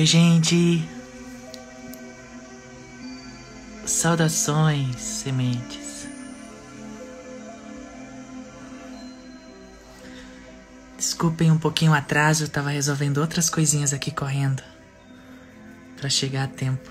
Oi, 0.00 0.06
gente. 0.06 0.82
Saudações, 3.84 4.96
sementes. 4.96 6.08
Desculpem 10.96 11.52
um 11.52 11.58
pouquinho 11.58 11.92
o 11.92 11.94
atraso, 11.94 12.44
eu 12.44 12.48
tava 12.48 12.70
resolvendo 12.70 13.18
outras 13.18 13.50
coisinhas 13.50 13.92
aqui 13.92 14.10
correndo 14.10 14.62
para 15.98 16.08
chegar 16.08 16.44
a 16.44 16.48
tempo. 16.48 16.90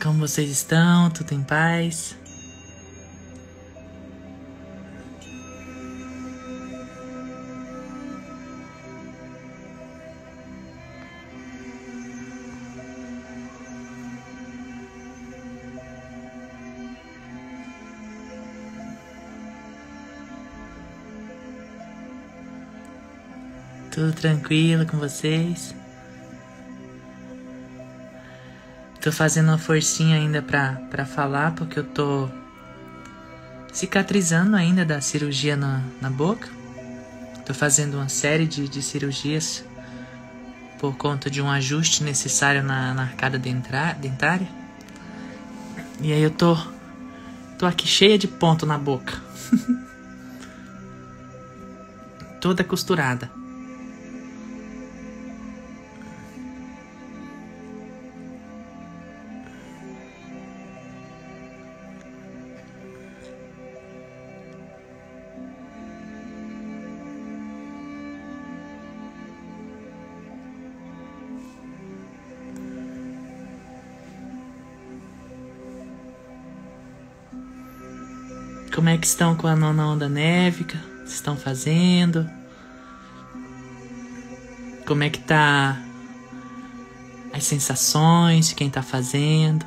Como 0.00 0.20
vocês 0.20 0.48
estão? 0.48 1.10
Tudo 1.10 1.32
em 1.32 1.42
paz? 1.42 2.14
Tudo 24.00 24.14
tranquilo 24.14 24.86
com 24.86 24.96
vocês? 24.96 25.74
Tô 28.98 29.12
fazendo 29.12 29.48
uma 29.48 29.58
forcinha 29.58 30.16
ainda 30.16 30.40
pra, 30.40 30.76
pra 30.90 31.04
falar, 31.04 31.54
porque 31.54 31.80
eu 31.80 31.84
tô 31.84 32.26
cicatrizando 33.70 34.56
ainda 34.56 34.86
da 34.86 35.02
cirurgia 35.02 35.54
na, 35.54 35.82
na 36.00 36.08
boca. 36.08 36.48
Tô 37.44 37.52
fazendo 37.52 37.98
uma 37.98 38.08
série 38.08 38.46
de, 38.46 38.70
de 38.70 38.80
cirurgias 38.80 39.62
por 40.78 40.96
conta 40.96 41.28
de 41.28 41.42
um 41.42 41.50
ajuste 41.50 42.02
necessário 42.02 42.62
na, 42.62 42.94
na 42.94 43.02
arcada 43.02 43.38
dentária. 43.38 44.48
E 46.00 46.10
aí 46.10 46.22
eu 46.22 46.30
tô, 46.30 46.56
tô 47.58 47.66
aqui 47.66 47.86
cheia 47.86 48.16
de 48.16 48.26
ponto 48.26 48.64
na 48.64 48.78
boca. 48.78 49.20
Toda 52.40 52.64
costurada. 52.64 53.39
É 78.90 78.98
que 78.98 79.06
estão 79.06 79.36
com 79.36 79.46
a 79.46 79.54
nona 79.54 79.86
onda 79.86 80.08
névica? 80.08 80.76
Vocês 80.98 81.14
estão 81.14 81.36
fazendo? 81.36 82.28
Como 84.86 85.04
é 85.04 85.10
que 85.10 85.20
tá 85.20 85.80
as 87.32 87.44
sensações 87.44 88.48
de 88.48 88.54
quem 88.56 88.68
tá 88.68 88.82
fazendo? 88.82 89.64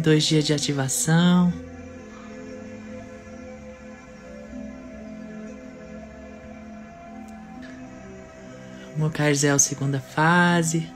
Dois 0.00 0.24
dias 0.24 0.44
de 0.44 0.52
ativação. 0.52 1.52
Mocarzel, 8.96 9.58
segunda 9.58 10.00
fase. 10.00 10.88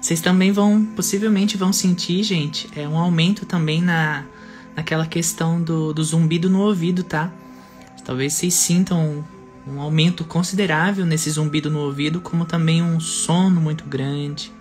Vocês 0.00 0.20
também 0.20 0.52
vão, 0.52 0.84
possivelmente 0.96 1.56
vão 1.56 1.72
sentir, 1.72 2.22
gente, 2.22 2.68
é 2.74 2.88
um 2.88 2.96
aumento 2.96 3.44
também 3.44 3.82
na, 3.82 4.24
naquela 4.76 5.06
questão 5.06 5.60
do, 5.60 5.92
do 5.92 6.02
zumbido 6.02 6.48
no 6.48 6.60
ouvido, 6.60 7.02
tá? 7.02 7.32
Talvez 8.04 8.32
vocês 8.32 8.54
sintam 8.54 9.24
um, 9.66 9.74
um 9.74 9.80
aumento 9.80 10.24
considerável 10.24 11.04
nesse 11.04 11.30
zumbido 11.30 11.68
no 11.68 11.80
ouvido, 11.80 12.20
como 12.20 12.44
também 12.44 12.82
um 12.82 12.98
sono 13.00 13.60
muito 13.60 13.84
grande. 13.84 14.52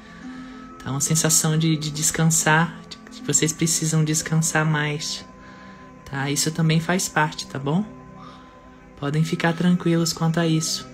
É 0.87 0.89
uma 0.89 1.01
sensação 1.01 1.57
de, 1.57 1.75
de 1.75 1.91
descansar, 1.91 2.79
de 3.11 3.21
vocês 3.23 3.51
precisam 3.51 4.05
descansar 4.05 4.65
mais, 4.65 5.25
tá? 6.05 6.31
Isso 6.31 6.49
também 6.49 6.79
faz 6.79 7.09
parte, 7.09 7.45
tá 7.45 7.59
bom? 7.59 7.83
Podem 8.97 9.21
ficar 9.21 9.51
tranquilos 9.51 10.13
quanto 10.13 10.39
a 10.39 10.47
isso. 10.47 10.87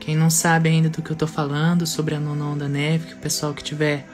Quem 0.00 0.16
não 0.16 0.30
sabe 0.30 0.70
ainda 0.70 0.88
do 0.88 1.02
que 1.02 1.10
eu 1.10 1.16
tô 1.16 1.26
falando 1.26 1.86
sobre 1.86 2.14
a 2.14 2.18
nona 2.18 2.46
onda 2.46 2.66
neve, 2.66 3.08
que 3.08 3.14
o 3.14 3.18
pessoal 3.18 3.52
que 3.52 3.62
tiver 3.62 4.08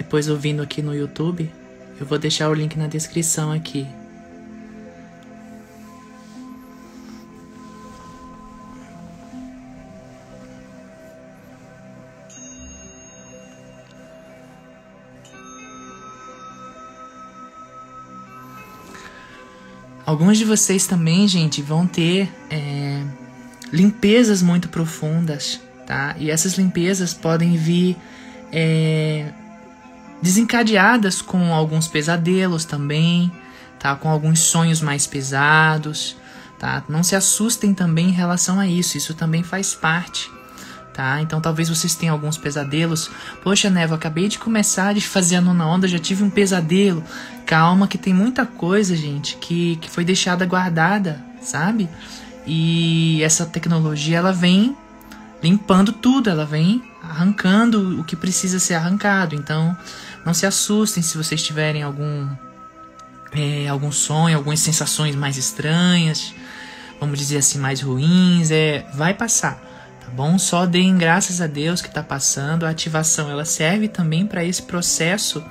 depois 0.00 0.30
ouvindo 0.30 0.62
aqui 0.62 0.80
no 0.80 0.94
YouTube, 0.94 1.52
eu 2.00 2.06
vou 2.06 2.18
deixar 2.18 2.48
o 2.48 2.54
link 2.54 2.74
na 2.74 2.86
descrição 2.86 3.52
aqui. 3.52 3.86
Alguns 20.06 20.38
de 20.38 20.46
vocês 20.46 20.86
também, 20.86 21.28
gente, 21.28 21.60
vão 21.60 21.86
ter 21.86 22.26
é, 22.50 23.02
limpezas 23.70 24.40
muito 24.40 24.70
profundas, 24.70 25.60
tá? 25.86 26.16
E 26.18 26.30
essas 26.30 26.54
limpezas 26.54 27.12
podem 27.12 27.54
vir 27.58 27.98
é, 28.50 29.30
desencadeadas 30.22 31.22
com 31.22 31.54
alguns 31.54 31.88
pesadelos 31.88 32.64
também, 32.64 33.32
tá? 33.78 33.94
Com 33.96 34.08
alguns 34.08 34.40
sonhos 34.40 34.80
mais 34.80 35.06
pesados, 35.06 36.16
tá? 36.58 36.84
Não 36.88 37.02
se 37.02 37.16
assustem 37.16 37.72
também 37.74 38.08
em 38.08 38.12
relação 38.12 38.60
a 38.60 38.66
isso, 38.66 38.96
isso 38.96 39.14
também 39.14 39.42
faz 39.42 39.74
parte, 39.74 40.30
tá? 40.92 41.20
Então 41.22 41.40
talvez 41.40 41.68
vocês 41.68 41.94
tenham 41.94 42.14
alguns 42.14 42.36
pesadelos. 42.36 43.10
Poxa, 43.42 43.70
Neva, 43.70 43.94
acabei 43.94 44.28
de 44.28 44.38
começar 44.38 44.94
de 44.94 45.00
fazer 45.00 45.36
a 45.36 45.40
nona 45.40 45.66
onda, 45.66 45.88
já 45.88 45.98
tive 45.98 46.22
um 46.22 46.30
pesadelo. 46.30 47.02
Calma 47.46 47.88
que 47.88 47.98
tem 47.98 48.12
muita 48.12 48.44
coisa, 48.44 48.94
gente, 48.94 49.36
que, 49.36 49.76
que 49.76 49.90
foi 49.90 50.04
deixada 50.04 50.44
guardada, 50.44 51.24
sabe? 51.40 51.88
E 52.46 53.22
essa 53.22 53.46
tecnologia 53.46 54.18
ela 54.18 54.32
vem 54.32 54.76
limpando 55.42 55.92
tudo, 55.92 56.28
ela 56.28 56.44
vem 56.44 56.82
arrancando 57.02 58.00
o 58.00 58.04
que 58.04 58.14
precisa 58.14 58.58
ser 58.58 58.74
arrancado. 58.74 59.34
Então, 59.34 59.76
não 60.24 60.34
se 60.34 60.46
assustem 60.46 61.02
se 61.02 61.16
vocês 61.16 61.42
tiverem 61.42 61.82
algum 61.82 62.28
é, 63.32 63.68
algum 63.68 63.92
sonho, 63.92 64.36
algumas 64.36 64.60
sensações 64.60 65.14
mais 65.14 65.36
estranhas, 65.36 66.34
vamos 66.98 67.18
dizer 67.18 67.38
assim, 67.38 67.58
mais 67.58 67.80
ruins, 67.80 68.50
é, 68.50 68.84
vai 68.94 69.14
passar, 69.14 69.54
tá 70.00 70.08
bom? 70.12 70.38
Só 70.38 70.66
deem 70.66 70.96
graças 70.98 71.40
a 71.40 71.46
Deus 71.46 71.80
que 71.80 71.88
está 71.88 72.02
passando. 72.02 72.64
A 72.64 72.70
ativação 72.70 73.30
ela 73.30 73.44
serve 73.44 73.88
também 73.88 74.26
para 74.26 74.44
esse 74.44 74.62
processo 74.62 75.42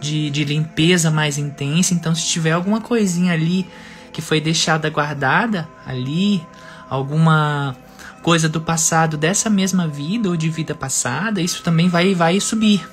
de, 0.00 0.30
de 0.30 0.44
limpeza 0.44 1.10
mais 1.10 1.38
intensa. 1.38 1.94
Então, 1.94 2.14
se 2.14 2.26
tiver 2.26 2.52
alguma 2.52 2.80
coisinha 2.80 3.32
ali 3.32 3.66
que 4.12 4.20
foi 4.20 4.40
deixada 4.40 4.90
guardada 4.90 5.68
ali, 5.86 6.44
alguma 6.90 7.76
coisa 8.22 8.48
do 8.48 8.60
passado 8.60 9.16
dessa 9.16 9.48
mesma 9.48 9.88
vida 9.88 10.28
ou 10.28 10.36
de 10.36 10.48
vida 10.48 10.74
passada, 10.74 11.40
isso 11.40 11.62
também 11.62 11.88
vai 11.88 12.14
vai 12.14 12.38
subir, 12.40 12.86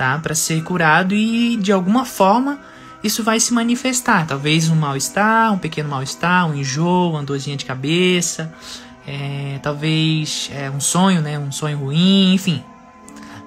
tá? 0.00 0.18
Para 0.18 0.34
ser 0.34 0.64
curado 0.64 1.14
e 1.14 1.58
de 1.58 1.70
alguma 1.70 2.06
forma 2.06 2.58
isso 3.04 3.22
vai 3.22 3.38
se 3.38 3.52
manifestar. 3.52 4.26
Talvez 4.26 4.70
um 4.70 4.74
mal-estar, 4.74 5.52
um 5.52 5.58
pequeno 5.58 5.90
mal-estar, 5.90 6.48
um 6.48 6.54
enjoo, 6.54 7.10
uma 7.10 7.22
dorzinha 7.22 7.54
de 7.54 7.66
cabeça, 7.66 8.50
é, 9.06 9.58
talvez 9.62 10.50
é, 10.54 10.70
um 10.70 10.80
sonho, 10.80 11.20
né? 11.20 11.38
Um 11.38 11.52
sonho 11.52 11.76
ruim, 11.76 12.32
enfim. 12.32 12.64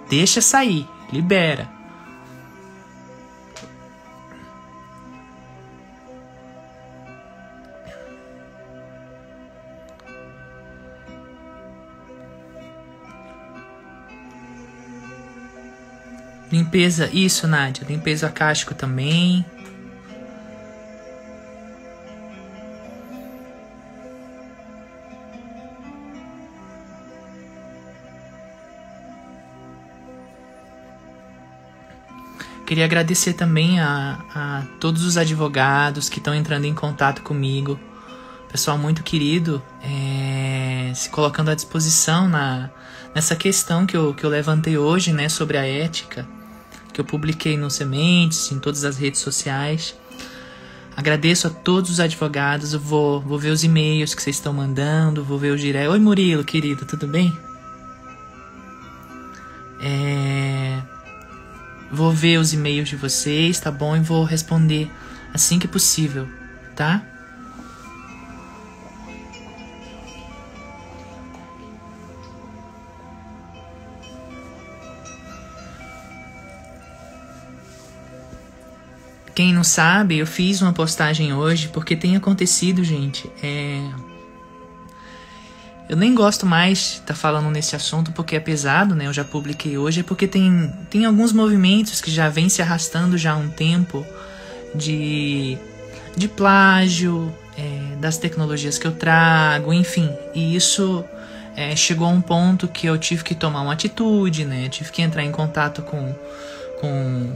Deixa 0.07 0.41
sair, 0.41 0.88
libera. 1.11 1.72
Limpeza, 16.53 17.09
isso, 17.11 17.47
Nádia. 17.47 17.83
Limpeza 17.89 18.27
acástico 18.27 18.75
também. 18.75 19.44
Queria 32.67 32.85
agradecer 32.85 33.33
também 33.33 33.79
a, 33.79 34.19
a 34.35 34.63
todos 34.79 35.03
os 35.03 35.17
advogados 35.17 36.07
que 36.07 36.19
estão 36.19 36.35
entrando 36.35 36.65
em 36.65 36.75
contato 36.75 37.23
comigo. 37.23 37.79
Pessoal 38.51 38.77
muito 38.77 39.01
querido, 39.01 39.59
é, 39.81 40.91
se 40.94 41.09
colocando 41.09 41.49
à 41.49 41.56
disposição 41.56 42.29
na, 42.29 42.69
nessa 43.15 43.35
questão 43.35 43.88
que 43.88 43.97
eu, 43.97 44.13
que 44.13 44.23
eu 44.23 44.29
levantei 44.29 44.77
hoje, 44.77 45.11
né, 45.11 45.27
sobre 45.27 45.57
a 45.57 45.65
ética, 45.65 46.27
que 46.94 47.01
eu 47.01 47.06
publiquei 47.06 47.57
no 47.57 47.69
Sementes, 47.69 48.51
em 48.51 48.60
todas 48.60 48.86
as 48.86 48.98
redes 48.98 49.19
sociais. 49.19 49.95
Agradeço 50.95 51.48
a 51.48 51.50
todos 51.50 51.90
os 51.90 52.00
advogados. 52.00 52.74
Eu 52.74 52.80
vou, 52.80 53.19
vou 53.19 53.40
ver 53.40 53.50
os 53.50 53.63
e-mails 53.63 54.13
que 54.13 54.22
vocês 54.22 54.36
estão 54.36 54.54
mandando, 54.54 55.24
vou 55.24 55.40
ver 55.40 55.51
o 55.51 55.57
direct. 55.57 55.90
Oi, 55.90 56.00
Murilo, 56.00 56.44
querido, 56.44 56.86
tudo 56.86 57.07
bem? 57.07 57.36
É, 59.81 60.81
Vou 61.94 62.12
ver 62.12 62.40
os 62.40 62.51
e-mails 62.54 62.90
de 62.90 62.95
vocês, 62.95 63.60
tá 63.60 63.69
bom? 63.69 63.95
E 63.95 64.00
vou 64.00 64.24
responder 64.24 64.92
assim 65.31 65.60
que 65.60 65.68
possível, 65.68 66.28
tá? 66.75 67.06
Quem 79.35 79.53
não 79.53 79.63
sabe, 79.63 80.18
eu 80.18 80.27
fiz 80.27 80.62
uma 80.62 80.74
postagem 80.74 81.33
hoje 81.33 81.69
porque 81.69 81.95
tem 81.95 82.15
acontecido, 82.15 82.83
gente. 82.83 83.30
É 83.41 83.81
eu 85.89 85.97
nem 85.97 86.15
gosto 86.15 86.45
mais 86.45 86.95
de 86.95 87.01
tá 87.01 87.13
falando 87.13 87.50
nesse 87.50 87.75
assunto 87.75 88.12
porque 88.13 88.35
é 88.35 88.39
pesado, 88.39 88.95
né? 88.95 89.07
Eu 89.07 89.13
já 89.13 89.24
publiquei 89.24 89.77
hoje, 89.77 90.00
é 90.00 90.03
porque 90.03 90.27
tem, 90.27 90.74
tem 90.89 91.06
alguns 91.06 91.33
movimentos 91.33 92.01
que 92.01 92.09
já 92.09 92.30
vêm 92.30 92.50
se 92.50 92.62
arrastando 92.62 93.18
já 93.18 93.33
há 93.33 93.35
um 93.35 93.50
tempo 93.50 94.06
de, 94.74 95.57
de 96.15 96.27
plágio, 96.27 97.33
é, 97.57 97.95
das 97.97 98.18
tecnologias 98.18 98.77
que 98.77 98.88
eu 98.88 98.94
trago, 98.94 99.74
enfim. 99.74 100.09
E 100.33 100.56
isso 100.56 101.03
é, 101.56 101.75
chegou 101.75 102.07
a 102.07 102.12
um 102.12 102.21
ponto 102.21 102.68
que 102.68 102.88
eu 102.88 102.97
tive 102.97 103.24
que 103.24 103.35
tomar 103.35 103.62
uma 103.62 103.74
atitude, 103.74 104.45
né? 104.45 104.65
Eu 104.65 104.69
tive 104.69 104.91
que 104.91 105.01
entrar 105.01 105.24
em 105.24 105.31
contato 105.31 105.81
com, 105.81 106.15
com, 106.80 107.35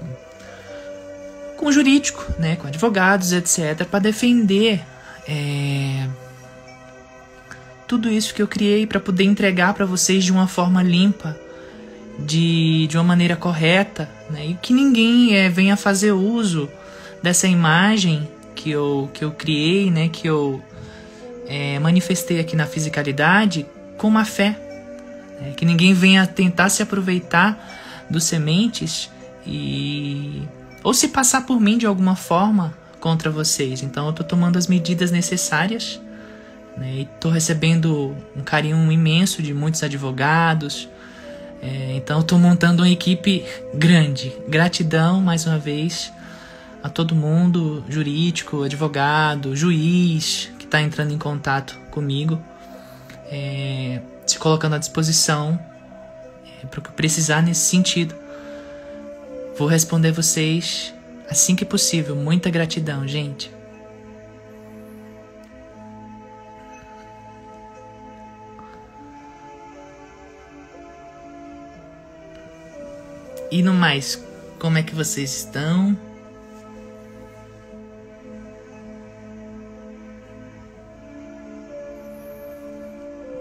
com 1.57 1.71
jurídico, 1.71 2.25
né? 2.39 2.55
Com 2.55 2.67
advogados, 2.67 3.33
etc., 3.33 3.83
para 3.85 3.99
defender. 3.99 4.81
É, 5.27 6.07
tudo 7.87 8.09
isso 8.09 8.33
que 8.33 8.41
eu 8.41 8.47
criei 8.47 8.85
para 8.85 8.99
poder 8.99 9.23
entregar 9.23 9.73
para 9.73 9.85
vocês 9.85 10.23
de 10.23 10.31
uma 10.31 10.47
forma 10.47 10.83
limpa, 10.83 11.37
de, 12.19 12.85
de 12.87 12.97
uma 12.97 13.03
maneira 13.03 13.35
correta, 13.35 14.09
né? 14.29 14.45
e 14.47 14.53
que 14.55 14.73
ninguém 14.73 15.35
é, 15.35 15.49
venha 15.49 15.77
fazer 15.77 16.11
uso 16.11 16.69
dessa 17.23 17.47
imagem 17.47 18.27
que 18.55 18.69
eu, 18.71 19.09
que 19.13 19.23
eu 19.23 19.31
criei, 19.31 19.89
né? 19.89 20.09
que 20.09 20.27
eu 20.27 20.61
é, 21.47 21.79
manifestei 21.79 22.39
aqui 22.39 22.55
na 22.55 22.65
fisicalidade 22.65 23.65
com 23.97 24.09
má 24.09 24.25
fé. 24.25 24.59
Né? 25.39 25.53
Que 25.55 25.65
ninguém 25.65 25.93
venha 25.93 26.27
tentar 26.27 26.69
se 26.69 26.83
aproveitar 26.83 28.05
dos 28.09 28.25
sementes 28.25 29.09
e 29.45 30.43
ou 30.87 30.93
se 30.93 31.09
passar 31.09 31.45
por 31.45 31.59
mim 31.59 31.77
de 31.77 31.85
alguma 31.85 32.15
forma 32.15 32.73
contra 32.97 33.29
vocês. 33.29 33.83
Então 33.83 34.05
eu 34.05 34.11
estou 34.11 34.25
tomando 34.25 34.57
as 34.57 34.67
medidas 34.67 35.11
necessárias 35.11 35.99
né? 36.77 36.93
E 36.93 37.01
estou 37.01 37.29
recebendo 37.29 38.15
um 38.33 38.41
carinho 38.41 38.89
imenso 38.89 39.41
de 39.41 39.53
muitos 39.53 39.83
advogados. 39.83 40.87
É, 41.61 41.97
então 41.97 42.21
estou 42.21 42.39
montando 42.39 42.83
uma 42.83 42.89
equipe 42.89 43.43
grande. 43.73 44.31
Gratidão 44.47 45.19
mais 45.19 45.45
uma 45.45 45.57
vez 45.57 46.13
a 46.81 46.87
todo 46.87 47.13
mundo, 47.13 47.83
jurídico, 47.89 48.63
advogado, 48.63 49.57
juiz 49.57 50.49
que 50.57 50.63
está 50.63 50.81
entrando 50.81 51.11
em 51.11 51.17
contato 51.17 51.77
comigo, 51.91 52.41
é, 53.29 53.99
se 54.25 54.39
colocando 54.39 54.75
à 54.75 54.77
disposição 54.77 55.59
é, 56.63 56.65
para 56.67 56.79
o 56.79 56.83
que 56.83 56.91
precisar 56.91 57.41
nesse 57.41 57.65
sentido. 57.65 58.15
Vou 59.57 59.67
responder 59.67 60.11
vocês 60.11 60.93
assim 61.27 61.55
que 61.55 61.65
possível. 61.65 62.15
Muita 62.15 62.49
gratidão, 62.49 63.07
gente. 63.07 63.51
E 73.49 73.63
no 73.63 73.73
mais, 73.73 74.23
como 74.59 74.77
é 74.77 74.83
que 74.83 74.93
vocês 74.93 75.35
estão? 75.37 75.97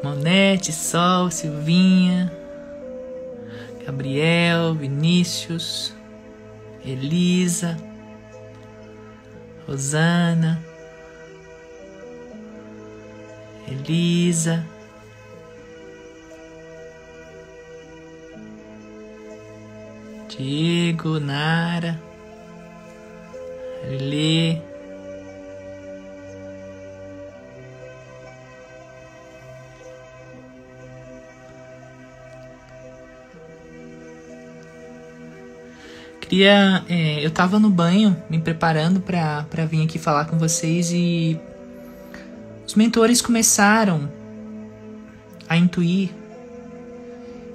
Monete, 0.03 0.73
Sol, 0.73 1.31
Silvinha, 1.31 2.33
Gabriel, 3.85 4.75
Vinícius, 4.75 5.96
Elisa, 6.87 7.77
Rosana, 9.67 10.63
Elisa. 13.67 14.65
Diego, 20.29 21.19
Nara, 21.19 21.99
Lê. 23.89 24.76
Queria. 36.29 36.85
É, 36.89 37.25
eu 37.25 37.31
tava 37.31 37.59
no 37.59 37.71
banho, 37.71 38.17
me 38.29 38.39
preparando 38.39 39.01
para 39.01 39.65
vir 39.65 39.85
aqui 39.85 39.99
falar 39.99 40.25
com 40.27 40.39
vocês 40.39 40.91
e. 40.93 41.39
Os 42.67 42.75
mentores 42.75 43.23
começaram 43.23 44.11
a 45.49 45.57
intuir 45.57 46.11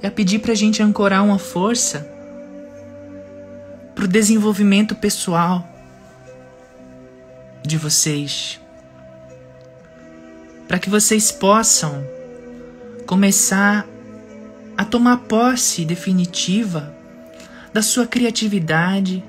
e 0.02 0.08
a 0.08 0.10
pedir 0.10 0.40
pra 0.40 0.56
gente 0.56 0.82
ancorar 0.82 1.22
uma 1.22 1.38
força 1.38 2.10
para 3.94 4.06
o 4.06 4.08
desenvolvimento 4.08 4.96
pessoal 4.96 5.68
de 7.62 7.78
vocês, 7.78 8.58
para 10.66 10.80
que 10.80 10.90
vocês 10.90 11.30
possam 11.30 12.08
começar 13.06 13.86
a 14.78 14.86
tomar 14.86 15.18
posse 15.18 15.84
definitiva 15.84 17.01
da 17.74 17.82
sua 17.82 18.06
criatividade, 18.06 19.24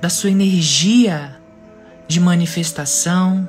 da 0.00 0.08
sua 0.08 0.30
energia 0.30 1.36
de 2.06 2.20
manifestação, 2.20 3.48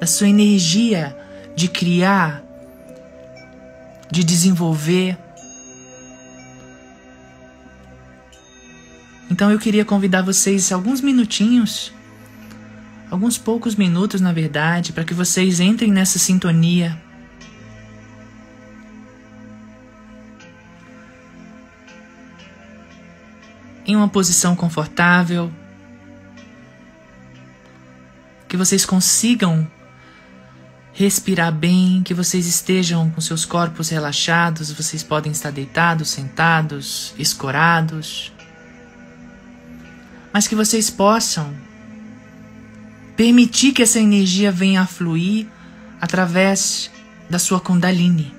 da 0.00 0.06
sua 0.06 0.28
energia 0.28 1.16
de 1.54 1.68
criar, 1.68 2.42
de 4.10 4.24
desenvolver 4.24 5.18
Então 9.32 9.50
eu 9.50 9.58
queria 9.58 9.82
convidar 9.82 10.20
vocês 10.20 10.70
alguns 10.70 11.00
minutinhos, 11.00 11.90
alguns 13.10 13.38
poucos 13.38 13.74
minutos 13.74 14.20
na 14.20 14.30
verdade, 14.30 14.92
para 14.92 15.04
que 15.04 15.14
vocês 15.14 15.58
entrem 15.58 15.90
nessa 15.90 16.18
sintonia. 16.18 17.01
Em 23.84 23.96
uma 23.96 24.08
posição 24.08 24.54
confortável, 24.54 25.52
que 28.48 28.56
vocês 28.56 28.84
consigam 28.84 29.66
respirar 30.92 31.52
bem, 31.52 32.02
que 32.04 32.12
vocês 32.14 32.46
estejam 32.46 33.10
com 33.10 33.20
seus 33.20 33.44
corpos 33.44 33.88
relaxados, 33.88 34.70
vocês 34.70 35.02
podem 35.02 35.32
estar 35.32 35.50
deitados, 35.50 36.10
sentados, 36.10 37.14
escorados 37.18 38.32
mas 40.32 40.48
que 40.48 40.54
vocês 40.54 40.88
possam 40.88 41.52
permitir 43.14 43.72
que 43.72 43.82
essa 43.82 44.00
energia 44.00 44.50
venha 44.50 44.82
a 44.82 44.86
fluir 44.86 45.46
através 46.00 46.90
da 47.28 47.38
sua 47.38 47.60
Kundalini. 47.60 48.34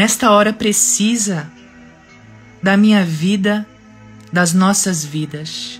Nesta 0.00 0.30
hora 0.30 0.50
precisa 0.50 1.52
da 2.62 2.74
minha 2.74 3.04
vida, 3.04 3.66
das 4.32 4.54
nossas 4.54 5.04
vidas. 5.04 5.78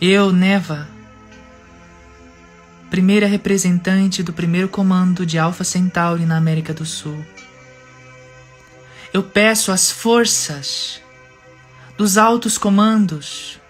Eu, 0.00 0.32
Neva, 0.32 0.88
primeira 2.90 3.28
representante 3.28 4.20
do 4.20 4.32
primeiro 4.32 4.68
comando 4.68 5.24
de 5.24 5.38
Alpha 5.38 5.62
Centauri 5.62 6.26
na 6.26 6.36
América 6.36 6.74
do 6.74 6.84
Sul. 6.84 7.24
Eu 9.12 9.22
peço 9.22 9.70
às 9.70 9.92
forças 9.92 11.00
dos 11.96 12.18
altos 12.18 12.58
comandos 12.58 13.60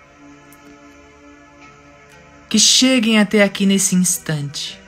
que 2.49 2.59
cheguem 2.59 3.19
até 3.19 3.43
aqui 3.43 3.67
nesse 3.67 3.95
instante, 3.95 4.86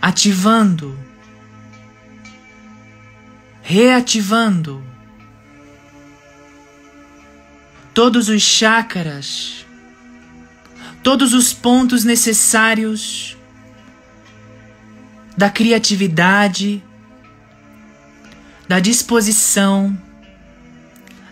ativando, 0.00 0.98
reativando 3.62 4.82
todos 7.92 8.28
os 8.28 8.42
chakras 8.42 9.66
todos 11.06 11.32
os 11.32 11.52
pontos 11.52 12.02
necessários 12.02 13.36
da 15.36 15.48
criatividade, 15.48 16.82
da 18.66 18.80
disposição, 18.80 19.96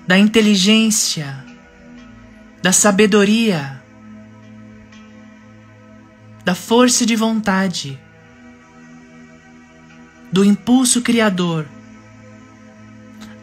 da 0.07 0.17
inteligência, 0.17 1.45
da 2.63 2.71
sabedoria, 2.71 3.83
da 6.45 6.55
força 6.55 7.05
de 7.05 7.17
vontade, 7.17 8.01
do 10.35 10.45
impulso 10.45 11.01
criador, 11.01 11.65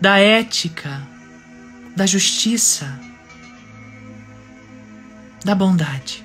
da 0.01 0.19
ética, 0.19 1.01
da 1.95 2.05
justiça 2.05 2.99
da 5.41 5.55
bondade. 5.55 6.21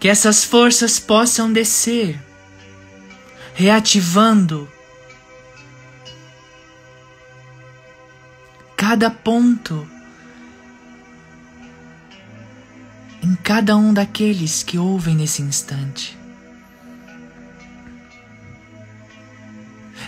Que 0.00 0.08
essas 0.08 0.42
forças 0.44 0.98
possam 0.98 1.52
descer, 1.52 2.18
reativando 3.52 4.66
cada 8.74 9.10
ponto 9.10 9.86
em 13.22 13.34
cada 13.36 13.76
um 13.76 13.92
daqueles 13.92 14.62
que 14.62 14.78
ouvem 14.78 15.14
nesse 15.14 15.42
instante. 15.42 16.21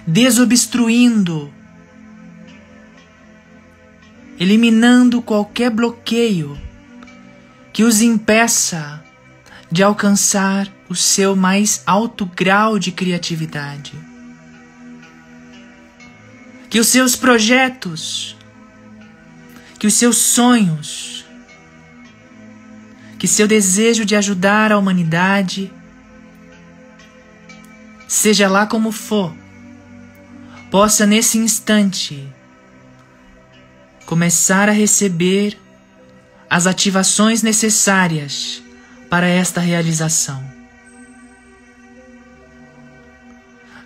Desobstruindo 0.06 1.52
eliminando 4.38 5.22
qualquer 5.22 5.70
bloqueio 5.70 6.58
que 7.72 7.84
os 7.84 8.00
impeça 8.00 9.02
de 9.70 9.82
alcançar 9.82 10.70
o 10.88 10.94
seu 10.94 11.34
mais 11.34 11.82
alto 11.86 12.26
grau 12.26 12.78
de 12.78 12.92
criatividade. 12.92 13.92
Que 16.68 16.78
os 16.78 16.88
seus 16.88 17.16
projetos, 17.16 18.36
que 19.78 19.86
os 19.86 19.94
seus 19.94 20.18
sonhos, 20.18 21.24
que 23.18 23.26
seu 23.26 23.46
desejo 23.46 24.04
de 24.04 24.14
ajudar 24.16 24.70
a 24.72 24.78
humanidade, 24.78 25.72
seja 28.06 28.48
lá 28.48 28.66
como 28.66 28.92
for, 28.92 29.34
possa 30.74 31.06
nesse 31.06 31.38
instante 31.38 32.28
começar 34.06 34.68
a 34.68 34.72
receber 34.72 35.56
as 36.50 36.66
ativações 36.66 37.44
necessárias 37.44 38.60
para 39.08 39.28
esta 39.28 39.60
realização. 39.60 40.44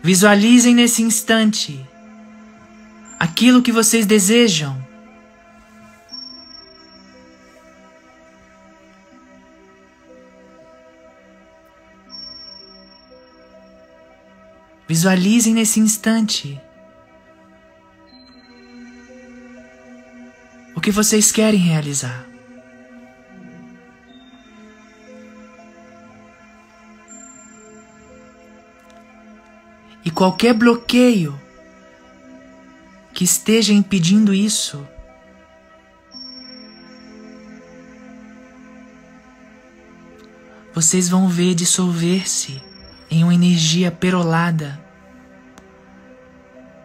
Visualizem 0.02 0.75
nesse 0.75 1.02
instante 1.02 1.78
aquilo 3.21 3.61
que 3.61 3.71
vocês 3.71 4.07
desejam. 4.07 4.83
Visualizem 14.88 15.52
nesse 15.52 15.80
instante 15.80 16.59
que 20.88 20.92
vocês 20.92 21.30
querem 21.30 21.61
realizar. 21.61 22.26
E 30.02 30.11
qualquer 30.11 30.54
bloqueio 30.54 31.38
que 33.12 33.23
esteja 33.23 33.75
impedindo 33.75 34.33
isso, 34.33 34.83
vocês 40.73 41.07
vão 41.07 41.28
ver 41.28 41.54
dissolver-se 41.54 42.62
em 43.11 43.25
uma 43.25 43.35
energia 43.35 43.92
perolada 43.92 44.83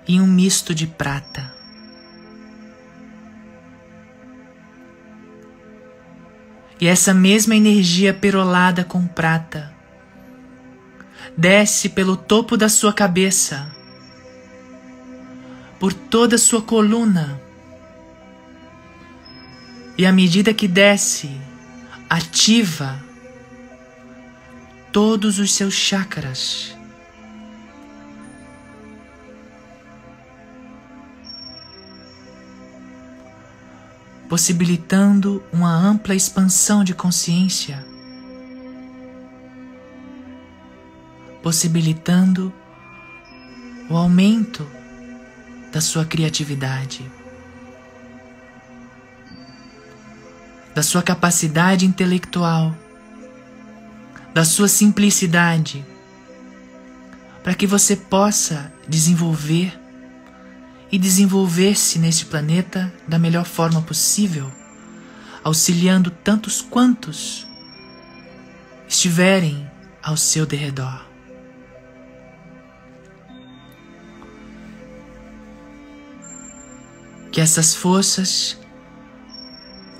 e 0.05 0.19
um 0.19 0.27
misto 0.27 0.75
de 0.75 0.87
prata. 0.87 1.52
E 6.83 6.87
essa 6.87 7.13
mesma 7.13 7.55
energia 7.55 8.13
perolada 8.13 8.83
com 8.83 9.07
prata 9.07 9.73
desce 11.37 11.87
pelo 11.87 12.17
topo 12.17 12.57
da 12.57 12.67
sua 12.67 12.91
cabeça, 12.91 13.73
por 15.79 15.93
toda 15.93 16.35
a 16.35 16.37
sua 16.37 16.61
coluna, 16.61 17.41
e 19.97 20.05
à 20.05 20.11
medida 20.11 20.53
que 20.53 20.67
desce, 20.67 21.31
ativa 22.09 23.01
todos 24.91 25.39
os 25.39 25.53
seus 25.53 25.73
chakras. 25.73 26.75
Possibilitando 34.33 35.43
uma 35.53 35.71
ampla 35.71 36.15
expansão 36.15 36.83
de 36.83 36.95
consciência, 36.95 37.85
possibilitando 41.43 42.51
o 43.91 43.95
aumento 43.95 44.67
da 45.71 45.79
sua 45.79 46.03
criatividade, 46.03 47.05
da 50.73 50.81
sua 50.81 51.03
capacidade 51.03 51.85
intelectual, 51.85 52.75
da 54.33 54.43
sua 54.43 54.67
simplicidade, 54.67 55.85
para 57.43 57.53
que 57.53 57.67
você 57.67 57.95
possa 57.95 58.73
desenvolver 58.87 59.79
e 60.93 60.97
desenvolver-se 60.99 61.97
neste 61.97 62.23
planeta 62.23 62.93
da 63.07 63.17
melhor 63.17 63.45
forma 63.45 63.81
possível, 63.81 64.51
auxiliando 65.43 66.11
tantos 66.11 66.61
quantos 66.61 67.47
estiverem 68.87 69.67
ao 70.03 70.15
seu 70.15 70.45
derredor. 70.45 71.03
Que 77.31 77.41
essas 77.41 77.73
forças 77.73 78.55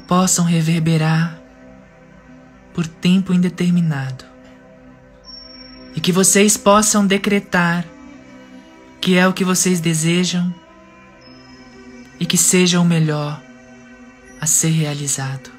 possam 0.07 0.45
reverberar 0.45 1.41
por 2.71 2.85
tempo 2.85 3.33
indeterminado 3.33 4.25
e 5.95 5.99
que 5.99 6.11
vocês 6.11 6.55
possam 6.55 7.07
decretar 7.07 7.83
que 9.01 9.17
é 9.17 9.27
o 9.27 9.33
que 9.33 9.43
vocês 9.43 9.79
desejam 9.79 10.53
e 12.23 12.25
que 12.25 12.37
seja 12.37 12.79
o 12.79 12.85
melhor 12.85 13.43
a 14.39 14.45
ser 14.45 14.69
realizado. 14.69 15.51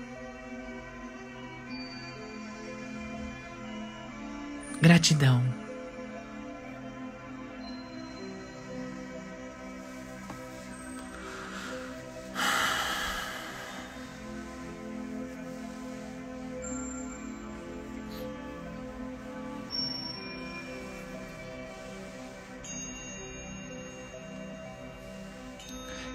Gratidão. 4.81 5.45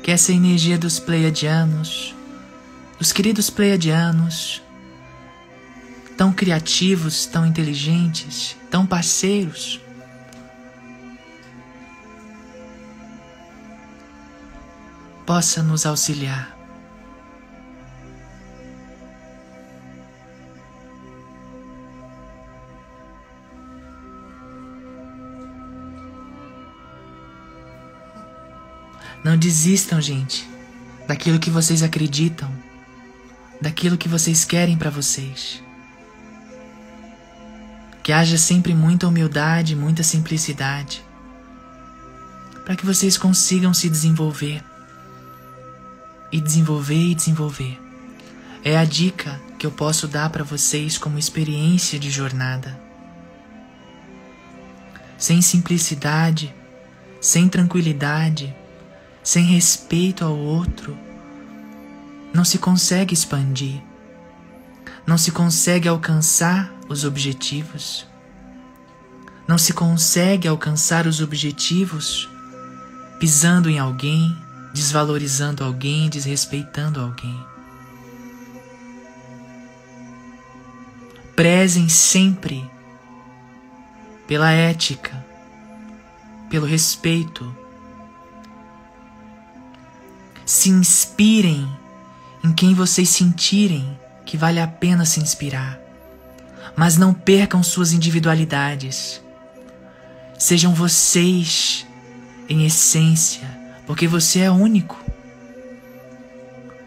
Que 0.10 0.14
essa 0.14 0.34
energia 0.34 0.76
dos 0.76 0.98
pleiadianos, 0.98 2.16
os 3.00 3.12
queridos 3.12 3.52
pleiadianos, 3.52 4.60
tão 6.18 6.34
criativos, 6.34 7.28
tão 7.28 7.46
inteligentes, 7.46 8.58
tão 8.72 8.88
parceiros, 8.88 9.80
possa 15.28 15.62
nos 15.62 15.86
auxiliar. 15.86 16.59
Desistam, 29.40 30.00
gente, 30.00 30.48
daquilo 31.08 31.40
que 31.40 31.50
vocês 31.50 31.82
acreditam, 31.82 32.52
daquilo 33.60 33.98
que 33.98 34.08
vocês 34.08 34.46
querem 34.46 34.78
para 34.78 34.92
vocês. 34.92 35.64
Que 38.04 38.12
haja 38.12 38.38
sempre 38.38 38.76
muita 38.76 39.08
humildade, 39.08 39.76
muita 39.76 40.04
simplicidade, 40.04 41.04
para 42.66 42.76
que 42.76 42.86
vocês 42.86 43.18
consigam 43.18 43.74
se 43.74 43.90
desenvolver 43.90 44.64
e 46.32 46.40
desenvolver 46.40 47.10
e 47.12 47.16
desenvolver. 47.16 47.80
É 48.64 48.78
a 48.78 48.86
dica 48.86 49.40
que 49.58 49.66
eu 49.66 49.72
posso 49.72 50.08
dar 50.08 50.30
para 50.30 50.44
vocês 50.44 50.98
como 50.98 51.18
experiência 51.18 51.98
de 51.98 52.10
jornada. 52.10 52.80
Sem 55.18 55.42
simplicidade, 55.42 56.54
sem 57.20 57.50
tranquilidade, 57.50 58.56
sem 59.30 59.44
respeito 59.44 60.26
ao 60.26 60.36
outro, 60.36 60.98
não 62.34 62.44
se 62.44 62.58
consegue 62.58 63.14
expandir, 63.14 63.80
não 65.06 65.20
se 65.20 65.32
consegue 65.32 65.88
alcançar 65.88 66.74
os 66.90 67.06
objetivos, 67.06 68.08
não 69.48 69.56
se 69.56 69.72
consegue 69.72 70.48
alcançar 70.48 71.06
os 71.06 71.22
objetivos 71.22 72.28
pisando 73.20 73.70
em 73.70 73.78
alguém, 73.78 74.36
desvalorizando 74.74 75.64
alguém, 75.64 76.10
desrespeitando 76.10 77.00
alguém. 77.00 77.40
Prezem 81.36 81.88
sempre 81.88 82.68
pela 84.28 84.50
ética, 84.50 85.24
pelo 86.50 86.66
respeito. 86.66 87.59
Se 90.50 90.68
inspirem 90.72 91.70
em 92.44 92.52
quem 92.52 92.74
vocês 92.74 93.08
sentirem 93.10 93.88
que 94.26 94.36
vale 94.36 94.60
a 94.60 94.68
pena 94.68 95.06
se 95.06 95.20
inspirar, 95.20 95.80
mas 96.76 96.98
não 96.98 97.14
percam 97.14 97.62
suas 97.62 97.94
individualidades. 97.94 99.22
Sejam 100.40 100.74
vocês, 100.74 101.86
em 102.50 102.66
essência, 102.66 103.48
porque 103.86 104.08
você 104.08 104.40
é 104.40 104.50
único. 104.50 104.98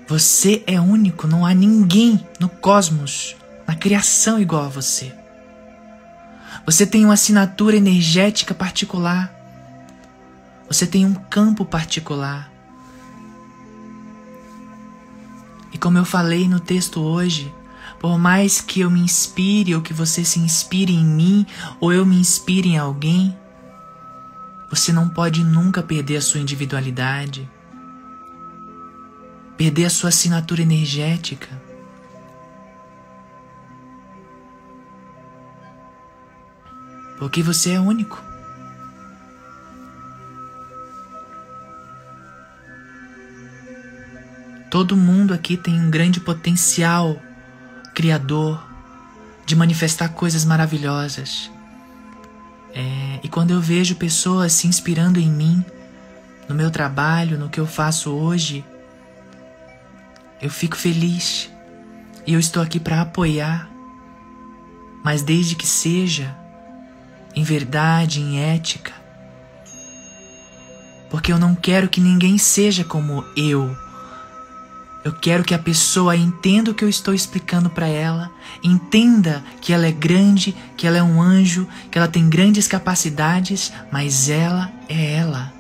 Você 0.09 0.65
é 0.67 0.81
único, 0.81 1.29
não 1.29 1.47
há 1.47 1.55
ninguém 1.55 2.27
no 2.41 2.49
cosmos, 2.49 3.37
na 3.65 3.77
criação 3.77 4.41
igual 4.41 4.65
a 4.65 4.71
você. 4.71 5.15
Você 6.67 6.85
tem 6.85 7.05
uma 7.05 7.15
assinatura 7.15 7.77
energética 7.77 8.55
particular. 8.55 9.33
Você 10.67 10.85
tem 10.85 11.07
um 11.07 11.15
campo 11.15 11.65
particular. 11.65 12.52
E 15.73 15.79
como 15.79 15.99
eu 15.99 16.05
falei 16.05 16.49
no 16.49 16.61
texto 16.61 17.01
hoje, 17.01 17.53
por 17.99 18.19
mais 18.19 18.61
que 18.61 18.81
eu 18.81 18.91
me 18.91 19.01
inspire 19.01 19.75
ou 19.75 19.81
que 19.81 19.93
você 19.93 20.25
se 20.25 20.39
inspire 20.39 20.93
em 20.93 21.05
mim 21.05 21.47
ou 21.81 21.93
eu 21.93 22.05
me 22.05 22.17
inspire 22.17 22.69
em 22.69 22.79
alguém, 22.79 23.37
você 24.69 24.93
não 24.93 25.09
pode 25.09 25.45
nunca 25.45 25.83
perder 25.83 26.17
a 26.17 26.21
sua 26.21 26.41
individualidade, 26.41 27.49
perder 29.57 29.85
a 29.85 29.91
sua 29.91 30.09
assinatura 30.09 30.63
energética. 30.63 31.49
Porque 37.19 37.43
você 37.43 37.73
é 37.73 37.81
único. 37.81 38.32
Todo 44.73 44.97
mundo 44.97 45.35
aqui 45.35 45.59
tem 45.59 45.79
um 45.79 45.91
grande 45.91 46.19
potencial 46.19 47.21
criador 47.95 48.67
de 49.45 49.55
manifestar 49.55 50.09
coisas 50.09 50.47
maravilhosas. 50.47 51.51
É, 52.75 53.21
e 53.23 53.29
quando 53.29 53.51
eu 53.51 53.61
vejo 53.61 53.97
pessoas 53.97 54.55
se 54.55 54.67
inspirando 54.67 55.21
em 55.21 55.31
mim, 55.31 55.63
no 56.49 56.55
meu 56.55 56.71
trabalho, 56.71 57.39
no 57.39 57.51
que 57.51 57.61
eu 57.61 57.67
faço 57.67 58.13
hoje, 58.13 58.65
eu 60.41 60.49
fico 60.49 60.75
feliz. 60.75 61.51
E 62.27 62.33
eu 62.33 62.41
estou 62.41 62.63
aqui 62.63 62.81
para 62.81 63.03
apoiar, 63.03 63.69
mas 65.05 65.23
desde 65.23 65.55
que 65.55 65.67
seja 65.67 66.35
em 67.37 67.45
verdade, 67.45 68.23
em 68.23 68.41
ética, 68.41 68.95
porque 71.11 71.31
eu 71.31 71.39
não 71.39 71.55
quero 71.55 71.91
que 71.91 72.01
ninguém 72.01 72.39
seja 72.39 72.83
como 72.83 73.23
eu 73.37 73.82
eu 75.05 75.13
quero 75.13 75.43
que 75.43 75.55
a 75.55 75.59
pessoa 75.59 76.17
entenda 76.17 76.71
o 76.71 76.75
que 76.75 76.85
eu 76.85 76.89
estou 76.89 77.13
explicando 77.13 77.69
para 77.69 77.89
ela, 77.89 78.31
entenda 78.63 79.45
que 79.61 79.73
ela 79.73 79.87
é 79.87 79.91
grande, 79.91 80.55
que 80.77 80.87
ela 80.87 80.97
é 80.97 81.03
um 81.03 81.21
anjo, 81.21 81.67
que 81.91 81.99
ela 81.99 82.07
tem 82.07 82.29
grandes 82.29 82.69
capacidades, 82.69 83.73
mas 83.91 84.29
ela 84.29 84.73
é 84.89 85.15
ela. 85.15 85.53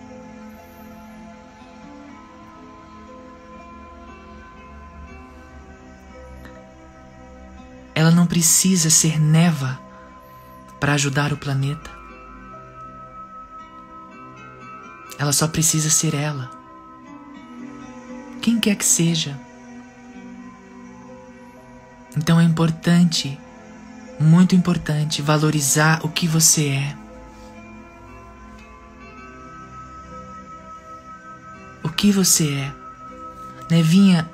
Ela 7.94 8.11
não 8.11 8.26
precisa 8.26 8.90
ser 8.90 9.20
neva 9.20 9.78
para 10.78 10.94
ajudar 10.94 11.33
o 11.33 11.37
planeta. 11.37 11.90
Ela 15.18 15.33
só 15.33 15.46
precisa 15.46 15.90
ser 15.90 16.14
ela 16.14 16.62
quem 18.42 18.59
quer 18.59 18.74
que 18.74 18.85
seja. 18.85 19.38
Então 22.16 22.38
é 22.38 22.44
importante, 22.44 23.38
muito 24.20 24.55
importante, 24.55 25.22
valorizar 25.22 26.05
o 26.05 26.09
que 26.09 26.26
você 26.26 26.68
é. 26.68 26.96
O 31.83 31.88
que 31.88 32.11
você 32.11 32.52
é. 32.52 32.72
Nevinha, 33.70 34.28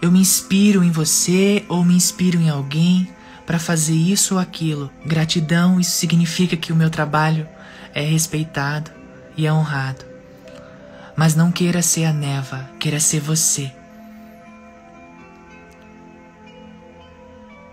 eu 0.00 0.12
me 0.12 0.20
inspiro 0.20 0.84
em 0.84 0.90
você 0.90 1.64
ou 1.68 1.84
me 1.84 1.94
inspiro 1.94 2.38
em 2.38 2.50
alguém 2.50 3.08
para 3.46 3.58
fazer 3.58 3.94
isso 3.94 4.34
ou 4.34 4.40
aquilo. 4.40 4.90
Gratidão, 5.04 5.80
isso 5.80 5.92
significa 5.92 6.56
que 6.56 6.72
o 6.72 6.76
meu 6.76 6.90
trabalho 6.90 7.48
é 7.94 8.02
respeitado 8.02 8.90
e 9.36 9.46
é 9.46 9.52
honrado. 9.52 10.11
Mas 11.22 11.36
não 11.36 11.52
queira 11.52 11.82
ser 11.82 12.04
a 12.04 12.12
neva, 12.12 12.68
queira 12.80 12.98
ser 12.98 13.20
você. 13.20 13.72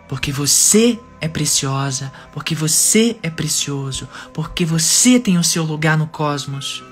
Porque 0.07 0.31
você 0.31 0.99
é 1.19 1.27
preciosa, 1.27 2.13
porque 2.31 2.53
você 2.53 3.17
é 3.23 3.29
precioso, 3.31 4.07
porque 4.35 4.63
você 4.63 5.19
tem 5.19 5.39
o 5.39 5.43
seu 5.43 5.63
lugar 5.63 5.97
no 5.97 6.05
cosmos. 6.05 6.83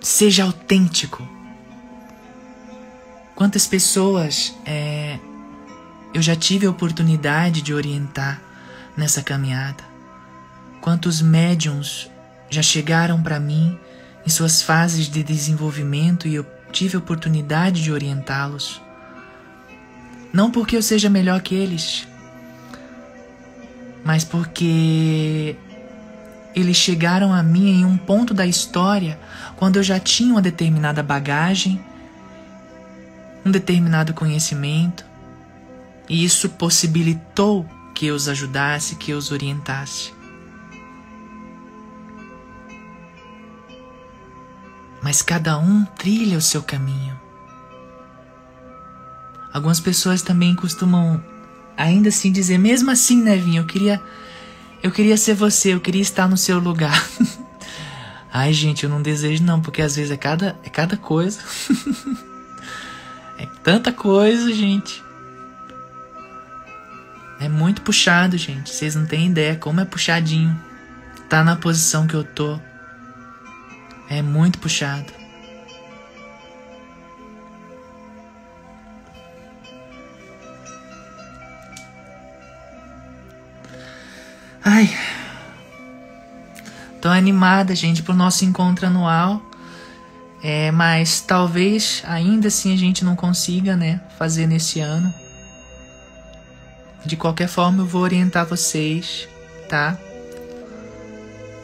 Seja 0.00 0.42
autêntico. 0.42 1.22
Quantas 3.36 3.68
pessoas 3.68 4.56
é, 4.66 5.20
eu 6.12 6.20
já 6.20 6.34
tive 6.34 6.66
a 6.66 6.70
oportunidade 6.70 7.62
de 7.62 7.72
orientar 7.72 8.40
nessa 8.96 9.22
caminhada. 9.22 9.84
Quantos 10.80 11.22
médiums 11.22 12.10
já 12.48 12.62
chegaram 12.62 13.22
para 13.22 13.38
mim 13.38 13.78
em 14.26 14.30
suas 14.30 14.62
fases 14.62 15.08
de 15.08 15.22
desenvolvimento 15.22 16.26
e 16.26 16.34
eu 16.34 16.44
tive 16.72 16.96
a 16.96 16.98
oportunidade 16.98 17.82
de 17.82 17.92
orientá-los. 17.92 18.80
Não 20.32 20.50
porque 20.50 20.76
eu 20.76 20.82
seja 20.82 21.10
melhor 21.10 21.40
que 21.40 21.54
eles, 21.54 22.06
mas 24.04 24.24
porque 24.24 25.56
eles 26.54 26.76
chegaram 26.76 27.32
a 27.32 27.42
mim 27.42 27.80
em 27.80 27.84
um 27.84 27.96
ponto 27.96 28.32
da 28.34 28.46
história 28.46 29.18
quando 29.56 29.76
eu 29.76 29.82
já 29.82 29.98
tinha 29.98 30.32
uma 30.32 30.42
determinada 30.42 31.02
bagagem, 31.02 31.80
um 33.44 33.50
determinado 33.50 34.14
conhecimento, 34.14 35.04
e 36.10 36.24
isso 36.24 36.48
possibilitou 36.48 37.64
que 37.94 38.10
os 38.10 38.28
ajudasse, 38.28 38.96
que 38.96 39.14
os 39.14 39.30
orientasse. 39.30 40.12
Mas 45.00 45.22
cada 45.22 45.56
um 45.56 45.84
trilha 45.84 46.36
o 46.36 46.40
seu 46.42 46.64
caminho. 46.64 47.18
Algumas 49.52 49.78
pessoas 49.78 50.20
também 50.20 50.56
costumam 50.56 51.22
ainda 51.76 52.08
assim 52.08 52.32
dizer, 52.32 52.58
mesmo 52.58 52.90
assim, 52.90 53.22
Nevinho, 53.22 53.62
eu 53.62 53.66
queria 53.66 54.02
eu 54.82 54.90
queria 54.90 55.16
ser 55.16 55.34
você, 55.34 55.74
eu 55.74 55.80
queria 55.80 56.02
estar 56.02 56.28
no 56.28 56.36
seu 56.36 56.58
lugar. 56.58 57.06
Ai, 58.32 58.52
gente, 58.52 58.82
eu 58.82 58.90
não 58.90 59.00
desejo 59.00 59.44
não, 59.44 59.60
porque 59.60 59.80
às 59.80 59.94
vezes 59.94 60.10
é 60.10 60.16
cada 60.16 60.58
é 60.64 60.68
cada 60.68 60.96
coisa. 60.96 61.40
é 63.38 63.46
tanta 63.62 63.92
coisa, 63.92 64.52
gente. 64.52 65.09
Muito 67.50 67.82
puxado, 67.82 68.38
gente. 68.38 68.70
Vocês 68.70 68.94
não 68.94 69.04
têm 69.04 69.26
ideia 69.26 69.56
como 69.56 69.80
é 69.80 69.84
puxadinho. 69.84 70.58
Tá 71.28 71.44
na 71.44 71.56
posição 71.56 72.06
que 72.06 72.14
eu 72.14 72.24
tô. 72.24 72.58
É 74.08 74.22
muito 74.22 74.58
puxado. 74.58 75.12
Ai. 84.64 84.90
Tô 87.00 87.08
animada, 87.08 87.74
gente, 87.74 88.02
pro 88.02 88.14
nosso 88.14 88.44
encontro 88.44 88.86
anual. 88.86 89.42
É, 90.42 90.70
mas 90.70 91.20
talvez 91.20 92.02
ainda 92.06 92.48
assim 92.48 92.72
a 92.72 92.76
gente 92.76 93.04
não 93.04 93.14
consiga, 93.14 93.76
né, 93.76 94.00
fazer 94.18 94.46
nesse 94.46 94.80
ano. 94.80 95.12
De 97.04 97.16
qualquer 97.16 97.48
forma, 97.48 97.82
eu 97.82 97.86
vou 97.86 98.02
orientar 98.02 98.46
vocês, 98.46 99.28
tá? 99.68 99.98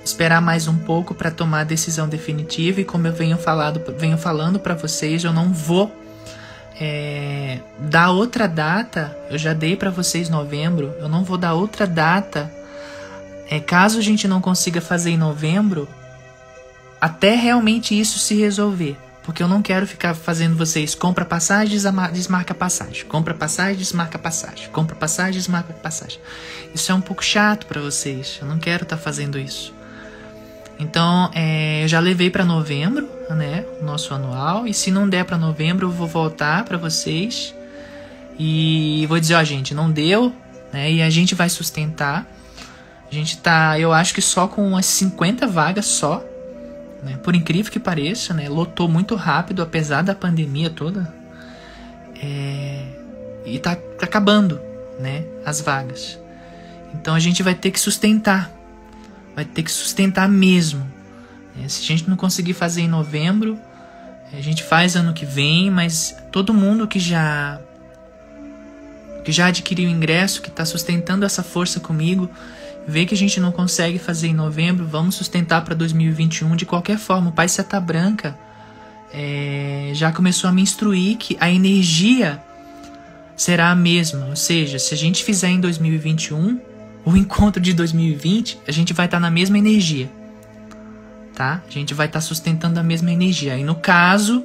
Esperar 0.05 0.41
mais 0.41 0.69
um 0.69 0.77
pouco 0.77 1.15
para 1.15 1.31
tomar 1.31 1.61
a 1.61 1.65
decisão 1.65 2.09
definitiva 2.09 2.81
e 2.81 2.85
como 2.85 3.07
eu 3.07 3.13
venho 3.13 3.37
falado, 3.37 3.83
venho 3.99 4.17
falando 4.17 4.59
para 4.59 4.75
vocês, 4.75 5.25
eu 5.25 5.33
não 5.33 5.53
vou 5.53 5.95
é, 6.81 7.59
dar 7.79 8.11
outra 8.11 8.47
data. 8.47 9.17
Eu 9.31 9.37
já 9.37 9.53
dei 9.53 9.77
para 9.77 9.91
vocês 9.91 10.29
novembro. 10.29 10.95
Eu 10.99 11.09
não 11.09 11.25
vou 11.25 11.37
dar 11.37 11.55
outra 11.55 11.87
data 11.87 12.51
é, 13.49 13.61
caso 13.61 13.99
a 13.99 14.03
gente 14.03 14.27
não 14.27 14.41
consiga 14.41 14.81
fazer 14.81 15.11
em 15.11 15.17
novembro, 15.17 15.89
até 17.01 17.35
realmente 17.35 17.99
isso 17.99 18.19
se 18.19 18.35
resolver. 18.35 18.97
Porque 19.27 19.43
eu 19.43 19.49
não 19.49 19.61
quero 19.61 19.89
ficar 19.89 20.15
fazendo 20.15 20.57
vocês 20.57 20.95
compra 20.95 21.25
passagem, 21.25 21.77
desmarca 22.13 22.55
passagem, 22.55 23.05
compra 23.07 23.35
passagem, 23.35 23.77
desmarca 23.77 24.17
passagem, 24.17 24.69
compra 24.69 24.95
passagem, 24.95 25.33
desmarca 25.33 25.73
passagem. 25.75 26.21
Isso 26.73 26.93
é 26.93 26.95
um 26.95 27.01
pouco 27.01 27.25
chato 27.25 27.67
para 27.67 27.81
vocês. 27.81 28.39
Eu 28.41 28.47
não 28.47 28.57
quero 28.57 28.85
estar 28.85 28.97
tá 28.97 29.03
fazendo 29.03 29.37
isso. 29.37 29.75
Então, 30.79 31.29
é, 31.35 31.83
eu 31.83 31.89
já 31.89 31.99
levei 31.99 32.31
para 32.31 32.45
novembro, 32.45 33.09
né, 33.31 33.65
o 33.81 33.85
nosso 33.85 34.15
anual, 34.15 34.67
e 34.67 34.73
se 34.73 34.93
não 34.93 35.09
der 35.09 35.25
para 35.25 35.37
novembro, 35.37 35.87
eu 35.87 35.91
vou 35.91 36.07
voltar 36.07 36.65
para 36.65 36.77
vocês 36.77 37.55
e 38.39 39.07
vou 39.09 39.19
dizer, 39.19 39.35
ó, 39.35 39.43
gente, 39.43 39.75
não 39.75 39.91
deu, 39.91 40.33
né, 40.73 40.93
e 40.93 41.03
a 41.03 41.11
gente 41.11 41.35
vai 41.35 41.49
sustentar. 41.49 42.27
A 43.11 43.15
gente 43.15 43.39
tá, 43.39 43.79
eu 43.81 43.93
acho 43.93 44.15
que 44.15 44.21
só 44.21 44.47
com 44.47 44.69
umas 44.69 44.87
50 44.87 45.47
vagas 45.47 45.87
só, 45.87 46.23
né? 47.07 47.17
Por 47.23 47.35
incrível 47.37 47.71
que 47.71 47.79
pareça, 47.79 48.35
né? 48.35 48.49
Lotou 48.49 48.89
muito 48.89 49.15
rápido, 49.15 49.63
apesar 49.63 50.03
da 50.03 50.15
pandemia 50.15 50.69
toda. 50.69 51.15
É, 52.21 52.85
e 53.47 53.59
tá, 53.59 53.77
tá 53.77 54.05
acabando, 54.05 54.61
né? 54.99 55.25
As 55.45 55.61
vagas. 55.61 56.19
Então 56.93 57.15
a 57.15 57.21
gente 57.21 57.43
vai 57.43 57.55
ter 57.55 57.71
que 57.71 57.79
sustentar. 57.79 58.51
Vai 59.35 59.45
ter 59.45 59.63
que 59.63 59.71
sustentar 59.71 60.29
mesmo. 60.29 60.81
Né? 61.55 61.69
Se 61.69 61.83
a 61.83 61.87
gente 61.87 62.11
não 62.11 62.17
conseguir 62.17 62.55
fazer 62.55 62.83
em 62.83 62.89
novembro, 62.89 63.59
a 64.33 64.41
gente 64.41 64.65
faz 64.65 64.97
ano 64.97 65.15
que 65.15 65.25
vem, 65.25 65.71
mas 65.71 66.17
todo 66.33 66.53
mundo 66.53 66.89
que 66.89 66.99
já 66.99 67.61
que 69.25 69.33
já 69.33 69.47
adquiriu 69.47 69.89
ingresso, 69.89 70.41
que 70.41 70.49
está 70.49 70.65
sustentando 70.65 71.25
essa 71.25 71.43
força 71.43 71.81
comigo, 71.81 72.31
vê 72.87 73.05
que 73.05 73.15
a 73.15 73.17
gente 73.17 73.41
não 73.41 73.51
consegue 73.51 73.99
fazer 73.99 74.29
em 74.29 74.35
novembro, 74.35 74.87
vamos 74.87 75.17
sustentar 75.17 75.65
para 75.65 75.75
2021 75.75 76.55
de 76.55 76.65
qualquer 76.65 76.99
forma. 76.99 77.31
O 77.31 77.33
Pai 77.33 77.49
Seta 77.49 77.81
Branca 77.81 78.39
é, 79.13 79.91
já 79.95 80.13
começou 80.13 80.49
a 80.49 80.53
me 80.53 80.63
instruir 80.63 81.17
que 81.17 81.37
a 81.41 81.51
energia 81.51 82.43
será 83.37 83.71
a 83.71 83.75
mesma. 83.75 84.27
Ou 84.27 84.37
seja, 84.37 84.79
se 84.79 84.95
a 84.95 84.97
gente 84.97 85.25
fizer 85.25 85.49
em 85.49 85.61
2021, 85.61 86.61
o 87.05 87.17
encontro 87.17 87.61
de 87.61 87.73
2020, 87.73 88.61
a 88.67 88.73
gente 88.73 88.93
vai 88.93 89.07
estar 89.07 89.19
tá 89.19 89.21
na 89.21 89.31
mesma 89.31 89.59
energia. 89.59 90.09
Tá? 91.35 91.63
A 91.69 91.71
gente 91.71 91.93
vai 91.93 92.07
estar 92.07 92.21
tá 92.21 92.25
sustentando 92.25 92.81
a 92.81 92.83
mesma 92.83 93.11
energia. 93.11 93.59
E 93.59 93.65
no 93.65 93.75
caso, 93.75 94.45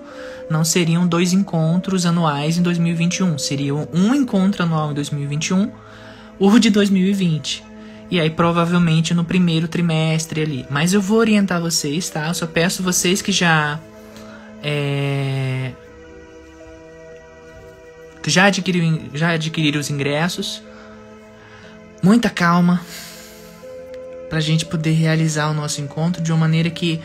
não 0.50 0.64
seriam 0.66 1.08
dois 1.08 1.32
encontros 1.32 2.06
anuais 2.06 2.58
em 2.58 2.62
2021, 2.62 3.38
seria 3.38 3.74
um 3.74 4.14
encontro 4.14 4.64
anual 4.64 4.92
em 4.92 4.94
2021, 4.94 5.72
o 6.38 6.60
de 6.60 6.70
2020. 6.70 7.71
E 8.12 8.20
aí, 8.20 8.30
provavelmente 8.30 9.14
no 9.14 9.24
primeiro 9.24 9.70
trimestre 9.70 10.42
ali. 10.42 10.66
Mas 10.70 10.94
eu 10.94 11.02
vou 11.02 11.18
orientar 11.18 11.62
vocês, 11.62 12.10
tá? 12.10 12.28
Eu 12.28 12.34
só 12.34 12.46
peço 12.46 12.84
vocês 12.84 13.22
que 13.22 13.32
já. 13.32 13.80
É, 14.62 15.72
que 18.22 18.30
já 18.30 18.46
adquiriram, 18.46 19.10
já 19.14 19.30
adquiriram 19.30 19.80
os 19.80 19.90
ingressos. 19.90 20.62
Muita 22.04 22.30
calma. 22.30 22.82
Pra 24.30 24.42
gente 24.42 24.66
poder 24.66 24.92
realizar 24.92 25.50
o 25.50 25.54
nosso 25.54 25.80
encontro 25.80 26.22
de 26.22 26.34
uma 26.34 26.40
maneira 26.40 26.70
que. 26.70 27.00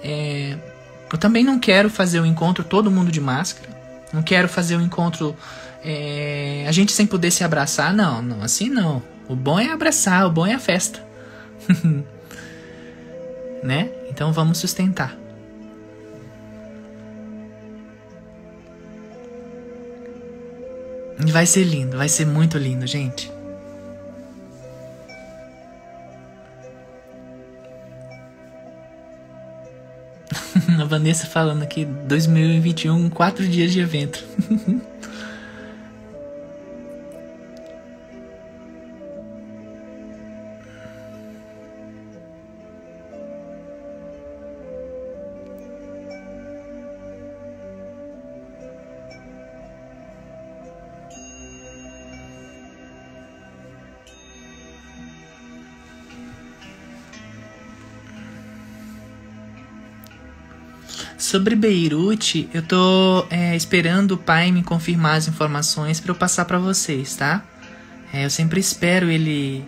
É, 0.00 0.56
eu 1.12 1.18
também 1.18 1.42
não 1.42 1.58
quero 1.58 1.90
fazer 1.90 2.20
o 2.20 2.26
encontro 2.26 2.62
todo 2.62 2.88
mundo 2.88 3.10
de 3.10 3.20
máscara. 3.20 3.68
Não 4.12 4.22
quero 4.22 4.48
fazer 4.48 4.76
o 4.76 4.80
encontro. 4.80 5.34
É, 5.84 6.64
a 6.68 6.70
gente 6.70 6.92
sem 6.92 7.04
poder 7.04 7.32
se 7.32 7.42
abraçar. 7.42 7.92
Não, 7.92 8.22
não, 8.22 8.44
assim 8.44 8.68
não. 8.68 9.02
O 9.32 9.36
bom 9.36 9.58
é 9.58 9.70
abraçar, 9.72 10.26
o 10.26 10.30
bom 10.30 10.46
é 10.46 10.52
a 10.52 10.58
festa. 10.58 11.02
né? 13.64 13.90
Então 14.10 14.30
vamos 14.30 14.58
sustentar. 14.58 15.16
Vai 21.18 21.46
ser 21.46 21.64
lindo, 21.64 21.96
vai 21.96 22.10
ser 22.10 22.26
muito 22.26 22.58
lindo, 22.58 22.86
gente. 22.86 23.32
a 30.78 30.84
Vanessa 30.84 31.26
falando 31.26 31.62
aqui, 31.62 31.86
2021, 31.86 33.08
quatro 33.08 33.48
dias 33.48 33.72
de 33.72 33.80
evento. 33.80 34.22
Sobre 61.32 61.56
Beirute, 61.56 62.46
eu 62.52 62.60
tô 62.60 63.26
é, 63.30 63.56
esperando 63.56 64.12
o 64.12 64.18
pai 64.18 64.52
me 64.52 64.62
confirmar 64.62 65.14
as 65.14 65.28
informações 65.28 65.98
para 65.98 66.10
eu 66.10 66.14
passar 66.14 66.44
para 66.44 66.58
vocês, 66.58 67.16
tá? 67.16 67.42
É, 68.12 68.26
eu 68.26 68.28
sempre 68.28 68.60
espero 68.60 69.10
ele 69.10 69.64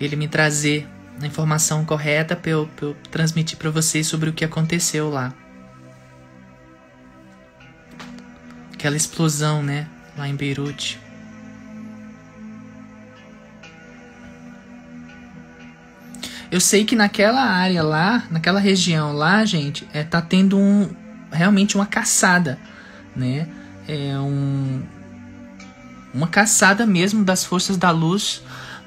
ele 0.00 0.16
me 0.16 0.26
trazer 0.26 0.84
a 1.20 1.24
informação 1.24 1.84
correta 1.84 2.34
para 2.34 2.50
eu, 2.50 2.68
eu 2.80 2.96
transmitir 3.12 3.56
para 3.58 3.70
vocês 3.70 4.08
sobre 4.08 4.28
o 4.28 4.32
que 4.32 4.44
aconteceu 4.44 5.08
lá. 5.08 5.32
Aquela 8.74 8.96
explosão, 8.96 9.62
né? 9.62 9.86
Lá 10.18 10.28
em 10.28 10.34
Beirute. 10.34 10.98
Eu 16.52 16.60
sei 16.60 16.84
que 16.84 16.94
naquela 16.94 17.40
área 17.40 17.82
lá, 17.82 18.24
naquela 18.30 18.60
região 18.60 19.14
lá, 19.14 19.42
gente, 19.42 19.88
é, 19.90 20.04
tá 20.04 20.20
tendo 20.20 20.58
um, 20.58 20.86
realmente 21.32 21.76
uma 21.76 21.86
caçada, 21.86 22.58
né? 23.16 23.48
É 23.88 24.18
um, 24.18 24.82
uma 26.12 26.28
caçada 26.28 26.84
mesmo 26.84 27.24
das 27.24 27.42
forças 27.42 27.78
da 27.78 27.90
luz 27.90 28.42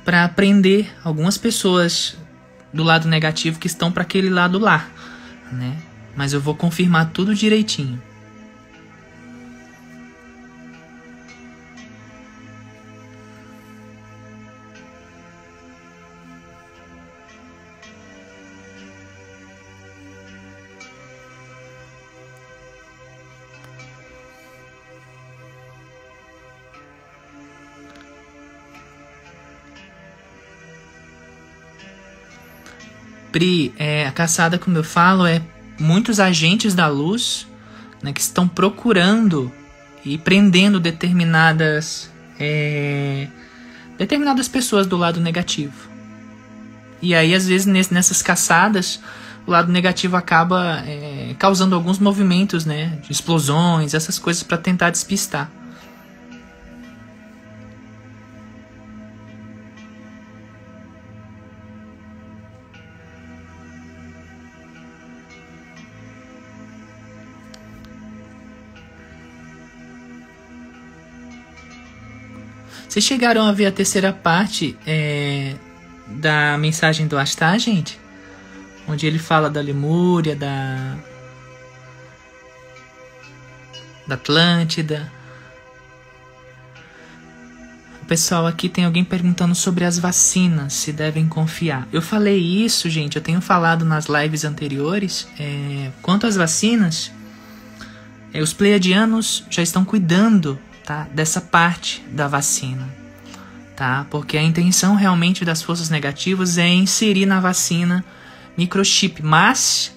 para 0.05 0.29
prender 0.29 0.95
algumas 1.03 1.39
pessoas 1.39 2.15
do 2.71 2.83
lado 2.83 3.07
negativo 3.07 3.57
que 3.57 3.65
estão 3.65 3.91
para 3.91 4.03
aquele 4.03 4.29
lado 4.29 4.59
lá, 4.59 4.85
né? 5.51 5.75
Mas 6.15 6.33
eu 6.33 6.39
vou 6.39 6.53
confirmar 6.53 7.09
tudo 7.09 7.33
direitinho. 7.33 7.99
Pri, 33.35 33.73
é, 33.77 34.07
a 34.07 34.13
caçada, 34.13 34.57
como 34.57 34.77
eu 34.77 34.83
falo, 34.83 35.25
é 35.25 35.41
muitos 35.77 36.21
agentes 36.21 36.73
da 36.73 36.87
luz 36.87 37.45
né, 38.01 38.13
que 38.13 38.21
estão 38.21 38.47
procurando 38.47 39.51
e 40.05 40.17
prendendo 40.17 40.79
determinadas 40.79 42.09
é, 42.39 43.27
determinadas 43.97 44.47
pessoas 44.47 44.87
do 44.87 44.95
lado 44.95 45.19
negativo. 45.19 45.89
E 47.01 47.13
aí, 47.13 47.35
às 47.35 47.45
vezes, 47.45 47.67
nessas 47.67 48.21
caçadas, 48.21 49.01
o 49.45 49.51
lado 49.51 49.69
negativo 49.69 50.15
acaba 50.15 50.81
é, 50.87 51.35
causando 51.37 51.75
alguns 51.75 51.99
movimentos, 51.99 52.63
né, 52.63 52.99
de 53.03 53.11
explosões, 53.11 53.93
essas 53.93 54.17
coisas 54.17 54.43
para 54.43 54.57
tentar 54.57 54.91
despistar. 54.91 55.51
Vocês 72.95 73.03
chegaram 73.03 73.45
a 73.45 73.51
ver 73.51 73.65
a 73.65 73.73
terceira 73.73 74.13
parte 74.13 74.77
é, 74.87 75.55
da 76.07 76.57
mensagem 76.57 77.07
do 77.07 77.17
Astá, 77.17 77.57
gente? 77.57 77.99
Onde 78.87 79.05
ele 79.05 79.19
fala 79.19 79.49
da 79.49 79.59
Lemúria, 79.59 80.33
da. 80.33 80.95
da 84.07 84.15
Atlântida. 84.15 85.11
Pessoal 88.07 88.47
aqui 88.47 88.69
tem 88.69 88.85
alguém 88.85 89.03
perguntando 89.03 89.53
sobre 89.53 89.83
as 89.83 89.99
vacinas, 89.99 90.71
se 90.71 90.93
devem 90.93 91.27
confiar. 91.27 91.89
Eu 91.91 92.01
falei 92.01 92.39
isso, 92.39 92.89
gente, 92.89 93.17
eu 93.17 93.21
tenho 93.21 93.41
falado 93.41 93.83
nas 93.83 94.05
lives 94.05 94.45
anteriores. 94.45 95.27
É, 95.37 95.91
quanto 96.01 96.25
às 96.25 96.37
vacinas, 96.37 97.11
é, 98.33 98.41
os 98.41 98.53
pleiadianos 98.53 99.43
já 99.49 99.61
estão 99.61 99.83
cuidando 99.83 100.57
tá? 100.85 101.07
Dessa 101.11 101.41
parte 101.41 102.01
da 102.11 102.27
vacina, 102.27 102.87
tá? 103.75 104.05
Porque 104.09 104.37
a 104.37 104.43
intenção 104.43 104.95
realmente 104.95 105.43
das 105.43 105.61
forças 105.61 105.89
negativas 105.89 106.57
é 106.57 106.67
inserir 106.67 107.25
na 107.25 107.39
vacina 107.39 108.05
microchip, 108.55 109.21
mas 109.23 109.93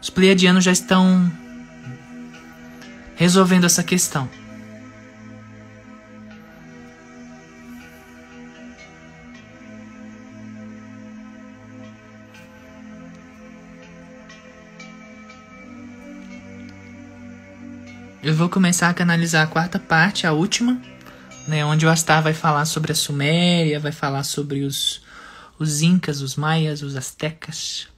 os 0.00 0.10
pleiadianos 0.10 0.64
já 0.64 0.72
estão 0.72 1.30
resolvendo 3.16 3.64
essa 3.64 3.82
questão. 3.82 4.28
Eu 18.22 18.34
vou 18.34 18.50
começar 18.50 18.90
a 18.90 18.94
canalizar 18.94 19.42
a 19.42 19.46
quarta 19.46 19.78
parte, 19.78 20.26
a 20.26 20.32
última, 20.32 20.78
né, 21.48 21.64
onde 21.64 21.86
o 21.86 21.88
Astar 21.88 22.22
vai 22.22 22.34
falar 22.34 22.66
sobre 22.66 22.92
a 22.92 22.94
Suméria, 22.94 23.80
vai 23.80 23.92
falar 23.92 24.24
sobre 24.24 24.62
os, 24.62 25.00
os 25.58 25.80
Incas, 25.80 26.20
os 26.20 26.36
Maias, 26.36 26.82
os 26.82 26.96
Aztecas. 26.96 27.88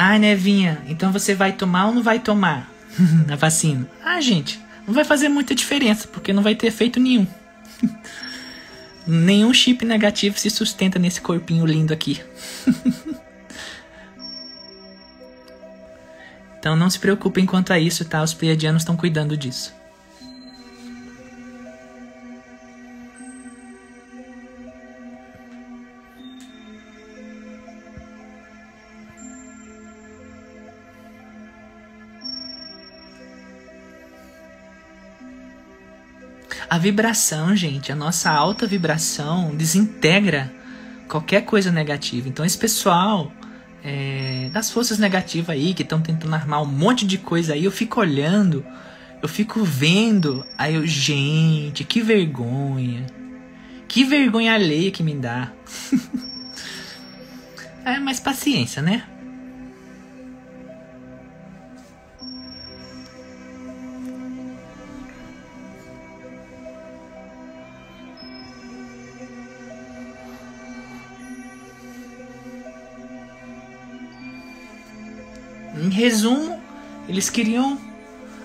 Ai, 0.00 0.20
Nevinha, 0.20 0.80
então 0.86 1.10
você 1.10 1.34
vai 1.34 1.52
tomar 1.52 1.88
ou 1.88 1.92
não 1.92 2.04
vai 2.04 2.20
tomar 2.20 2.70
a 3.28 3.34
vacina? 3.34 3.84
Ah, 4.00 4.20
gente, 4.20 4.60
não 4.86 4.94
vai 4.94 5.02
fazer 5.02 5.28
muita 5.28 5.56
diferença, 5.56 6.06
porque 6.06 6.32
não 6.32 6.40
vai 6.40 6.54
ter 6.54 6.68
efeito 6.68 7.00
nenhum. 7.00 7.26
Nenhum 9.04 9.52
chip 9.52 9.84
negativo 9.84 10.38
se 10.38 10.50
sustenta 10.50 11.00
nesse 11.00 11.20
corpinho 11.20 11.66
lindo 11.66 11.92
aqui. 11.92 12.22
então 16.60 16.76
não 16.76 16.88
se 16.88 17.00
preocupem 17.00 17.44
quanto 17.44 17.72
a 17.72 17.78
isso, 17.80 18.04
tá? 18.04 18.22
Os 18.22 18.32
pleiadianos 18.32 18.82
estão 18.82 18.96
cuidando 18.96 19.36
disso. 19.36 19.74
A 36.70 36.76
vibração, 36.76 37.56
gente, 37.56 37.90
a 37.90 37.96
nossa 37.96 38.30
alta 38.30 38.66
vibração 38.66 39.56
desintegra 39.56 40.52
qualquer 41.08 41.42
coisa 41.42 41.72
negativa. 41.72 42.28
Então, 42.28 42.44
esse 42.44 42.58
pessoal 42.58 43.32
é, 43.82 44.50
das 44.52 44.70
forças 44.70 44.98
negativas 44.98 45.50
aí 45.50 45.72
que 45.72 45.82
estão 45.82 46.00
tentando 46.00 46.34
armar 46.34 46.62
um 46.62 46.66
monte 46.66 47.06
de 47.06 47.16
coisa 47.16 47.54
aí, 47.54 47.64
eu 47.64 47.70
fico 47.70 48.00
olhando, 48.00 48.64
eu 49.22 49.28
fico 49.28 49.64
vendo, 49.64 50.44
aí 50.58 50.74
eu, 50.74 50.86
gente, 50.86 51.84
que 51.84 52.02
vergonha. 52.02 53.06
Que 53.88 54.04
vergonha 54.04 54.52
alheia 54.52 54.90
que 54.90 55.02
me 55.02 55.14
dá. 55.14 55.50
é, 57.84 57.98
mas 57.98 58.20
paciência, 58.20 58.82
né? 58.82 59.04
Resumo, 75.98 76.60
eles 77.08 77.28
queriam 77.28 77.78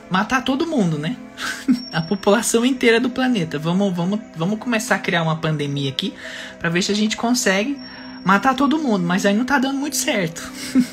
matar 0.10 0.44
todo 0.44 0.68
mundo, 0.68 0.98
né? 0.98 1.16
a 1.94 2.02
população 2.02 2.66
inteira 2.66 3.00
do 3.00 3.10
planeta. 3.10 3.58
Vamos, 3.58 3.96
vamos, 3.96 4.20
vamos 4.36 4.60
começar 4.60 4.96
a 4.96 5.00
criar 5.00 5.24
uma 5.24 5.38
pandemia 5.38 5.89
aqui 5.89 6.13
para 6.60 6.70
ver 6.70 6.82
se 6.82 6.92
a 6.92 6.96
gente 6.96 7.16
consegue 7.16 7.80
matar 8.26 8.56
todo 8.56 8.80
mundo, 8.80 9.06
mas 9.06 9.26
aí 9.26 9.36
não 9.36 9.46
tá 9.46 9.60
dando 9.60 9.78
muito 9.78 9.96
certo. 9.96 10.52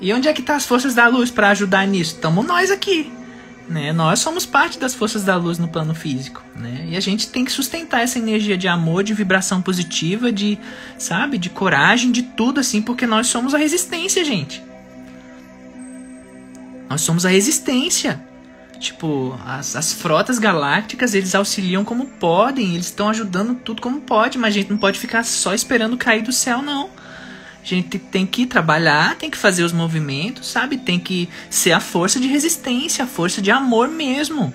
e 0.00 0.12
onde 0.12 0.28
é 0.28 0.32
que 0.32 0.42
tá 0.42 0.56
as 0.56 0.66
forças 0.66 0.94
da 0.94 1.06
luz 1.06 1.30
para 1.30 1.50
ajudar 1.50 1.86
nisso? 1.86 2.18
Tamo 2.18 2.42
nós 2.42 2.70
aqui. 2.70 3.12
Né? 3.72 3.90
Nós 3.90 4.18
somos 4.18 4.44
parte 4.44 4.78
das 4.78 4.94
forças 4.94 5.24
da 5.24 5.34
luz 5.34 5.58
no 5.58 5.66
plano 5.66 5.94
físico, 5.94 6.44
né? 6.54 6.88
E 6.90 6.96
a 6.96 7.00
gente 7.00 7.28
tem 7.28 7.42
que 7.42 7.50
sustentar 7.50 8.02
essa 8.02 8.18
energia 8.18 8.56
de 8.56 8.68
amor, 8.68 9.02
de 9.02 9.14
vibração 9.14 9.62
positiva, 9.62 10.30
de, 10.30 10.58
sabe, 10.98 11.38
de 11.38 11.48
coragem, 11.48 12.12
de 12.12 12.22
tudo 12.22 12.60
assim, 12.60 12.82
porque 12.82 13.06
nós 13.06 13.28
somos 13.28 13.54
a 13.54 13.58
resistência, 13.58 14.22
gente. 14.26 14.62
Nós 16.90 17.00
somos 17.00 17.24
a 17.24 17.30
resistência. 17.30 18.22
Tipo, 18.78 19.40
as, 19.46 19.74
as 19.74 19.94
frotas 19.94 20.38
galácticas, 20.38 21.14
eles 21.14 21.34
auxiliam 21.34 21.82
como 21.82 22.04
podem, 22.04 22.74
eles 22.74 22.86
estão 22.86 23.08
ajudando 23.08 23.54
tudo 23.54 23.80
como 23.80 24.02
pode, 24.02 24.36
mas 24.36 24.54
a 24.54 24.58
gente 24.58 24.70
não 24.70 24.76
pode 24.76 24.98
ficar 24.98 25.24
só 25.24 25.54
esperando 25.54 25.96
cair 25.96 26.22
do 26.22 26.32
céu, 26.32 26.60
não. 26.60 26.90
A 27.62 27.66
gente 27.66 27.96
tem 27.96 28.26
que 28.26 28.44
trabalhar, 28.44 29.14
tem 29.16 29.30
que 29.30 29.38
fazer 29.38 29.62
os 29.62 29.72
movimentos, 29.72 30.48
sabe? 30.48 30.78
Tem 30.78 30.98
que 30.98 31.28
ser 31.48 31.70
a 31.70 31.78
força 31.78 32.18
de 32.18 32.26
resistência, 32.26 33.04
a 33.04 33.06
força 33.06 33.40
de 33.40 33.52
amor 33.52 33.88
mesmo. 33.88 34.52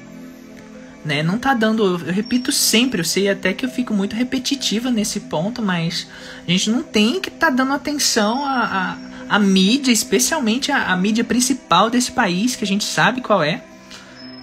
Né? 1.05 1.23
Não 1.23 1.37
tá 1.37 1.53
dando, 1.53 1.85
eu 1.85 2.13
repito 2.13 2.51
sempre, 2.51 2.99
eu 2.99 3.05
sei 3.05 3.29
até 3.29 3.53
que 3.53 3.65
eu 3.65 3.69
fico 3.69 3.93
muito 3.93 4.13
repetitiva 4.13 4.91
nesse 4.91 5.21
ponto, 5.21 5.61
mas 5.61 6.05
a 6.45 6.51
gente 6.51 6.69
não 6.69 6.83
tem 6.83 7.21
que 7.21 7.31
tá 7.31 7.49
dando 7.49 7.71
atenção 7.71 8.45
à, 8.45 8.97
à, 9.29 9.35
à 9.35 9.39
mídia, 9.39 9.91
especialmente 9.91 10.69
à, 10.69 10.91
à 10.91 10.97
mídia 10.97 11.23
principal 11.23 11.89
desse 11.89 12.11
país, 12.11 12.57
que 12.57 12.65
a 12.65 12.67
gente 12.67 12.83
sabe 12.83 13.21
qual 13.21 13.41
é. 13.41 13.63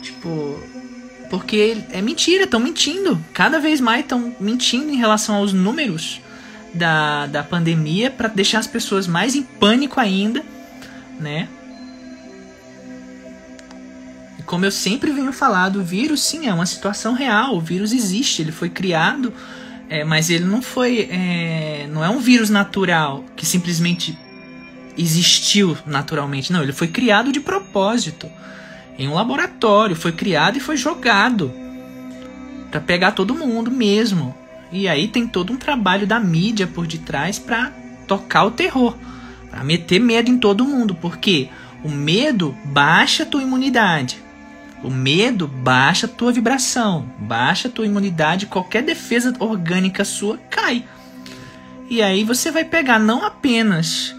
Tipo, 0.01 0.59
porque 1.29 1.77
é 1.91 2.01
mentira, 2.01 2.45
estão 2.45 2.61
mentindo. 2.61 3.23
Cada 3.35 3.59
vez 3.59 3.79
mais 3.79 4.01
estão 4.01 4.35
mentindo 4.41 4.91
em 4.91 4.97
relação 4.97 5.35
aos 5.35 5.53
números 5.53 6.24
da, 6.75 7.27
da 7.27 7.43
pandemia 7.43 8.11
para 8.11 8.29
deixar 8.29 8.59
as 8.59 8.67
pessoas 8.67 9.07
mais 9.07 9.35
em 9.35 9.43
pânico 9.43 10.01
ainda, 10.01 10.45
né? 11.19 11.49
E 14.39 14.43
como 14.43 14.65
eu 14.65 14.71
sempre 14.71 15.13
venho 15.13 15.33
falado, 15.33 15.81
o 15.81 15.85
vírus 15.85 16.23
sim 16.23 16.47
é 16.49 16.53
uma 16.53 16.67
situação 16.67 17.15
real, 17.15 17.57
o 17.57 17.61
vírus 17.61 17.93
existe, 17.93 18.43
ele 18.43 18.53
foi 18.53 18.69
criado, 18.69 19.33
é, 19.89 20.05
mas 20.05 20.29
ele 20.31 20.45
não 20.45 20.61
foi, 20.61 21.09
é, 21.11 21.89
não 21.91 22.05
é 22.05 22.09
um 22.09 22.19
vírus 22.19 22.51
natural 22.51 23.25
que 23.37 23.47
simplesmente 23.47 24.19
existiu 24.97 25.77
naturalmente, 25.87 26.53
não, 26.53 26.63
ele 26.63 26.73
foi 26.73 26.89
criado 26.89 27.33
de 27.33 27.41
propósito. 27.41 28.31
em 28.97 29.09
um 29.09 29.15
laboratório, 29.15 29.97
foi 29.97 30.13
criado 30.13 30.57
e 30.57 30.61
foi 30.61 30.77
jogado 30.77 31.53
para 32.71 32.81
pegar 32.81 33.13
todo 33.13 33.35
mundo 33.35 33.71
mesmo. 33.71 34.35
E 34.75 34.89
aí 34.89 35.07
tem 35.07 35.25
todo 35.25 35.53
um 35.53 35.57
trabalho 35.57 36.05
da 36.05 36.19
mídia 36.19 36.67
por 36.67 36.85
detrás 36.85 37.39
para 37.39 37.71
tocar 38.09 38.45
o 38.45 38.51
terror, 38.51 38.97
para 39.49 39.63
meter 39.63 40.01
medo 40.01 40.29
em 40.29 40.37
todo 40.37 40.65
mundo, 40.65 40.97
porque 40.97 41.49
o 41.85 41.89
medo 41.89 42.57
baixa 42.65 43.23
a 43.23 43.27
tua 43.27 43.41
imunidade. 43.41 44.19
O 44.83 44.91
medo 44.91 45.47
baixa 45.47 46.07
a 46.07 46.09
tua 46.09 46.33
vibração, 46.33 47.09
baixa 47.21 47.69
a 47.69 47.71
tua 47.71 47.87
imunidade, 47.87 48.47
qualquer 48.47 48.83
defesa 48.83 49.33
orgânica 49.39 50.05
sua 50.05 50.39
cai. 50.51 50.85
E 51.89 52.03
aí 52.03 52.25
você 52.25 52.51
vai 52.51 52.65
pegar 52.65 52.99
não 52.99 53.25
apenas 53.25 54.13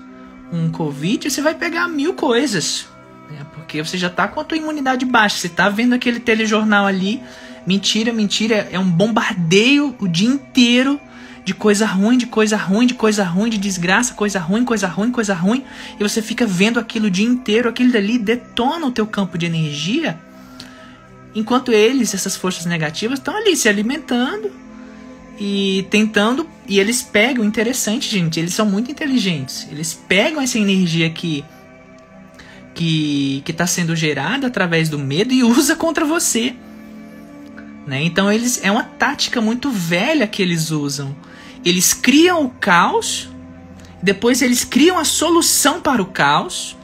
um 0.54 0.72
Covid, 0.72 1.30
você 1.30 1.42
vai 1.42 1.54
pegar 1.54 1.90
mil 1.90 2.14
coisas. 2.14 2.88
Né? 3.30 3.46
Porque 3.54 3.84
você 3.84 3.98
já 3.98 4.08
está 4.08 4.26
com 4.26 4.40
a 4.40 4.44
tua 4.46 4.58
imunidade 4.58 5.06
baixa. 5.06 5.38
Você 5.38 5.48
está 5.48 5.68
vendo 5.68 5.94
aquele 5.94 6.22
telejornal 6.22 6.86
ali. 6.86 7.22
Mentira, 7.66 8.14
mentira. 8.14 8.68
É 8.72 8.80
um 8.80 8.90
bombardeio 8.90 9.96
o 10.00 10.08
dia 10.08 10.30
inteiro 10.30 11.00
de 11.44 11.54
coisa 11.54 11.86
ruim, 11.86 12.18
de 12.18 12.26
coisa 12.26 12.58
ruim, 12.58 12.88
de 12.88 12.94
coisa 12.94 13.24
ruim, 13.24 13.50
de 13.50 13.58
desgraça, 13.58 14.14
coisa 14.14 14.40
ruim, 14.40 14.66
coisa 14.66 14.88
ruim, 14.88 15.12
coisa 15.12 15.34
ruim. 15.34 15.64
E 16.00 16.04
você 16.04 16.22
fica 16.22 16.46
vendo 16.46 16.80
aquilo 16.80 17.08
o 17.08 17.12
dia 17.12 17.26
inteiro. 17.26 17.70
Aquilo 17.70 17.92
dali 17.92 18.18
detona 18.18 18.86
o 18.86 18.92
teu 18.92 19.06
campo 19.06 19.38
de 19.38 19.46
energia 19.46 20.20
Enquanto 21.36 21.74
eles, 21.74 22.14
essas 22.14 22.38
forças 22.38 22.66
negativas, 22.66 23.20
estão 23.20 23.36
ali 23.36 23.58
se 23.58 23.68
alimentando 23.68 24.50
e 25.38 25.86
tentando. 25.90 26.48
E 26.66 26.80
eles 26.80 27.04
pegam, 27.04 27.44
interessante, 27.44 28.10
gente, 28.10 28.40
eles 28.40 28.54
são 28.54 28.66
muito 28.66 28.90
inteligentes. 28.90 29.68
Eles 29.70 29.94
pegam 29.94 30.42
essa 30.42 30.58
energia 30.58 31.10
que 31.10 31.44
que 32.74 33.42
está 33.48 33.66
sendo 33.66 33.96
gerada 33.96 34.48
através 34.48 34.90
do 34.90 35.00
medo 35.00 35.34
e 35.34 35.44
usa 35.44 35.78
contra 35.78 36.04
você. 36.04 36.54
Né? 37.86 38.04
Então 38.04 38.32
eles 38.32 38.60
é 38.64 38.72
uma 38.72 38.84
tática 38.84 39.40
muito 39.40 39.70
velha 39.70 40.28
que 40.28 40.42
eles 40.42 40.72
usam. 40.72 41.16
Eles 41.64 41.94
criam 41.94 42.46
o 42.46 42.50
caos, 42.50 43.30
depois 44.02 44.42
eles 44.42 44.64
criam 44.64 44.98
a 44.98 45.06
solução 45.06 45.82
para 45.82 46.02
o 46.02 46.06
caos 46.06 46.76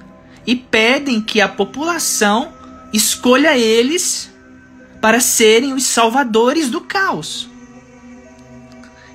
e 0.46 0.56
pedem 0.56 1.22
que 1.22 1.40
a 1.40 1.48
população 1.48 2.54
escolha 2.92 3.58
eles 3.58 4.32
para 5.00 5.20
serem 5.20 5.74
os 5.74 5.84
salvadores 5.84 6.70
do 6.70 6.82
caos. 6.82 7.50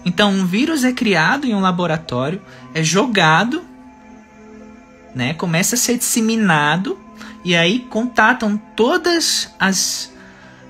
Então, 0.04 0.30
um 0.30 0.46
vírus 0.46 0.84
é 0.84 0.92
criado 0.92 1.46
em 1.46 1.54
um 1.54 1.60
laboratório, 1.60 2.40
é 2.72 2.82
jogado, 2.82 3.62
né, 5.14 5.34
começa 5.34 5.74
a 5.74 5.78
ser 5.78 5.98
disseminado, 5.98 6.98
e 7.44 7.56
aí 7.56 7.80
contatam 7.90 8.56
todas 8.76 9.50
as, 9.58 10.12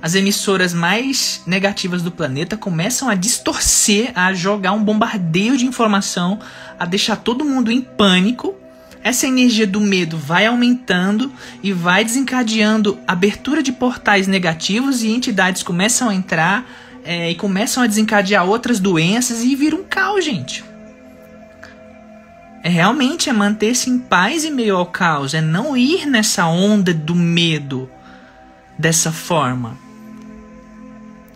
as 0.07 0.15
emissoras 0.15 0.73
mais 0.73 1.43
negativas 1.45 2.01
do 2.01 2.13
planeta, 2.13 2.57
começam 2.57 3.09
a 3.09 3.17
distorcer, 3.17 4.13
a 4.15 4.33
jogar 4.33 4.71
um 4.71 4.85
bombardeio 4.85 5.57
de 5.57 5.67
informação, 5.67 6.39
a 6.79 6.87
deixar 6.87 7.17
todo 7.17 7.45
mundo 7.45 7.73
em 7.73 7.81
pânico 7.81 8.55
essa 9.03 9.27
energia 9.27 9.67
do 9.67 9.81
medo 9.81 10.17
vai 10.17 10.47
aumentando 10.47 11.33
e 11.61 11.73
vai 11.73 12.05
desencadeando 12.05 13.01
abertura 13.05 13.65
de 13.65 13.73
portais 13.73 14.29
negativos 14.29 15.03
e 15.03 15.09
entidades 15.09 15.65
começam 15.65 16.09
a 16.09 16.15
entrar 16.15 16.65
é, 17.05 17.29
e 17.29 17.35
começam 17.35 17.83
a 17.83 17.89
desencadear 17.89 18.49
outras 18.49 18.79
doenças 18.79 19.43
e 19.43 19.57
vira 19.57 19.75
um 19.75 19.83
caos, 19.83 20.25
gente. 20.25 20.65
É 22.63 22.69
realmente 22.69 23.29
é 23.29 23.33
manter-se 23.33 23.91
em 23.91 23.99
paz 23.99 24.45
em 24.45 24.53
meio 24.53 24.77
ao 24.77 24.87
caos, 24.87 25.35
é 25.35 25.41
não 25.41 25.77
ir 25.77 26.07
nessa 26.07 26.47
onda 26.47 26.95
do 26.95 27.15
medo 27.15 27.91
dessa 28.79 29.11
forma. 29.11 29.86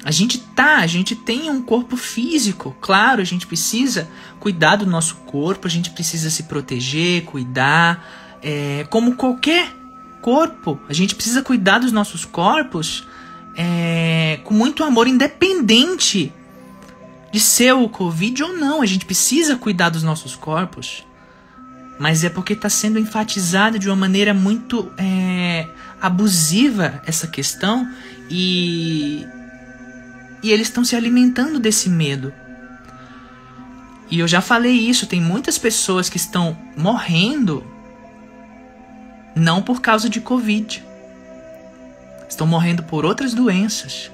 A 0.02 0.10
gente 0.10 0.38
tá, 0.38 0.78
a 0.78 0.86
gente 0.86 1.14
tem 1.14 1.50
um 1.50 1.60
corpo 1.60 1.96
físico, 1.96 2.74
claro, 2.80 3.20
a 3.20 3.24
gente 3.24 3.46
precisa 3.46 4.08
cuidar 4.38 4.76
do 4.76 4.86
nosso 4.86 5.16
corpo, 5.26 5.66
a 5.66 5.70
gente 5.70 5.90
precisa 5.90 6.30
se 6.30 6.44
proteger, 6.44 7.24
cuidar. 7.24 8.38
É, 8.42 8.86
como 8.88 9.14
qualquer 9.14 9.74
corpo, 10.22 10.80
a 10.88 10.92
gente 10.94 11.14
precisa 11.14 11.42
cuidar 11.42 11.78
dos 11.78 11.92
nossos 11.92 12.24
corpos 12.24 13.06
é, 13.54 14.40
com 14.44 14.54
muito 14.54 14.82
amor, 14.82 15.06
independente 15.06 16.32
de 17.30 17.38
ser 17.38 17.74
o 17.74 17.88
Covid 17.88 18.42
ou 18.42 18.56
não. 18.56 18.80
A 18.80 18.86
gente 18.86 19.04
precisa 19.04 19.56
cuidar 19.56 19.90
dos 19.90 20.02
nossos 20.02 20.34
corpos, 20.34 21.06
mas 21.98 22.24
é 22.24 22.30
porque 22.30 22.54
está 22.54 22.70
sendo 22.70 22.98
enfatizada 22.98 23.78
de 23.78 23.86
uma 23.86 23.96
maneira 23.96 24.32
muito 24.32 24.90
é, 24.96 25.68
abusiva 26.00 27.02
essa 27.06 27.26
questão 27.26 27.86
e 28.30 29.26
e 30.42 30.50
eles 30.50 30.68
estão 30.68 30.84
se 30.84 30.96
alimentando 30.96 31.58
desse 31.58 31.88
medo. 31.88 32.32
E 34.10 34.18
eu 34.18 34.26
já 34.26 34.40
falei 34.40 34.72
isso, 34.72 35.06
tem 35.06 35.20
muitas 35.20 35.56
pessoas 35.56 36.08
que 36.08 36.16
estão 36.16 36.56
morrendo 36.76 37.64
não 39.34 39.62
por 39.62 39.80
causa 39.80 40.08
de 40.08 40.20
Covid. 40.20 40.84
Estão 42.28 42.46
morrendo 42.46 42.82
por 42.82 43.04
outras 43.04 43.34
doenças 43.34 44.10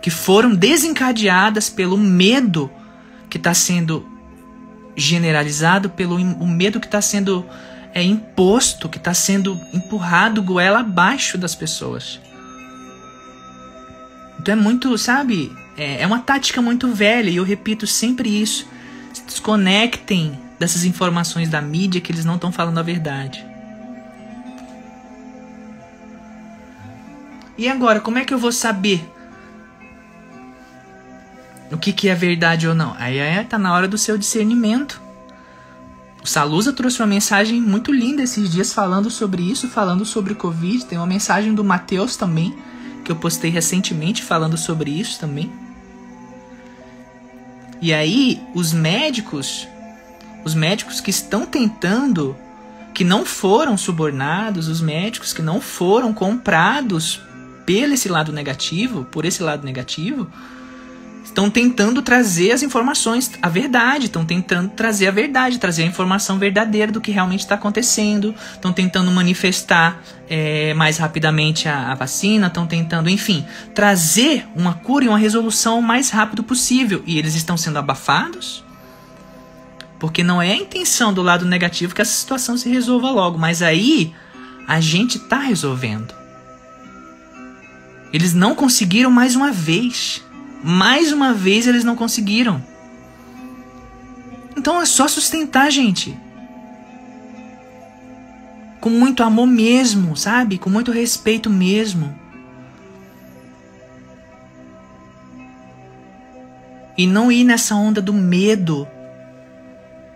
que 0.00 0.10
foram 0.10 0.54
desencadeadas 0.54 1.68
pelo 1.68 1.98
medo 1.98 2.70
que 3.28 3.38
está 3.38 3.52
sendo 3.52 4.06
generalizado, 4.96 5.90
pelo 5.90 6.14
o 6.16 6.46
medo 6.46 6.78
que 6.78 6.86
está 6.86 7.02
sendo 7.02 7.44
é, 7.92 8.02
imposto, 8.02 8.88
que 8.88 8.98
está 8.98 9.12
sendo 9.12 9.60
empurrado 9.72 10.42
goela 10.42 10.80
abaixo 10.80 11.36
das 11.36 11.56
pessoas. 11.56 12.20
É 14.50 14.54
muito, 14.54 14.96
sabe? 14.96 15.54
É, 15.76 16.02
é 16.02 16.06
uma 16.06 16.20
tática 16.20 16.62
muito 16.62 16.92
velha 16.92 17.30
e 17.30 17.36
eu 17.36 17.44
repito 17.44 17.86
sempre 17.86 18.28
isso. 18.40 18.66
Se 19.12 19.22
desconectem 19.22 20.38
dessas 20.58 20.84
informações 20.84 21.48
da 21.48 21.60
mídia 21.60 22.00
que 22.00 22.12
eles 22.12 22.24
não 22.24 22.36
estão 22.36 22.52
falando 22.52 22.78
a 22.78 22.82
verdade. 22.82 23.44
E 27.58 27.68
agora, 27.68 28.00
como 28.00 28.18
é 28.18 28.24
que 28.24 28.34
eu 28.34 28.38
vou 28.38 28.52
saber 28.52 29.08
o 31.70 31.76
que, 31.76 31.92
que 31.92 32.08
é 32.08 32.14
verdade 32.14 32.68
ou 32.68 32.74
não? 32.74 32.94
Aí 32.98 33.18
é, 33.18 33.42
tá 33.42 33.58
na 33.58 33.72
hora 33.72 33.88
do 33.88 33.98
seu 33.98 34.16
discernimento. 34.16 35.00
O 36.22 36.26
Salusa 36.26 36.72
trouxe 36.72 37.00
uma 37.00 37.06
mensagem 37.06 37.60
muito 37.60 37.92
linda 37.92 38.22
esses 38.22 38.50
dias 38.50 38.72
falando 38.72 39.10
sobre 39.10 39.42
isso, 39.42 39.68
falando 39.68 40.04
sobre 40.04 40.32
o 40.32 40.36
Covid. 40.36 40.84
Tem 40.84 40.98
uma 40.98 41.06
mensagem 41.06 41.54
do 41.54 41.64
Mateus 41.64 42.16
também, 42.16 42.56
que 43.06 43.12
eu 43.12 43.16
postei 43.16 43.50
recentemente 43.50 44.20
falando 44.20 44.58
sobre 44.58 44.90
isso 44.90 45.20
também. 45.20 45.50
E 47.80 47.94
aí, 47.94 48.42
os 48.52 48.72
médicos, 48.72 49.68
os 50.44 50.54
médicos 50.54 51.00
que 51.00 51.10
estão 51.10 51.46
tentando, 51.46 52.36
que 52.92 53.04
não 53.04 53.24
foram 53.24 53.76
subornados, 53.76 54.66
os 54.66 54.80
médicos 54.80 55.32
que 55.32 55.40
não 55.40 55.60
foram 55.60 56.12
comprados 56.12 57.20
pelo 57.64 57.94
esse 57.94 58.08
lado 58.08 58.32
negativo, 58.32 59.04
por 59.04 59.24
esse 59.24 59.40
lado 59.40 59.64
negativo, 59.64 60.28
estão 61.36 61.50
tentando 61.50 62.00
trazer 62.00 62.50
as 62.52 62.62
informações, 62.62 63.30
a 63.42 63.48
verdade, 63.50 64.06
estão 64.06 64.24
tentando 64.24 64.70
trazer 64.70 65.06
a 65.06 65.10
verdade, 65.10 65.58
trazer 65.58 65.82
a 65.82 65.86
informação 65.86 66.38
verdadeira 66.38 66.90
do 66.90 66.98
que 66.98 67.10
realmente 67.10 67.40
está 67.40 67.56
acontecendo, 67.56 68.34
estão 68.54 68.72
tentando 68.72 69.10
manifestar 69.10 70.00
é, 70.30 70.72
mais 70.72 70.96
rapidamente 70.96 71.68
a, 71.68 71.92
a 71.92 71.94
vacina, 71.94 72.46
estão 72.46 72.66
tentando, 72.66 73.10
enfim, 73.10 73.44
trazer 73.74 74.46
uma 74.56 74.72
cura 74.72 75.04
e 75.04 75.08
uma 75.08 75.18
resolução 75.18 75.78
o 75.78 75.82
mais 75.82 76.08
rápido 76.08 76.42
possível. 76.42 77.02
E 77.06 77.18
eles 77.18 77.34
estão 77.34 77.58
sendo 77.58 77.78
abafados, 77.78 78.64
porque 79.98 80.22
não 80.22 80.40
é 80.40 80.52
a 80.52 80.56
intenção 80.56 81.12
do 81.12 81.20
lado 81.20 81.44
negativo 81.44 81.94
que 81.94 82.00
essa 82.00 82.14
situação 82.14 82.56
se 82.56 82.70
resolva 82.70 83.10
logo, 83.10 83.36
mas 83.36 83.60
aí 83.60 84.14
a 84.66 84.80
gente 84.80 85.18
está 85.18 85.40
resolvendo. 85.40 86.14
Eles 88.10 88.32
não 88.32 88.54
conseguiram 88.54 89.10
mais 89.10 89.36
uma 89.36 89.52
vez. 89.52 90.24
Mais 90.68 91.12
uma 91.12 91.32
vez 91.32 91.68
eles 91.68 91.84
não 91.84 91.94
conseguiram. 91.94 92.60
Então 94.56 94.82
é 94.82 94.84
só 94.84 95.06
sustentar, 95.06 95.70
gente. 95.70 96.18
Com 98.80 98.90
muito 98.90 99.22
amor 99.22 99.46
mesmo, 99.46 100.16
sabe? 100.16 100.58
Com 100.58 100.68
muito 100.68 100.90
respeito 100.90 101.48
mesmo. 101.48 102.12
E 106.98 107.06
não 107.06 107.30
ir 107.30 107.44
nessa 107.44 107.76
onda 107.76 108.02
do 108.02 108.12
medo. 108.12 108.88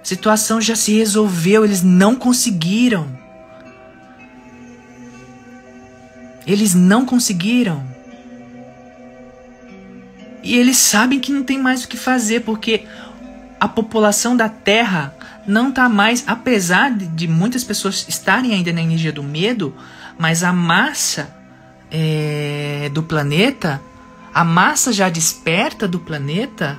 A 0.03 0.05
situação 0.05 0.61
já 0.61 0.75
se 0.75 0.99
resolveu, 0.99 1.65
eles 1.65 1.81
não 1.81 2.17
conseguiram. 2.17 3.07
Eles 6.45 6.75
não 6.75 7.07
conseguiram. 7.07 7.90
E 10.43 10.57
eles 10.57 10.77
sabem 10.77 11.21
que 11.21 11.33
não 11.33 11.43
tem 11.43 11.59
mais 11.59 11.85
o 11.85 11.89
que 11.89 11.97
fazer, 11.97 12.41
porque 12.41 12.85
a 13.59 13.69
população 13.69 14.37
da 14.37 14.49
Terra 14.49 15.15
não 15.47 15.69
está 15.69 15.89
mais, 15.89 16.25
apesar 16.27 16.91
de, 16.91 17.27
muitas 17.27 17.65
pessoas 17.65 18.07
estarem 18.09 18.55
ainda 18.55 18.73
na 18.73 18.83
energia 18.83 19.13
do 19.13 19.23
medo, 19.23 19.75
Mas 20.19 20.45
a 20.45 20.53
massa 20.53 21.35
é, 21.91 22.91
do 22.93 23.03
planeta, 23.03 23.81
a 24.35 24.45
massa 24.45 24.93
já 24.93 25.09
desperta 25.09 25.89
do 25.89 25.99
planeta, 25.99 26.79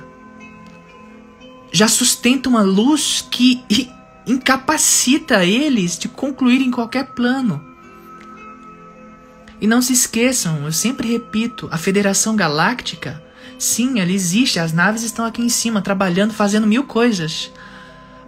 já 1.72 1.88
sustenta 1.88 2.48
uma 2.48 2.62
luz 2.62 3.26
que 3.30 3.64
incapacita 4.26 5.44
eles 5.44 5.98
de 5.98 6.08
concluir 6.08 6.60
em 6.60 6.70
qualquer 6.70 7.06
plano. 7.06 7.60
E 9.60 9.66
não 9.66 9.80
se 9.80 9.92
esqueçam, 9.92 10.64
eu 10.64 10.72
sempre 10.72 11.08
repito, 11.08 11.68
a 11.70 11.78
Federação 11.78 12.34
Galáctica, 12.34 13.21
sim, 13.62 14.00
ela 14.00 14.10
existe, 14.10 14.58
as 14.58 14.72
naves 14.72 15.02
estão 15.02 15.24
aqui 15.24 15.40
em 15.40 15.48
cima 15.48 15.80
trabalhando, 15.80 16.34
fazendo 16.34 16.66
mil 16.66 16.84
coisas. 16.84 17.50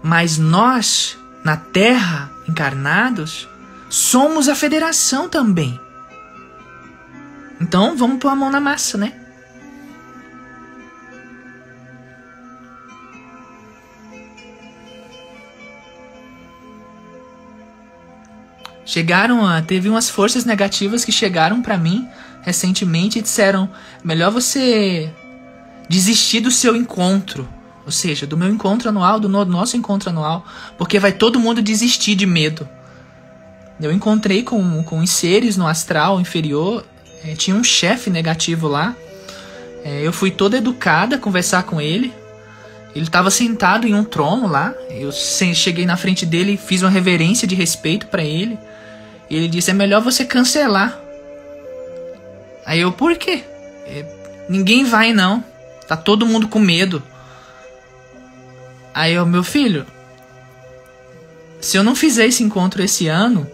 Mas 0.03 0.39
nós, 0.39 1.19
na 1.45 1.57
Terra, 1.57 2.31
encarnados, 2.49 3.49
somos 3.91 4.49
a 4.49 4.55
Federação 4.55 5.29
também. 5.29 5.79
Então 7.61 7.97
vamos 7.97 8.19
pôr 8.19 8.29
a 8.29 8.37
mão 8.37 8.51
na 8.51 8.61
massa, 8.61 8.97
né? 8.97 9.13
Chegaram 18.85 19.45
a. 19.47 19.63
Teve 19.63 19.89
umas 19.89 20.11
forças 20.11 20.45
negativas 20.45 21.05
que 21.05 21.11
chegaram 21.11 21.63
para 21.63 21.77
mim 21.77 22.07
recentemente 22.43 23.19
e 23.19 23.23
disseram: 23.23 23.69
melhor 24.05 24.31
você 24.31 25.13
desistir 25.89 26.41
do 26.41 26.51
seu 26.51 26.75
encontro. 26.75 27.49
Ou 27.85 27.93
seja, 27.93 28.27
do 28.27 28.37
meu 28.37 28.49
encontro 28.49 28.89
anual, 28.89 29.21
do 29.21 29.29
nosso 29.29 29.77
encontro 29.77 30.09
anual, 30.09 30.45
porque 30.79 30.99
vai 30.99 31.13
todo 31.13 31.39
mundo 31.39 31.61
desistir 31.61 32.15
de 32.15 32.25
medo. 32.25 32.67
Eu 33.81 33.93
encontrei 33.93 34.43
com, 34.43 34.83
com 34.85 35.01
os 35.01 35.11
seres 35.11 35.57
no 35.57 35.67
astral 35.67 36.21
inferior, 36.21 36.85
é, 37.25 37.35
tinha 37.35 37.57
um 37.57 37.65
chefe 37.65 38.11
negativo 38.11 38.69
lá. 38.69 38.95
É, 39.85 40.01
eu 40.03 40.13
fui 40.13 40.31
toda 40.31 40.57
educada 40.57 41.19
conversar 41.19 41.65
com 41.65 41.81
ele. 41.81 42.13
Ele 42.95 43.05
estava 43.07 43.31
sentado 43.31 43.87
em 43.87 43.95
um 43.95 44.05
trono 44.05 44.47
lá. 44.47 44.73
Eu 44.91 45.11
cheguei 45.13 45.85
na 45.85 45.97
frente 45.97 46.25
dele, 46.25 46.57
fiz 46.57 46.83
uma 46.83 46.91
reverência 46.91 47.49
de 47.49 47.55
respeito 47.55 48.07
para 48.07 48.23
ele. 48.23 48.59
Ele 49.29 49.49
disse: 49.49 49.71
É 49.71 49.75
melhor 49.75 50.01
você 50.01 50.25
cancelar. 50.25 51.01
Aí 52.65 52.81
eu, 52.81 52.93
por 52.93 53.17
quê? 53.17 53.43
É, 53.87 54.05
ninguém 54.49 54.85
vai 54.85 55.13
não. 55.13 55.45
Tá 55.87 55.97
todo 55.97 56.27
mundo 56.27 56.49
com 56.49 56.59
medo. 56.59 57.03
Aí 58.93 59.15
eu, 59.15 59.27
meu 59.27 59.43
filho, 59.43 59.87
se 61.61 61.77
eu 61.77 61.83
não 61.83 61.97
fizer 61.97 62.27
esse 62.27 62.43
encontro 62.43 62.83
esse 62.83 63.09
ano, 63.09 63.47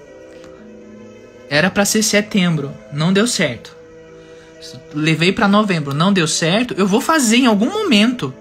era 1.49 1.71
para 1.71 1.85
ser 1.85 2.03
setembro, 2.03 2.73
não 2.93 3.13
deu 3.13 3.27
certo. 3.27 3.75
Levei 4.95 5.33
para 5.33 5.49
novembro, 5.49 5.95
não 5.95 6.13
deu 6.13 6.29
certo. 6.29 6.75
Eu 6.77 6.87
vou 6.87 7.01
fazer 7.01 7.39
em 7.39 7.47
algum 7.47 7.71
momento. 7.71 8.35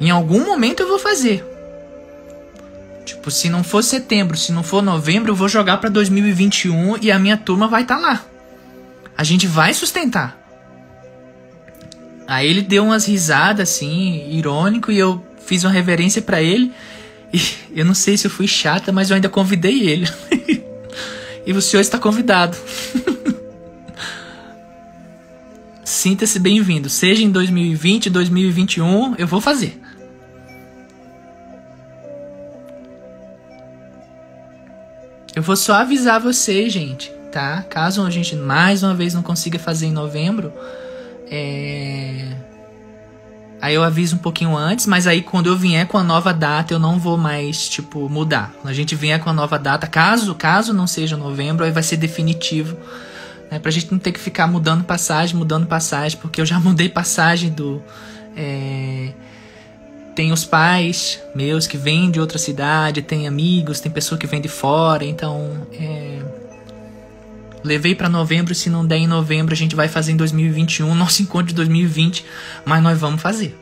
Em 0.00 0.10
algum 0.10 0.44
momento 0.44 0.82
eu 0.82 0.88
vou 0.88 0.98
fazer. 0.98 1.44
Tipo, 3.04 3.30
se 3.30 3.48
não 3.48 3.64
for 3.64 3.82
setembro, 3.82 4.36
se 4.36 4.52
não 4.52 4.62
for 4.62 4.82
novembro, 4.82 5.32
eu 5.32 5.36
vou 5.36 5.48
jogar 5.48 5.78
para 5.78 5.88
2021 5.88 6.98
e 7.00 7.10
a 7.10 7.18
minha 7.18 7.36
turma 7.36 7.68
vai 7.68 7.82
estar 7.82 7.96
tá 7.96 8.00
lá. 8.00 8.24
A 9.16 9.24
gente 9.24 9.46
vai 9.46 9.72
sustentar. 9.72 10.41
Aí 12.32 12.48
ele 12.48 12.62
deu 12.62 12.82
umas 12.82 13.04
risadas 13.04 13.68
assim, 13.68 14.26
irônico, 14.30 14.90
e 14.90 14.98
eu 14.98 15.22
fiz 15.44 15.64
uma 15.64 15.70
reverência 15.70 16.22
para 16.22 16.40
ele. 16.40 16.72
E 17.30 17.38
eu 17.78 17.84
não 17.84 17.92
sei 17.92 18.16
se 18.16 18.26
eu 18.26 18.30
fui 18.30 18.48
chata, 18.48 18.90
mas 18.90 19.10
eu 19.10 19.16
ainda 19.16 19.28
convidei 19.28 19.86
ele. 19.86 20.08
e 21.46 21.52
o 21.52 21.60
senhor 21.60 21.82
está 21.82 21.98
convidado. 21.98 22.56
Sinta-se 25.84 26.38
bem-vindo. 26.38 26.88
Seja 26.88 27.22
em 27.22 27.30
2020, 27.30 28.08
2021, 28.08 29.16
eu 29.18 29.26
vou 29.26 29.42
fazer. 29.42 29.78
Eu 35.36 35.42
vou 35.42 35.54
só 35.54 35.74
avisar 35.74 36.18
vocês, 36.18 36.72
gente, 36.72 37.12
tá? 37.30 37.62
Caso 37.64 38.02
a 38.02 38.08
gente 38.08 38.34
mais 38.34 38.82
uma 38.82 38.94
vez 38.94 39.12
não 39.12 39.22
consiga 39.22 39.58
fazer 39.58 39.84
em 39.84 39.92
novembro, 39.92 40.50
é... 41.32 42.36
Aí 43.60 43.74
eu 43.74 43.82
aviso 43.82 44.16
um 44.16 44.18
pouquinho 44.18 44.56
antes, 44.56 44.86
mas 44.86 45.06
aí 45.06 45.22
quando 45.22 45.46
eu 45.46 45.56
vier 45.56 45.86
com 45.86 45.96
a 45.96 46.02
nova 46.02 46.34
data, 46.34 46.74
eu 46.74 46.78
não 46.78 46.98
vou 46.98 47.16
mais, 47.16 47.68
tipo, 47.68 48.08
mudar. 48.08 48.52
Quando 48.60 48.70
a 48.70 48.74
gente 48.74 48.94
vier 48.94 49.20
com 49.20 49.30
a 49.30 49.32
nova 49.32 49.58
data, 49.58 49.86
caso, 49.86 50.34
caso 50.34 50.74
não 50.74 50.86
seja 50.86 51.16
novembro, 51.16 51.64
aí 51.64 51.70
vai 51.70 51.82
ser 51.82 51.96
definitivo. 51.96 52.76
Né? 53.50 53.58
Pra 53.58 53.70
gente 53.70 53.90
não 53.92 53.98
ter 53.98 54.12
que 54.12 54.20
ficar 54.20 54.46
mudando 54.46 54.84
passagem, 54.84 55.36
mudando 55.36 55.66
passagem, 55.66 56.18
porque 56.20 56.40
eu 56.40 56.46
já 56.46 56.58
mudei 56.60 56.88
passagem 56.88 57.50
do. 57.50 57.82
É 58.36 59.12
tem 60.14 60.32
os 60.32 60.44
pais 60.44 61.20
meus 61.34 61.66
que 61.66 61.76
vêm 61.76 62.10
de 62.10 62.20
outra 62.20 62.38
cidade, 62.38 63.02
tem 63.02 63.26
amigos, 63.26 63.80
tem 63.80 63.90
pessoa 63.90 64.18
que 64.18 64.26
vem 64.26 64.40
de 64.40 64.48
fora, 64.48 65.04
então 65.04 65.66
é... 65.72 66.18
levei 67.62 67.94
para 67.94 68.08
novembro, 68.08 68.54
se 68.54 68.68
não 68.68 68.86
der 68.86 68.96
em 68.96 69.06
novembro 69.06 69.54
a 69.54 69.56
gente 69.56 69.76
vai 69.76 69.88
fazer 69.88 70.12
em 70.12 70.16
2021, 70.16 70.92
nosso 70.94 71.22
encontro 71.22 71.48
de 71.48 71.54
2020, 71.54 72.24
mas 72.64 72.82
nós 72.82 72.98
vamos 72.98 73.20
fazer. 73.20 73.58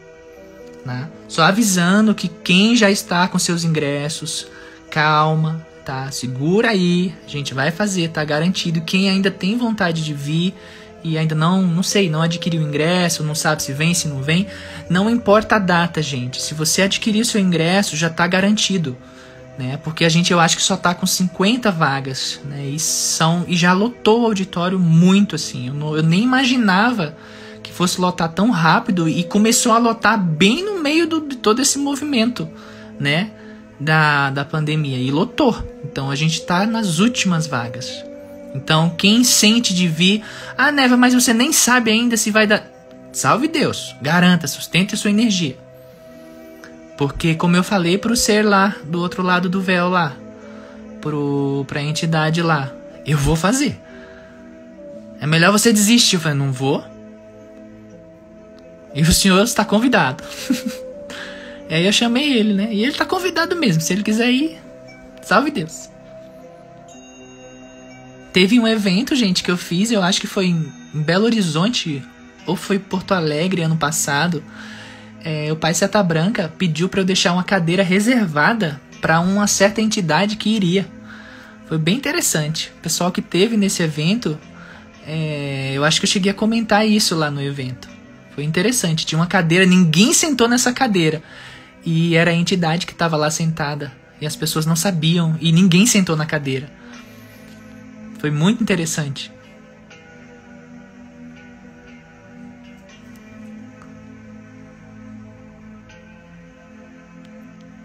Né? 0.85 1.09
Só 1.29 1.43
avisando 1.43 2.15
que 2.15 2.29
quem 2.29 2.75
já 2.75 2.91
está 2.91 3.29
com 3.29 3.39
seus 3.39 3.65
ingressos, 3.65 4.47
calma, 4.91 5.67
tá? 5.85 6.11
Segura 6.11 6.71
aí, 6.71 7.15
a 7.27 7.29
gente 7.29 7.53
vai 7.53 7.71
fazer, 7.71 8.09
tá 8.09 8.25
garantido. 8.25 8.81
Quem 8.81 9.11
ainda 9.11 9.31
tem 9.31 9.59
vontade 9.59 10.03
de 10.03 10.15
vir, 10.15 10.55
e 11.03 11.17
ainda 11.17 11.35
não, 11.35 11.63
não 11.63 11.83
sei, 11.83 12.11
não 12.11 12.23
adquiriu 12.23 12.61
o 12.61 12.67
ingresso, 12.67 13.25
não 13.25 13.35
sabe 13.35 13.63
se 13.63 13.73
vem, 13.73 13.95
se 13.95 14.07
não 14.07 14.23
vem, 14.23 14.47
não 14.89 15.09
importa 15.09 15.57
a 15.57 15.59
data, 15.59 16.03
gente. 16.03 16.41
Se 16.43 16.55
você 16.55 16.83
adquirir 16.83 17.25
seu 17.25 17.41
ingresso, 17.41 17.97
já 17.97 18.09
está 18.09 18.27
garantido, 18.27 18.97
né? 19.61 19.77
Porque 19.77 20.07
a 20.07 20.09
gente 20.09 20.33
eu 20.33 20.41
acho 20.41 20.57
que 20.57 20.63
só 20.63 20.75
tá 20.75 20.95
com 20.95 21.07
50 21.07 21.71
vagas, 21.71 22.41
né? 22.47 22.67
E 22.67 22.79
são 22.79 23.45
e 23.47 23.55
já 23.55 23.75
lotou 23.75 24.23
o 24.23 24.25
auditório 24.25 24.79
muito 24.79 25.37
assim. 25.37 25.69
Eu, 25.69 25.75
não, 25.75 25.95
eu 25.95 26.03
nem 26.03 26.23
imaginava 26.23 27.15
que 27.63 27.71
fosse 27.71 28.01
lotar 28.01 28.33
tão 28.33 28.51
rápido 28.51 29.07
e 29.07 29.23
começou 29.23 29.73
a 29.73 29.79
lotar 29.79 30.19
bem 30.19 30.65
no 30.65 30.81
meio 30.81 31.07
do, 31.07 31.21
de 31.21 31.37
todo 31.37 31.61
esse 31.61 31.79
movimento, 31.79 32.49
né? 32.99 33.33
Da, 33.79 34.31
da 34.31 34.47
pandemia 34.47 34.99
e 34.99 35.11
lotou. 35.11 35.55
Então 35.85 36.11
a 36.11 36.15
gente 36.15 36.41
está 36.41 36.65
nas 36.65 36.99
últimas 36.99 37.47
vagas. 37.47 38.03
Então, 38.55 38.91
quem 38.91 39.23
sente 39.23 39.73
de 39.73 39.87
vir, 39.87 40.25
ah, 40.59 40.73
Neva, 40.73 40.97
mas 40.97 41.15
você 41.15 41.33
nem 41.33 41.53
sabe 41.53 41.91
ainda 41.91 42.17
se 42.17 42.33
vai 42.33 42.47
dar. 42.49 42.67
Salve 43.13 43.47
Deus, 43.47 43.95
garanta, 44.03 44.49
sustente 44.49 44.95
a 44.95 44.99
sua 44.99 45.11
energia. 45.11 45.57
Porque, 47.01 47.35
como 47.35 47.57
eu 47.57 47.65
falei 47.65 47.97
pro 47.97 48.15
ser 48.15 48.45
lá, 48.45 48.77
do 48.85 49.01
outro 49.01 49.23
lado 49.23 49.49
do 49.49 49.59
véu 49.59 49.89
lá, 49.89 50.15
pro, 51.01 51.65
pra 51.67 51.81
entidade 51.81 52.43
lá, 52.43 52.71
eu 53.07 53.17
vou 53.17 53.35
fazer. 53.35 53.81
É 55.19 55.27
melhor 55.27 55.51
você 55.51 55.73
desistir. 55.73 56.17
Eu 56.17 56.21
falei, 56.21 56.37
não 56.37 56.53
vou. 56.53 56.85
E 58.95 59.01
o 59.01 59.13
senhor 59.15 59.43
está 59.43 59.65
convidado. 59.65 60.23
e 61.71 61.75
aí 61.75 61.87
eu 61.87 61.93
chamei 61.93 62.35
ele, 62.35 62.53
né? 62.53 62.69
E 62.71 62.83
ele 62.83 62.93
está 62.93 63.07
convidado 63.07 63.57
mesmo. 63.57 63.81
Se 63.81 63.95
ele 63.95 64.03
quiser 64.03 64.31
ir, 64.31 64.59
salve 65.23 65.51
Deus. 65.51 65.89
Teve 68.31 68.61
um 68.61 68.69
evento, 68.69 69.17
gente, 69.17 69.43
que 69.43 69.51
eu 69.51 69.57
fiz, 69.57 69.91
eu 69.91 70.03
acho 70.03 70.21
que 70.21 70.27
foi 70.27 70.49
em 70.49 70.71
Belo 70.93 71.25
Horizonte, 71.25 72.03
ou 72.47 72.57
foi 72.57 72.79
Porto 72.79 73.13
Alegre 73.13 73.63
ano 73.63 73.79
passado. 73.79 74.45
É, 75.23 75.53
o 75.53 75.57
pai 75.57 75.75
Seta 75.75 76.03
Branca 76.03 76.53
pediu 76.57 76.89
para 76.89 77.01
eu 77.01 77.05
deixar 77.05 77.33
uma 77.33 77.45
cadeira 77.45 77.83
reservada 77.83 78.81
para 79.01 79.21
uma 79.21 79.47
certa 79.47 79.81
entidade 79.81 80.37
que 80.37 80.51
iria. 80.51 80.87
Foi 81.67 81.79
bem 81.79 81.97
interessante. 81.97 82.73
O 82.79 82.83
pessoal 82.83 83.13
que 83.13 83.23
teve 83.23 83.57
nesse 83.57 83.83
evento, 83.83 84.39
é, 85.07 85.73
eu 85.75 85.85
acho 85.85 86.01
que 86.01 86.07
eu 86.07 86.11
cheguei 86.11 86.31
a 86.33 86.35
comentar 86.35 86.87
isso 86.87 87.15
lá 87.15 87.31
no 87.31 87.43
evento. 87.43 87.89
Foi 88.35 88.45
interessante. 88.45 89.07
Tinha 89.07 89.19
uma 89.19 89.27
cadeira, 89.27 89.67
ninguém 89.67 90.13
sentou 90.13 90.49
nessa 90.49 90.73
cadeira. 90.73 91.23
E 91.85 92.15
era 92.15 92.31
a 92.31 92.35
entidade 92.35 92.87
que 92.87 92.93
estava 92.93 93.17
lá 93.17 93.31
sentada. 93.31 93.93
E 94.21 94.27
as 94.27 94.37
pessoas 94.37 94.67
não 94.67 94.77
sabiam. 94.77 95.37
E 95.41 95.53
ninguém 95.53 95.87
sentou 95.87 96.17
na 96.17 96.27
cadeira. 96.27 96.71
Foi 98.19 98.31
muito 98.31 98.63
interessante. 98.63 99.31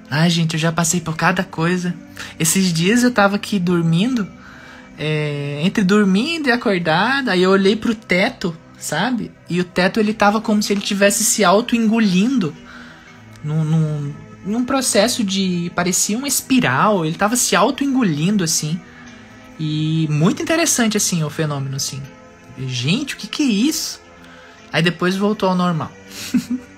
Ai, 0.09 0.29
gente, 0.29 0.53
eu 0.53 0.59
já 0.59 0.71
passei 0.71 1.01
por 1.01 1.15
cada 1.15 1.43
coisa. 1.43 1.93
Esses 2.39 2.71
dias 2.71 3.03
eu 3.03 3.11
tava 3.11 3.35
aqui 3.35 3.59
dormindo, 3.59 4.27
é, 4.97 5.59
entre 5.63 5.83
dormindo 5.83 6.47
e 6.47 6.51
acordada, 6.51 7.31
aí 7.31 7.41
eu 7.41 7.51
olhei 7.51 7.75
pro 7.75 7.95
teto, 7.95 8.55
sabe? 8.77 9.31
E 9.49 9.59
o 9.59 9.63
teto 9.63 9.99
ele 9.99 10.13
tava 10.13 10.39
como 10.39 10.61
se 10.61 10.71
ele 10.71 10.81
tivesse 10.81 11.23
se 11.23 11.43
auto-engolindo 11.43 12.55
num, 13.43 13.63
num, 13.63 14.13
num 14.45 14.65
processo 14.65 15.23
de. 15.23 15.71
parecia 15.75 16.17
uma 16.17 16.27
espiral, 16.27 17.05
ele 17.05 17.15
tava 17.15 17.35
se 17.35 17.55
auto-engolindo 17.55 18.43
assim. 18.43 18.79
E 19.59 20.07
muito 20.09 20.43
interessante, 20.43 20.97
assim, 20.97 21.23
o 21.23 21.29
fenômeno, 21.29 21.77
assim. 21.77 22.01
Gente, 22.57 23.15
o 23.15 23.17
que 23.17 23.27
que 23.27 23.43
é 23.43 23.45
isso? 23.45 24.01
Aí 24.71 24.83
depois 24.83 25.15
voltou 25.15 25.49
ao 25.49 25.55
normal. 25.55 25.91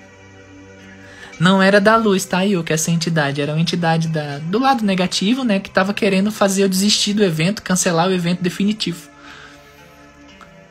Não 1.38 1.62
era 1.62 1.80
da 1.80 1.96
luz, 1.96 2.24
tá, 2.24 2.40
que 2.64 2.72
essa 2.72 2.90
entidade. 2.90 3.40
Era 3.40 3.52
uma 3.52 3.60
entidade 3.60 4.08
da, 4.08 4.38
do 4.38 4.58
lado 4.58 4.84
negativo, 4.84 5.44
né? 5.44 5.60
Que 5.60 5.70
tava 5.70 5.94
querendo 5.94 6.32
fazer 6.32 6.64
eu 6.64 6.68
desistir 6.68 7.14
do 7.14 7.22
evento, 7.22 7.62
cancelar 7.62 8.08
o 8.08 8.12
evento 8.12 8.42
definitivo. 8.42 9.08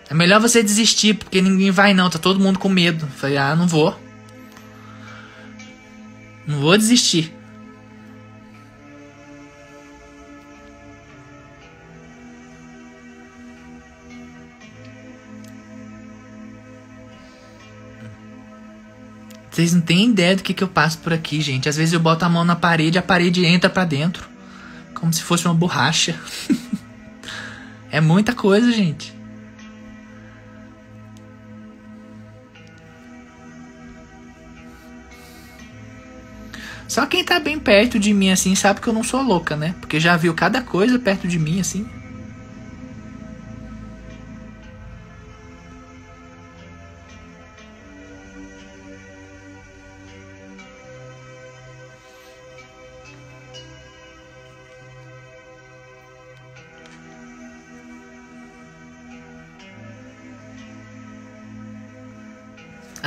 É 0.09 0.13
melhor 0.13 0.39
você 0.41 0.63
desistir, 0.63 1.13
porque 1.15 1.41
ninguém 1.41 1.71
vai 1.71 1.93
não, 1.93 2.09
tá 2.09 2.19
todo 2.19 2.39
mundo 2.39 2.59
com 2.59 2.69
medo. 2.69 3.07
Falei, 3.15 3.37
ah, 3.37 3.55
não 3.55 3.67
vou. 3.67 3.97
Não 6.45 6.59
vou 6.59 6.77
desistir. 6.77 7.36
Vocês 19.57 19.73
não 19.73 19.81
têm 19.81 20.11
ideia 20.11 20.35
do 20.35 20.43
que, 20.43 20.53
que 20.53 20.63
eu 20.63 20.67
passo 20.67 20.99
por 20.99 21.11
aqui, 21.11 21.41
gente. 21.41 21.67
Às 21.67 21.75
vezes 21.75 21.91
eu 21.91 21.99
boto 21.99 22.23
a 22.23 22.29
mão 22.29 22.45
na 22.45 22.55
parede, 22.55 22.99
a 22.99 23.01
parede 23.01 23.43
entra 23.43 23.67
para 23.67 23.85
dentro. 23.85 24.29
Como 24.93 25.11
se 25.11 25.23
fosse 25.23 25.47
uma 25.47 25.53
borracha. 25.55 26.15
é 27.89 27.99
muita 27.99 28.33
coisa, 28.35 28.71
gente. 28.71 29.11
Só 36.87 37.07
quem 37.07 37.23
tá 37.23 37.39
bem 37.39 37.57
perto 37.57 37.97
de 37.97 38.13
mim 38.13 38.29
assim 38.29 38.53
sabe 38.53 38.79
que 38.79 38.87
eu 38.87 38.93
não 38.93 39.03
sou 39.03 39.23
louca, 39.23 39.55
né? 39.55 39.73
Porque 39.79 39.99
já 39.99 40.15
viu 40.15 40.35
cada 40.35 40.61
coisa 40.61 40.99
perto 40.99 41.27
de 41.27 41.39
mim 41.39 41.59
assim. 41.59 41.89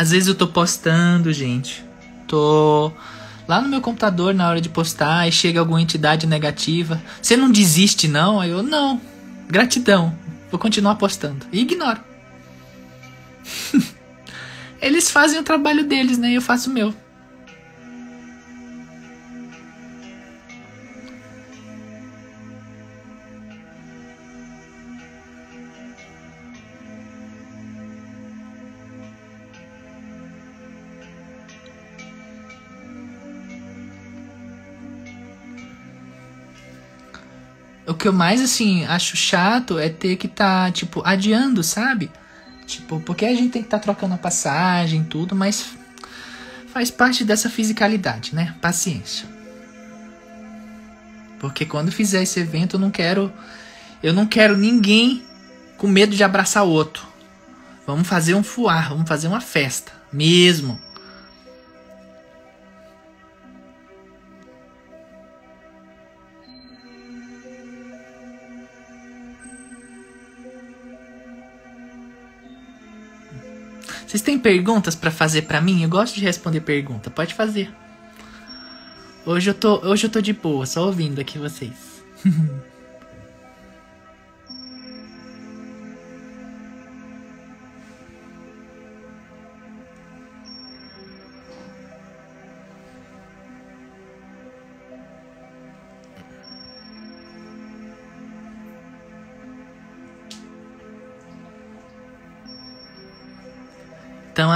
Às 0.01 0.13
vezes 0.13 0.29
eu 0.29 0.35
tô 0.35 0.49
postando, 0.49 1.31
gente. 1.31 1.85
Tô 2.27 2.91
lá 3.47 3.61
no 3.61 3.69
meu 3.69 3.83
computador 3.83 4.33
na 4.33 4.49
hora 4.49 4.59
de 4.59 4.71
postar 4.71 5.29
e 5.29 5.33
chega 5.33 5.61
alguma 5.61 5.83
entidade 5.83 6.27
negativa. 6.27 6.99
Você 7.21 7.37
não 7.37 7.53
desiste, 7.53 8.09
não? 8.09 8.41
Aí 8.41 8.49
eu, 8.49 8.63
não. 8.63 8.99
Gratidão. 9.47 10.17
Vou 10.51 10.59
continuar 10.59 10.95
postando. 10.95 11.45
E 11.53 11.61
ignoro. 11.61 12.01
Eles 14.81 15.11
fazem 15.11 15.39
o 15.39 15.43
trabalho 15.43 15.85
deles, 15.85 16.17
né? 16.17 16.33
Eu 16.33 16.41
faço 16.41 16.71
o 16.71 16.73
meu. 16.73 16.95
Que 38.01 38.09
eu 38.09 38.13
mais, 38.13 38.41
assim, 38.41 38.85
acho 38.87 39.17
chato 39.17 39.79
é 39.79 39.89
ter 39.89 40.17
que 40.17 40.27
tá, 40.27 40.71
tipo, 40.73 41.03
adiando, 41.05 41.63
sabe? 41.63 42.11
Tipo, 42.67 42.99
porque 43.01 43.27
a 43.27 43.35
gente 43.35 43.51
tem 43.51 43.63
que 43.63 43.67
estar 43.67 43.79
tá 43.79 43.83
trocando 43.83 44.15
a 44.15 44.19
passagem, 44.19 45.05
tudo, 45.05 45.37
mas 45.37 45.67
faz 46.73 46.91
parte 46.91 47.25
dessa 47.25 47.51
fisicalidade, 47.51 48.35
né? 48.35 48.55
Paciência. 48.61 49.29
Porque 51.39 51.65
quando 51.67 51.93
fizer 51.93 52.23
esse 52.23 52.41
evento, 52.41 52.77
eu 52.77 52.81
não 52.81 52.91
quero. 52.91 53.33
Eu 54.03 54.13
não 54.13 54.27
quero 54.27 54.57
ninguém 54.57 55.23
com 55.77 55.87
medo 55.87 56.15
de 56.15 56.25
abraçar 56.25 56.65
o 56.65 56.71
outro. 56.71 57.07
Vamos 57.87 58.07
fazer 58.07 58.35
um 58.35 58.43
fuar, 58.43 58.91
vamos 58.91 59.09
fazer 59.09 59.29
uma 59.29 59.41
festa. 59.41 59.93
Mesmo. 60.13 60.81
Vocês 74.11 74.23
têm 74.23 74.37
perguntas 74.37 74.97
para 74.97 75.09
fazer 75.09 75.43
para 75.43 75.61
mim? 75.61 75.85
Eu 75.85 75.89
gosto 75.89 76.17
de 76.17 76.25
responder 76.25 76.63
pergunta. 76.63 77.09
Pode 77.09 77.33
fazer. 77.33 77.73
Hoje 79.25 79.51
eu 79.51 79.55
tô, 79.55 79.87
hoje 79.87 80.07
eu 80.07 80.11
tô 80.11 80.21
de 80.21 80.33
boa, 80.33 80.67
só 80.67 80.87
ouvindo 80.87 81.21
aqui 81.21 81.39
vocês. 81.39 82.03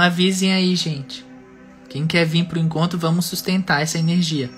avisem 0.05 0.53
aí, 0.53 0.75
gente. 0.75 1.25
Quem 1.89 2.05
quer 2.05 2.25
vir 2.25 2.45
pro 2.45 2.59
encontro, 2.59 2.97
vamos 2.99 3.25
sustentar 3.25 3.81
essa 3.81 3.97
energia. 3.97 4.49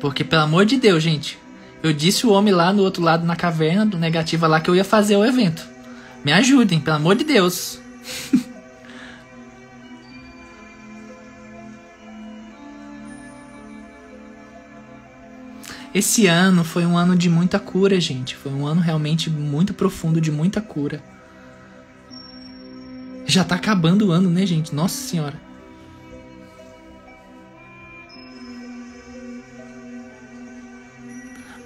Porque, 0.00 0.24
pelo 0.24 0.42
amor 0.42 0.66
de 0.66 0.76
Deus, 0.76 1.02
gente, 1.02 1.38
eu 1.82 1.92
disse 1.92 2.26
o 2.26 2.30
homem 2.30 2.52
lá 2.52 2.72
no 2.72 2.82
outro 2.82 3.02
lado, 3.02 3.26
na 3.26 3.36
caverna 3.36 3.84
do 3.84 3.98
Negativa 3.98 4.46
lá, 4.46 4.60
que 4.60 4.70
eu 4.70 4.76
ia 4.76 4.84
fazer 4.84 5.16
o 5.16 5.24
evento. 5.24 5.66
Me 6.24 6.32
ajudem, 6.32 6.80
pelo 6.80 6.96
amor 6.96 7.14
de 7.16 7.24
Deus. 7.24 7.78
Esse 15.94 16.26
ano 16.26 16.64
foi 16.64 16.84
um 16.84 16.98
ano 16.98 17.14
de 17.14 17.30
muita 17.30 17.58
cura, 17.58 18.00
gente. 18.00 18.34
Foi 18.34 18.52
um 18.52 18.66
ano 18.66 18.80
realmente 18.80 19.30
muito 19.30 19.72
profundo 19.72 20.20
de 20.20 20.32
muita 20.32 20.60
cura. 20.60 21.00
Já 23.34 23.42
tá 23.42 23.56
acabando 23.56 24.06
o 24.06 24.12
ano, 24.12 24.30
né, 24.30 24.46
gente? 24.46 24.72
Nossa 24.72 24.96
senhora. 24.96 25.34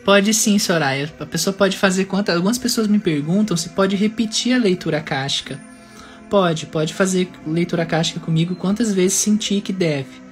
Pode 0.03 0.33
sim, 0.33 0.59
Soraya. 0.59 1.13
A 1.21 1.27
pessoa 1.27 1.53
pode 1.53 1.77
fazer 1.77 2.07
quantas. 2.07 2.35
Algumas 2.35 2.57
pessoas 2.57 2.87
me 2.87 2.99
perguntam 2.99 3.55
se 3.55 3.69
pode 3.69 3.97
repetir 3.97 4.55
a 4.55 4.59
leitura 4.59 5.03
cástica. 5.03 5.61
Pode, 6.31 6.65
pode 6.65 6.95
fazer 6.95 7.31
leitura 7.47 7.85
cástica 7.85 8.19
comigo 8.19 8.55
quantas 8.55 8.95
vezes 8.95 9.19
sentir 9.19 9.61
que 9.61 9.71
deve. 9.71 10.23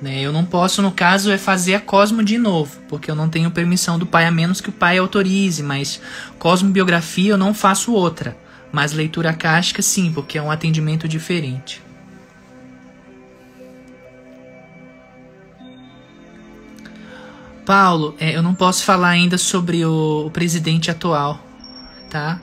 Né? 0.00 0.22
Eu 0.22 0.32
não 0.32 0.46
posso, 0.46 0.80
no 0.80 0.92
caso, 0.92 1.30
é 1.30 1.36
fazer 1.36 1.74
a 1.74 1.80
Cosmo 1.80 2.24
de 2.24 2.38
novo, 2.38 2.80
porque 2.88 3.10
eu 3.10 3.14
não 3.14 3.28
tenho 3.28 3.50
permissão 3.50 3.98
do 3.98 4.06
pai, 4.06 4.24
a 4.24 4.30
menos 4.30 4.62
que 4.62 4.70
o 4.70 4.72
pai 4.72 4.96
autorize, 4.96 5.62
mas 5.62 6.00
Cosmo 6.38 6.70
Biografia 6.70 7.32
eu 7.32 7.36
não 7.36 7.52
faço 7.52 7.92
outra. 7.92 8.34
Mas 8.72 8.92
leitura 8.92 9.32
cástica, 9.32 9.82
sim, 9.82 10.12
porque 10.12 10.38
é 10.38 10.42
um 10.42 10.50
atendimento 10.50 11.08
diferente. 11.08 11.82
Paulo, 17.66 18.16
é, 18.18 18.34
eu 18.36 18.42
não 18.42 18.54
posso 18.54 18.84
falar 18.84 19.10
ainda 19.10 19.38
sobre 19.38 19.84
o, 19.84 20.26
o 20.26 20.30
presidente 20.30 20.90
atual, 20.90 21.38
tá? 22.08 22.40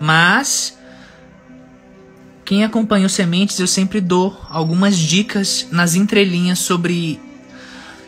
Mas 0.00 0.78
quem 2.44 2.64
acompanha 2.64 3.06
os 3.06 3.12
sementes, 3.12 3.58
eu 3.58 3.66
sempre 3.66 4.00
dou 4.00 4.38
algumas 4.50 4.98
dicas 4.98 5.68
nas 5.70 5.94
entrelinhas 5.94 6.58
sobre 6.58 7.20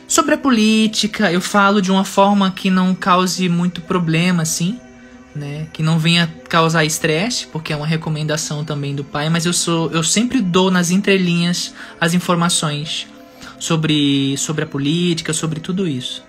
sobre 0.09 0.34
a 0.34 0.38
política. 0.38 1.32
Eu 1.32 1.40
falo 1.40 1.80
de 1.80 1.90
uma 1.90 2.05
forma 2.05 2.50
que 2.50 2.70
não 2.70 2.94
cause 2.94 3.48
muito 3.48 3.80
problema, 3.80 4.42
assim 4.42 4.78
né? 5.34 5.66
Que 5.72 5.82
não 5.82 5.98
venha 5.98 6.32
causar 6.48 6.84
estresse, 6.84 7.46
porque 7.46 7.72
é 7.72 7.76
uma 7.76 7.86
recomendação 7.86 8.64
também 8.64 8.94
do 8.94 9.04
pai, 9.04 9.28
mas 9.28 9.46
eu 9.46 9.52
sou 9.52 9.90
eu 9.90 10.02
sempre 10.02 10.40
dou 10.40 10.70
nas 10.70 10.90
entrelinhas 10.90 11.74
as 12.00 12.14
informações 12.14 13.06
sobre 13.58 14.36
sobre 14.36 14.64
a 14.64 14.66
política, 14.66 15.32
sobre 15.32 15.60
tudo 15.60 15.86
isso. 15.86 16.22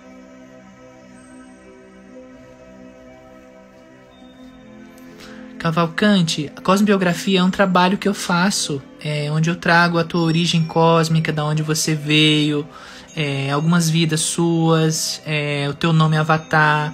Cavalcante, 5.58 6.52
a 6.54 6.60
cosmobiografia 6.60 7.40
é 7.40 7.42
um 7.42 7.50
trabalho 7.50 7.96
que 7.96 8.06
eu 8.06 8.12
faço, 8.12 8.82
é, 9.02 9.32
onde 9.32 9.48
eu 9.48 9.56
trago 9.56 9.96
a 9.96 10.04
tua 10.04 10.20
origem 10.20 10.62
cósmica, 10.62 11.32
da 11.32 11.42
onde 11.42 11.62
você 11.62 11.94
veio, 11.94 12.68
é, 13.16 13.50
algumas 13.50 13.88
vidas 13.88 14.20
suas, 14.20 15.22
é, 15.24 15.66
o 15.70 15.72
teu 15.72 15.90
nome 15.90 16.18
avatar, 16.18 16.92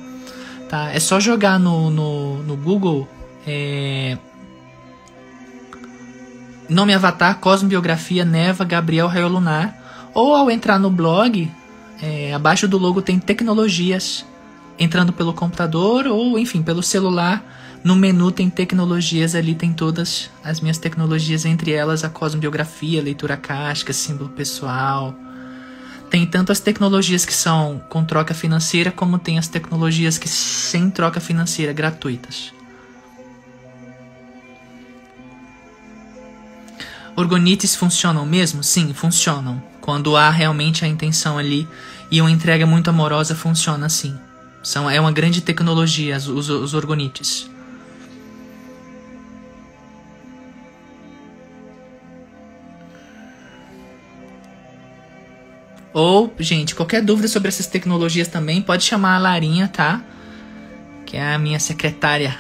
Tá? 0.71 0.93
É 0.93 1.01
só 1.01 1.19
jogar 1.19 1.59
no, 1.59 1.91
no, 1.91 2.43
no 2.45 2.57
Google 2.57 3.09
é, 3.45 4.17
nome 6.69 6.95
avatar, 6.95 7.41
cosmobiografia, 7.41 8.25
Neva, 8.25 8.65
Gabriel 8.65 9.09
Raio 9.09 9.27
Lunar. 9.27 9.77
Ou 10.15 10.33
ao 10.33 10.49
entrar 10.49 10.79
no 10.79 10.89
blog, 10.89 11.51
é, 12.01 12.33
abaixo 12.33 12.69
do 12.69 12.79
logo 12.79 13.03
tem 13.03 13.19
tecnologias. 13.19 14.25
Entrando 14.79 15.13
pelo 15.13 15.35
computador 15.35 16.07
ou, 16.07 16.39
enfim, 16.39 16.63
pelo 16.63 16.85
celular. 16.85 17.45
No 17.83 17.97
menu 17.97 18.31
tem 18.31 18.49
tecnologias, 18.49 19.35
ali 19.35 19.57
tem 19.57 19.73
todas 19.73 20.31
as 20.45 20.61
minhas 20.61 20.79
tecnologias, 20.79 21.45
entre 21.45 21.73
elas 21.73 22.05
a 22.05 22.09
cosmobiografia, 22.09 23.03
leitura 23.03 23.37
casca, 23.37 23.93
símbolo 23.93 24.29
pessoal. 24.29 25.17
Tem 26.11 26.27
tanto 26.27 26.51
as 26.51 26.59
tecnologias 26.59 27.25
que 27.25 27.33
são 27.33 27.81
com 27.89 28.05
troca 28.05 28.35
financeira, 28.35 28.91
como 28.91 29.19
tem 29.19 29.39
as 29.39 29.47
tecnologias 29.47 30.19
que 30.19 30.29
sem 30.29 30.91
troca 30.91 31.21
financeira, 31.21 31.73
gratuitas. 31.73 32.53
Orgonites 37.17 37.77
funcionam 37.77 38.25
mesmo? 38.25 38.63
Sim, 38.63 38.95
funcionam. 38.95 39.63
Quando 39.81 40.17
há 40.17 40.31
realmente 40.31 40.85
a 40.85 40.89
intenção 40.89 41.37
ali 41.37 41.69
e 42.11 42.21
uma 42.21 42.31
entrega 42.31 42.65
muito 42.65 42.89
amorosa, 42.89 43.35
funciona 43.35 43.87
assim. 43.87 44.19
São, 44.63 44.89
é 44.89 45.01
uma 45.01 45.13
grande 45.13 45.41
tecnologia, 45.41 46.17
os, 46.17 46.49
os 46.49 46.75
orgonites. 46.75 47.50
Ou, 55.93 56.33
gente, 56.39 56.75
qualquer 56.75 57.03
dúvida 57.03 57.27
sobre 57.27 57.49
essas 57.49 57.67
tecnologias 57.67 58.29
também, 58.29 58.63
pode 58.63 58.85
chamar 58.85 59.17
a 59.17 59.19
Larinha, 59.19 59.69
tá? 59.69 60.01
Que 61.05 61.17
é 61.17 61.35
a 61.35 61.39
minha 61.39 61.59
secretária 61.59 62.37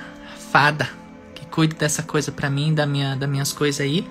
fada, 0.52 0.88
que 1.34 1.44
cuida 1.46 1.74
dessa 1.74 2.02
coisa 2.02 2.30
pra 2.30 2.48
mim, 2.48 2.72
da 2.72 2.86
minha, 2.86 3.16
das 3.16 3.28
minhas 3.28 3.52
coisas 3.52 3.80
aí. 3.80 4.06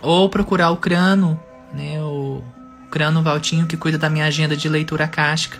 Ou 0.00 0.28
procurar 0.28 0.70
o 0.70 0.76
Crano, 0.76 1.40
né? 1.72 2.00
O 2.00 2.44
Crano 2.90 3.22
Valtinho, 3.22 3.66
que 3.66 3.76
cuida 3.76 3.98
da 3.98 4.08
minha 4.08 4.26
agenda 4.26 4.56
de 4.56 4.68
leitura 4.68 5.08
casca. 5.08 5.58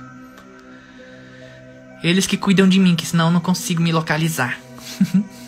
Eles 2.03 2.27
que 2.27 2.37
cuidam 2.37 2.69
de 2.69 2.79
mim, 2.79 2.95
que 2.95 3.07
senão 3.07 3.27
eu 3.27 3.33
não 3.33 3.41
consigo 3.41 3.83
me 3.83 3.91
localizar. 3.91 4.59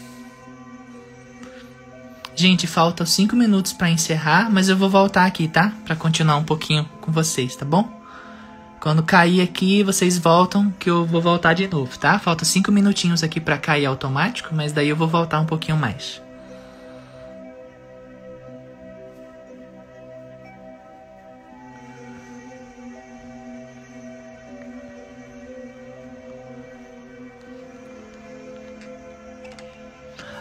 Gente, 2.39 2.68
faltam 2.68 3.05
5 3.05 3.34
minutos 3.34 3.72
para 3.72 3.91
encerrar, 3.91 4.49
mas 4.49 4.68
eu 4.68 4.76
vou 4.76 4.89
voltar 4.89 5.24
aqui, 5.24 5.49
tá? 5.49 5.72
Para 5.84 5.97
continuar 5.97 6.36
um 6.36 6.45
pouquinho 6.45 6.89
com 7.01 7.11
vocês, 7.11 7.57
tá 7.57 7.64
bom? 7.64 7.91
Quando 8.78 9.03
cair 9.03 9.41
aqui, 9.41 9.82
vocês 9.82 10.16
voltam, 10.16 10.72
que 10.78 10.89
eu 10.89 11.05
vou 11.05 11.20
voltar 11.20 11.53
de 11.53 11.66
novo, 11.66 11.99
tá? 11.99 12.16
Faltam 12.20 12.45
5 12.45 12.70
minutinhos 12.70 13.24
aqui 13.24 13.41
para 13.41 13.59
cair 13.59 13.86
automático, 13.86 14.55
mas 14.55 14.72
daí 14.72 14.89
eu 14.89 14.95
vou 14.95 15.09
voltar 15.09 15.41
um 15.41 15.47
pouquinho 15.47 15.76
mais. 15.76 16.22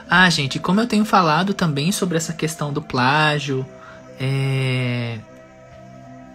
Ah, 0.09 0.29
gente, 0.29 0.59
como 0.59 0.79
eu 0.79 0.87
tenho 0.87 1.03
falado 1.03 1.53
também 1.53 1.91
sobre 1.91 2.17
essa 2.17 2.33
questão 2.33 2.71
do 2.71 2.81
plágio, 2.81 3.65
é... 4.19 5.19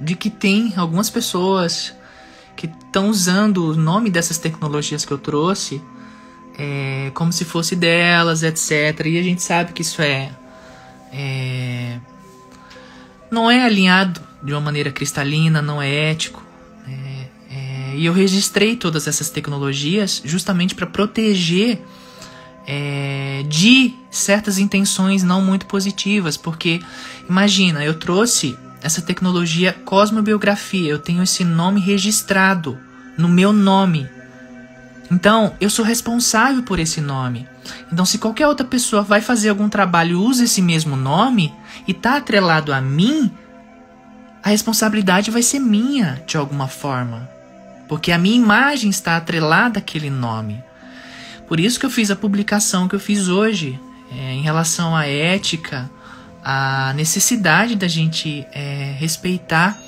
de 0.00 0.14
que 0.14 0.28
tem 0.28 0.74
algumas 0.76 1.08
pessoas 1.08 1.94
que 2.54 2.66
estão 2.66 3.08
usando 3.08 3.70
o 3.70 3.74
nome 3.74 4.10
dessas 4.10 4.36
tecnologias 4.36 5.04
que 5.04 5.12
eu 5.12 5.18
trouxe 5.18 5.80
é... 6.58 7.10
como 7.14 7.32
se 7.32 7.44
fosse 7.44 7.74
delas, 7.74 8.42
etc. 8.42 9.06
E 9.06 9.18
a 9.18 9.22
gente 9.22 9.42
sabe 9.42 9.72
que 9.72 9.82
isso 9.82 10.02
é, 10.02 10.30
é... 11.12 11.98
não 13.30 13.50
é 13.50 13.64
alinhado 13.64 14.20
de 14.42 14.52
uma 14.52 14.60
maneira 14.60 14.90
cristalina, 14.90 15.62
não 15.62 15.80
é 15.80 16.10
ético. 16.10 16.42
É, 16.86 17.26
é, 17.50 17.94
e 17.96 18.04
eu 18.04 18.12
registrei 18.12 18.76
todas 18.76 19.06
essas 19.06 19.30
tecnologias 19.30 20.20
justamente 20.24 20.74
para 20.74 20.86
proteger 20.86 21.80
é, 22.66 23.44
de 23.48 23.94
certas 24.10 24.58
intenções 24.58 25.22
não 25.22 25.42
muito 25.42 25.66
positivas, 25.66 26.36
porque 26.36 26.80
imagina, 27.28 27.84
eu 27.84 27.94
trouxe 27.94 28.56
essa 28.82 29.00
tecnologia 29.00 29.72
cosmobiografia, 29.72 30.90
eu 30.90 30.98
tenho 30.98 31.22
esse 31.22 31.44
nome 31.44 31.80
registrado 31.80 32.78
no 33.16 33.28
meu 33.28 33.52
nome. 33.52 34.08
Então, 35.10 35.54
eu 35.60 35.68
sou 35.68 35.84
responsável 35.84 36.62
por 36.62 36.78
esse 36.78 37.00
nome. 37.00 37.46
Então, 37.92 38.04
se 38.04 38.18
qualquer 38.18 38.48
outra 38.48 38.66
pessoa 38.66 39.02
vai 39.02 39.20
fazer 39.20 39.50
algum 39.50 39.68
trabalho 39.68 40.12
e 40.12 40.14
usa 40.14 40.44
esse 40.44 40.62
mesmo 40.62 40.96
nome 40.96 41.52
e 41.86 41.92
está 41.92 42.16
atrelado 42.16 42.72
a 42.72 42.80
mim, 42.80 43.30
a 44.42 44.48
responsabilidade 44.48 45.30
vai 45.30 45.42
ser 45.42 45.60
minha 45.60 46.22
de 46.26 46.36
alguma 46.36 46.66
forma. 46.66 47.28
Porque 47.88 48.10
a 48.10 48.18
minha 48.18 48.36
imagem 48.36 48.90
está 48.90 49.16
atrelada 49.16 49.78
àquele 49.78 50.10
nome. 50.10 50.62
Por 51.52 51.60
isso 51.60 51.78
que 51.78 51.84
eu 51.84 51.90
fiz 51.90 52.10
a 52.10 52.16
publicação 52.16 52.88
que 52.88 52.94
eu 52.94 52.98
fiz 52.98 53.28
hoje, 53.28 53.78
é, 54.10 54.32
em 54.32 54.40
relação 54.40 54.96
à 54.96 55.06
ética, 55.06 55.90
à 56.42 56.94
necessidade 56.94 57.76
da 57.76 57.86
gente 57.86 58.46
é, 58.54 58.96
respeitar 58.98 59.78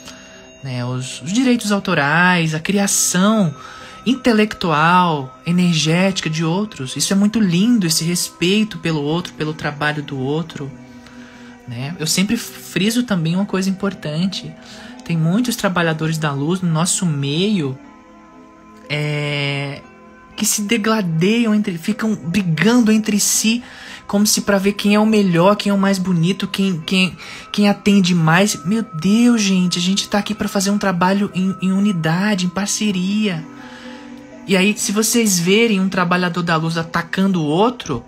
né, 0.63 0.85
os, 0.85 1.23
os 1.23 1.33
direitos 1.33 1.73
autorais, 1.73 2.55
a 2.55 2.61
criação 2.61 3.55
intelectual, 4.05 5.41
energética 5.47 6.29
de 6.29 6.45
outros. 6.45 6.97
Isso 6.97 7.15
é 7.15 7.17
muito 7.17 7.41
lindo, 7.41 7.87
esse 7.87 8.05
respeito 8.05 8.77
pelo 8.77 9.03
outro, 9.03 9.33
pelo 9.33 9.55
trabalho 9.55 10.03
do 10.03 10.19
outro. 10.19 10.71
Né? 11.67 11.97
Eu 11.99 12.07
sempre 12.07 12.37
friso 12.37 13.05
também 13.05 13.37
uma 13.37 13.47
coisa 13.47 13.71
importante. 13.71 14.53
Tem 15.03 15.17
muitos 15.17 15.57
trabalhadores 15.57 16.19
da 16.19 16.31
luz 16.31 16.61
no 16.61 16.69
nosso 16.69 17.07
meio 17.07 17.75
é, 18.91 19.81
que 20.37 20.45
se 20.45 20.63
degladeiam 20.63 21.55
entre, 21.55 21.79
ficam 21.79 22.15
brigando 22.15 22.91
entre 22.91 23.19
si, 23.21 23.63
como 24.07 24.27
se 24.27 24.43
para 24.43 24.59
ver 24.59 24.73
quem 24.73 24.95
é 24.95 25.01
o 25.01 25.07
melhor, 25.07 25.57
quem 25.57 25.71
é 25.71 25.75
o 25.75 25.79
mais 25.79 25.99
bonito, 25.99 26.47
quem 26.47 26.81
quem 26.81 27.17
quem 27.53 27.69
atende 27.69 28.15
mais. 28.15 28.65
Meu 28.65 28.83
Deus, 28.83 29.41
gente, 29.41 29.79
a 29.79 29.83
gente 29.83 30.09
tá 30.09 30.19
aqui 30.19 30.35
para 30.35 30.49
fazer 30.49 30.71
um 30.71 30.79
trabalho 30.79 31.31
em, 31.35 31.57
em 31.63 31.73
unidade, 31.73 32.47
em 32.47 32.51
parceria. 32.51 33.45
E 34.47 34.57
aí, 34.57 34.77
se 34.77 34.93
vocês 34.93 35.39
verem 35.39 35.81
um 35.81 35.89
trabalhador 35.89 36.43
da 36.43 36.57
luz 36.57 36.77
atacando 36.77 37.41
o 37.41 37.47
outro, 37.47 38.05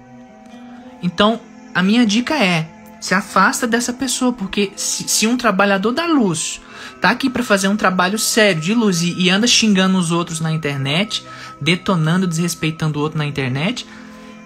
então 1.03 1.41
a 1.74 1.83
minha 1.83 2.05
dica 2.05 2.35
é: 2.35 2.68
se 3.01 3.14
afasta 3.14 3.66
dessa 3.66 3.92
pessoa, 3.92 4.32
porque 4.32 4.72
se, 4.76 5.09
se 5.09 5.26
um 5.26 5.36
trabalhador 5.36 5.92
da 5.92 6.07
luz 6.07 6.61
tá 7.01 7.11
aqui 7.11 7.28
para 7.28 7.42
fazer 7.42 7.68
um 7.68 7.76
trabalho 7.76 8.18
sério 8.18 8.61
de 8.61 8.74
luz 8.74 9.03
e, 9.03 9.14
e 9.18 9.30
anda 9.30 9.47
xingando 9.47 9.99
os 9.99 10.11
outros 10.11 10.40
na 10.40 10.53
internet, 10.53 11.24
detonando, 11.61 12.26
desrespeitando 12.26 12.99
o 12.99 13.03
outro 13.03 13.18
na 13.18 13.26
internet, 13.26 13.86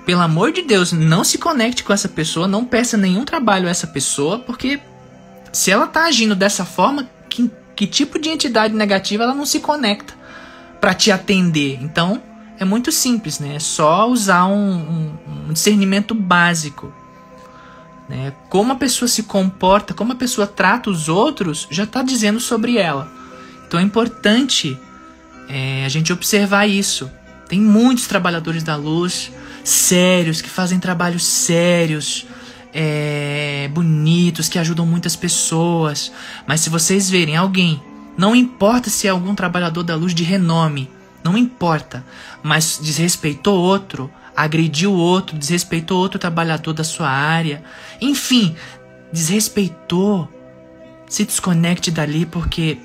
pelo 0.05 0.21
amor 0.21 0.53
de 0.53 0.63
Deus, 0.63 0.93
não 0.93 1.23
se 1.23 1.39
conecte 1.39 1.85
com 1.85 1.93
essa 1.93 2.09
pessoa, 2.09 2.49
não 2.49 2.65
peça 2.65 2.97
nenhum 2.97 3.25
trabalho 3.25 3.69
a 3.69 3.71
essa 3.71 3.87
pessoa, 3.87 4.39
porque 4.39 4.81
se 5.53 5.71
ela 5.71 5.87
tá 5.87 6.05
agindo 6.05 6.35
dessa 6.35 6.65
forma, 6.65 7.09
que, 7.29 7.51
que 7.77 7.87
tipo 7.87 8.19
de 8.19 8.29
entidade 8.29 8.75
negativa 8.75 9.25
ela 9.25 9.35
não 9.35 9.47
se 9.47 9.61
conecta 9.61 10.15
para 10.81 10.95
te 10.95 11.13
atender? 11.13 11.79
Então, 11.83 12.23
é 12.59 12.65
muito 12.65 12.91
simples, 12.91 13.39
né? 13.39 13.57
É 13.57 13.59
só 13.59 14.09
usar 14.09 14.47
um, 14.47 14.73
um, 14.75 15.19
um 15.49 15.53
discernimento 15.53 16.15
básico. 16.15 16.93
Né? 18.11 18.33
Como 18.49 18.73
a 18.73 18.77
pessoa 18.77 19.09
se 19.09 19.23
comporta, 19.23 19.95
como 19.95 20.13
a 20.13 20.17
pessoa 20.17 20.45
trata 20.45 20.91
os 20.91 21.09
outros, 21.09 21.69
já 21.71 21.85
está 21.85 22.03
dizendo 22.03 22.41
sobre 22.41 22.77
ela. 22.77 23.09
Então 23.67 23.79
é 23.79 23.83
importante 23.85 24.77
é, 25.49 25.85
a 25.85 25.89
gente 25.89 26.13
observar 26.13 26.67
isso. 26.67 27.09
Tem 27.49 27.61
muitos 27.61 28.09
trabalhadores 28.09 28.65
da 28.65 28.75
luz 28.75 29.31
sérios, 29.63 30.43
que 30.43 30.49
fazem 30.49 30.81
trabalhos 30.81 31.25
sérios, 31.25 32.27
é, 32.75 33.71
bonitos, 33.73 34.49
que 34.49 34.59
ajudam 34.59 34.85
muitas 34.85 35.15
pessoas. 35.15 36.11
Mas 36.49 36.63
se 36.63 36.69
vocês 36.69 37.09
verem 37.09 37.37
alguém, 37.37 37.81
não 38.19 38.35
importa 38.35 38.91
se 38.91 39.07
é 39.07 39.11
algum 39.11 39.37
trabalhador 39.37 39.85
da 39.85 39.95
luz 39.95 40.13
de 40.13 40.25
renome, 40.25 40.91
não 41.23 41.39
importa, 41.39 42.05
mas 42.43 42.81
desrespeitou 42.83 43.57
outro, 43.57 44.11
agrediu 44.37 44.93
outro, 44.93 45.37
desrespeitou 45.37 45.99
outro 45.99 46.19
trabalhador 46.19 46.73
da 46.73 46.85
sua 46.85 47.09
área, 47.09 47.63
enfim, 48.01 48.57
desrespeitou. 49.13 50.29
Se 51.09 51.25
desconecte 51.25 51.91
dali 51.91 52.25
porque 52.25 52.79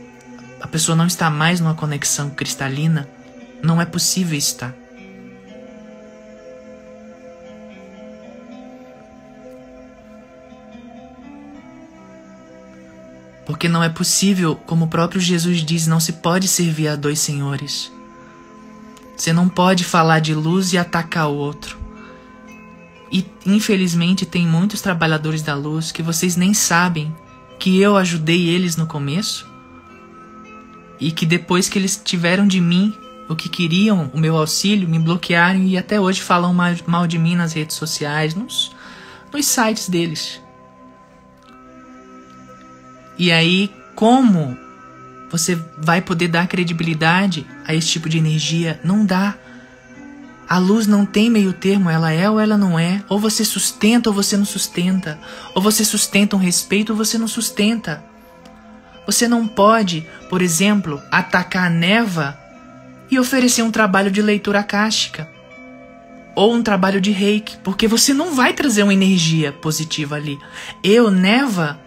a 0.60 0.68
pessoa 0.68 0.96
não 0.96 1.06
está 1.06 1.30
mais 1.30 1.60
numa 1.60 1.76
conexão 1.76 2.30
cristalina. 2.32 3.08
Não 3.62 3.80
é 3.80 3.86
possível 3.86 4.38
estar. 4.38 4.74
Porque 13.46 13.70
não 13.70 13.84
é 13.84 13.89
possível, 13.89 14.56
como 14.56 14.86
o 14.86 14.88
próprio 14.88 15.22
Jesus 15.22 15.60
diz, 15.60 15.86
não 15.86 16.00
se 16.00 16.14
pode 16.14 16.48
servir 16.48 16.88
a 16.88 16.96
dois 16.96 17.20
senhores. 17.20 17.91
Você 19.16 19.32
não 19.32 19.47
pode 19.47 19.84
falar 19.84 20.20
de 20.20 20.34
luz 20.34 20.74
e 20.74 20.78
atacar 20.78 21.30
o 21.30 21.36
outro. 21.36 21.78
E 23.11 23.26
infelizmente 23.45 24.26
tem 24.26 24.45
muitos 24.45 24.82
trabalhadores 24.82 25.41
da 25.41 25.55
luz 25.55 25.91
que 25.91 26.03
vocês 26.03 26.36
nem 26.36 26.53
sabem 26.53 27.16
que 27.59 27.80
eu 27.80 27.95
ajudei 27.95 28.49
eles 28.49 28.76
no 28.76 28.86
começo 28.86 29.47
e 30.99 31.11
que 31.11 31.26
depois 31.26 31.70
que 31.70 31.80
eles 31.80 31.99
tiveram 32.03 32.47
de 32.47 32.59
mim 32.59 32.93
o 33.28 33.36
que 33.36 33.49
queriam, 33.49 34.11
o 34.13 34.20
meu 34.20 34.38
auxílio, 34.38 34.88
me 34.88 34.99
bloquearam 34.99 35.61
e 35.61 35.78
até 35.78 35.99
hoje 35.99 36.22
falam 36.22 36.53
mal 36.86 37.07
de 37.07 37.18
mim 37.18 37.36
nas 37.36 37.53
redes 37.53 37.76
sociais, 37.76 38.36
nos, 38.36 38.72
nos 39.34 39.45
sites 39.45 39.89
deles. 39.89 40.39
E 43.18 43.32
aí, 43.32 43.74
como 43.95 44.57
você 45.30 45.57
vai 45.78 46.01
poder 46.01 46.28
dar 46.28 46.47
credibilidade 46.47 47.45
a 47.65 47.73
esse 47.73 47.88
tipo 47.88 48.07
de 48.07 48.17
energia? 48.17 48.80
Não 48.84 49.05
dá. 49.05 49.36
A 50.47 50.59
luz 50.59 50.86
não 50.86 51.05
tem 51.05 51.30
meio 51.30 51.53
termo, 51.53 51.89
ela 51.89 52.11
é 52.11 52.30
ou 52.30 52.39
ela 52.39 52.57
não 52.57 52.78
é. 52.78 53.03
Ou 53.09 53.19
você 53.19 53.43
sustenta 53.43 54.09
ou 54.09 54.15
você 54.15 54.38
não 54.38 54.45
sustenta. 54.45 55.19
Ou 55.55 55.61
você 55.61 55.84
sustenta 55.84 56.36
um 56.36 56.39
respeito 56.39 56.91
ou 56.91 56.97
você 56.97 57.17
não 57.17 57.28
sustenta. 57.28 58.03
Você 59.05 59.28
não 59.28 59.47
pode, 59.47 60.07
por 60.30 60.41
exemplo, 60.41 61.01
atacar 61.11 61.67
a 61.67 61.69
neva 61.69 62.39
e 63.09 63.19
oferecer 63.19 63.63
um 63.63 63.71
trabalho 63.71 64.11
de 64.11 64.21
leitura 64.21 64.59
akáshica. 64.59 65.30
Ou 66.36 66.53
um 66.53 66.61
trabalho 66.61 66.99
de 66.99 67.11
reiki, 67.11 67.57
porque 67.63 67.88
você 67.88 68.13
não 68.13 68.36
vai 68.36 68.53
trazer 68.53 68.84
uma 68.84 68.93
energia 68.93 69.51
positiva 69.51 70.15
ali. 70.15 70.38
Eu, 70.84 71.09
neva, 71.09 71.80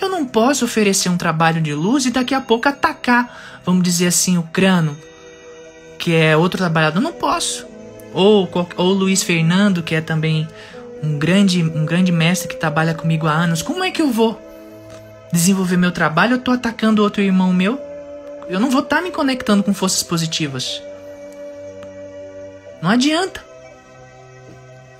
eu 0.00 0.08
não 0.08 0.24
posso 0.24 0.64
oferecer 0.64 1.08
um 1.08 1.16
trabalho 1.16 1.60
de 1.60 1.74
luz 1.74 2.06
e 2.06 2.10
daqui 2.10 2.34
a 2.34 2.40
pouco 2.40 2.68
atacar, 2.68 3.60
vamos 3.64 3.82
dizer 3.82 4.06
assim, 4.06 4.38
o 4.38 4.42
crânio, 4.44 4.96
que 5.98 6.14
é 6.14 6.36
outro 6.36 6.58
trabalhador. 6.58 7.00
Não 7.00 7.12
posso. 7.12 7.66
Ou, 8.12 8.48
ou 8.76 8.92
Luiz 8.92 9.22
Fernando, 9.22 9.82
que 9.82 9.94
é 9.94 10.00
também 10.00 10.48
um 11.02 11.18
grande, 11.18 11.62
um 11.62 11.84
grande 11.84 12.12
mestre 12.12 12.48
que 12.48 12.56
trabalha 12.56 12.94
comigo 12.94 13.26
há 13.26 13.32
anos. 13.32 13.62
Como 13.62 13.82
é 13.82 13.90
que 13.90 14.00
eu 14.00 14.10
vou 14.10 14.40
desenvolver 15.32 15.76
meu 15.76 15.92
trabalho? 15.92 16.34
Eu 16.34 16.40
tô 16.40 16.52
atacando 16.52 17.02
outro 17.02 17.22
irmão 17.22 17.52
meu. 17.52 17.80
Eu 18.48 18.58
não 18.58 18.70
vou 18.70 18.80
estar 18.80 18.96
tá 18.96 19.02
me 19.02 19.10
conectando 19.10 19.62
com 19.62 19.74
forças 19.74 20.02
positivas. 20.02 20.82
Não 22.80 22.90
adianta. 22.90 23.44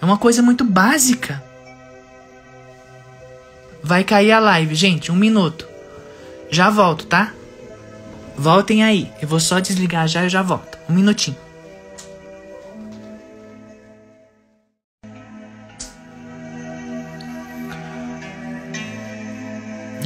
É 0.01 0.05
uma 0.05 0.19
coisa 0.19 0.43
muito 0.43 0.65
básica. 0.65 1.43
Vai 3.89 4.05
cair 4.05 4.33
a 4.33 4.39
live, 4.39 4.75
gente, 4.75 5.11
um 5.11 5.17
minuto. 5.17 5.67
Já 6.51 6.69
volto, 6.69 7.07
tá? 7.07 7.33
Voltem 8.37 8.85
aí. 8.85 9.11
Eu 9.19 9.27
vou 9.27 9.41
só 9.41 9.61
desligar 9.61 10.07
já 10.07 10.27
e 10.27 10.29
já 10.29 10.43
volto. 10.43 10.77
Um 10.91 10.93
minutinho. 10.93 11.39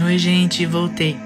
Oi, 0.05 0.17
gente, 0.17 0.65
voltei. 0.65 1.17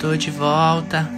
Tô 0.00 0.16
de 0.16 0.32
volta. 0.32 1.17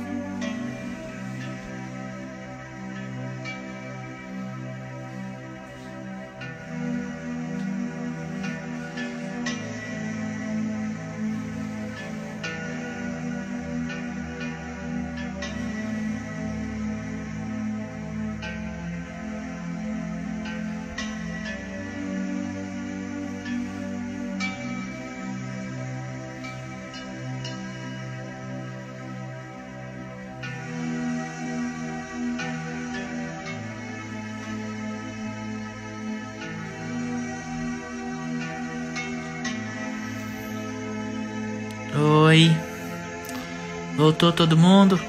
Voltou 44.10 44.32
todo 44.32 44.56
mundo? 44.56 45.00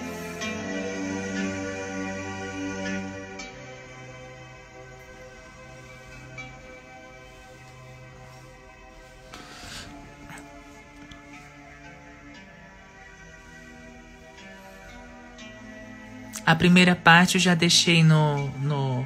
A 16.46 16.56
primeira 16.56 16.96
parte 16.96 17.36
eu 17.36 17.42
já 17.42 17.56
deixei 17.56 18.04
no, 18.04 18.50
no, 18.60 19.04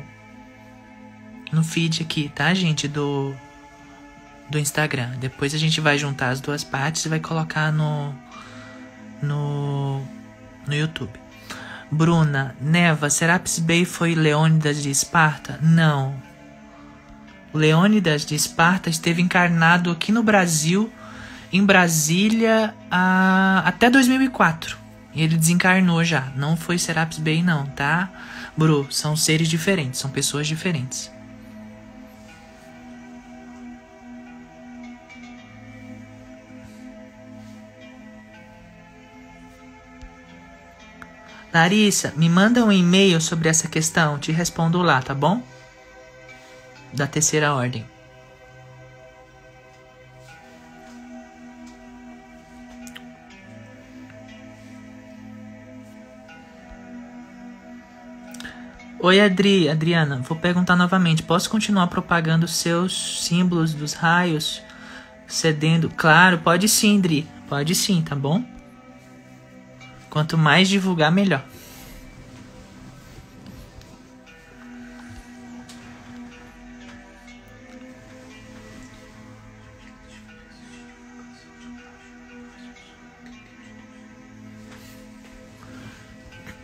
no 1.54 1.64
feed 1.64 2.04
aqui, 2.04 2.30
tá, 2.36 2.54
gente? 2.54 2.86
Do, 2.89 3.34
do 4.50 4.60
Instagram. 4.60 5.12
Depois 5.20 5.54
a 5.54 5.58
gente 5.58 5.80
vai 5.80 5.98
juntar 5.98 6.32
as 6.32 6.41
duas 6.41 6.66
partes 6.66 7.06
e 7.06 7.08
vai 7.08 7.22
colocar 7.22 7.72
no 7.72 8.14
no 9.26 10.02
no 10.68 10.74
YouTube. 10.74 11.12
Bruna, 11.92 12.56
Neva, 12.60 13.10
Serapis 13.10 13.60
Bey 13.60 13.86
foi 13.86 14.16
Leônidas 14.16 14.82
de 14.82 14.90
Esparta? 14.90 15.60
Não. 15.62 16.16
Leônidas 17.54 18.26
de 18.26 18.36
Esparta 18.36 18.90
esteve 18.90 19.22
encarnado 19.22 19.92
aqui 19.92 20.12
no 20.12 20.24
Brasil, 20.24 20.92
em 21.54 21.64
Brasília, 21.64 22.74
a, 22.90 23.64
até 23.66 23.90
2004. 23.90 24.78
E 25.14 25.22
ele 25.22 25.38
desencarnou 25.38 26.04
já. 26.04 26.32
Não 26.36 26.58
foi 26.58 26.78
Serapis 26.78 27.20
Bey, 27.20 27.42
não, 27.42 27.66
tá? 27.68 28.10
Bru, 28.58 28.88
são 28.90 29.16
seres 29.16 29.48
diferentes, 29.48 30.00
são 30.00 30.10
pessoas 30.10 30.48
diferentes. 30.48 31.12
Larissa, 41.56 42.12
me 42.18 42.28
manda 42.28 42.66
um 42.66 42.70
e-mail 42.70 43.22
sobre 43.22 43.47
essa 43.47 43.70
questão, 43.70 44.20
te 44.20 44.30
respondo 44.30 44.82
lá, 44.82 45.01
tá 45.01 45.14
bom? 45.14 45.41
Da 46.91 47.08
terceira 47.08 47.53
ordem. 47.53 47.86
Oi, 58.99 59.22
Adri, 59.22 59.70
Adriana, 59.70 60.20
vou 60.28 60.38
perguntar 60.38 60.76
novamente. 60.76 61.24
Posso 61.24 61.49
continuar 61.49 61.88
propagando 61.88 62.49
seus 62.49 63.24
símbolos 63.24 63.74
dos 63.74 63.93
raios? 63.93 64.62
Cedendo? 65.26 65.89
Claro, 65.95 66.39
pode 66.39 66.68
sim, 66.68 66.97
Adri. 66.97 67.26
Pode 67.47 67.74
sim, 67.76 68.01
tá 68.01 68.14
bom? 68.14 68.43
Quanto 70.16 70.38
mais 70.38 70.70
divulgar, 70.70 71.11
melhor. 71.11 71.43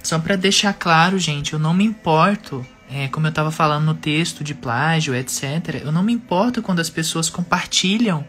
Só 0.01 0.17
para 0.17 0.37
deixar 0.37 0.73
claro, 0.73 1.19
gente, 1.19 1.51
eu 1.51 1.59
não 1.59 1.73
me 1.73 1.83
importo, 1.83 2.65
é, 2.89 3.09
como 3.09 3.27
eu 3.27 3.31
estava 3.31 3.51
falando 3.51 3.83
no 3.83 3.95
texto 3.95 4.45
de 4.45 4.55
plágio, 4.55 5.13
etc. 5.13 5.81
Eu 5.83 5.91
não 5.91 6.03
me 6.03 6.13
importo 6.13 6.61
quando 6.61 6.79
as 6.79 6.89
pessoas 6.89 7.29
compartilham 7.29 8.25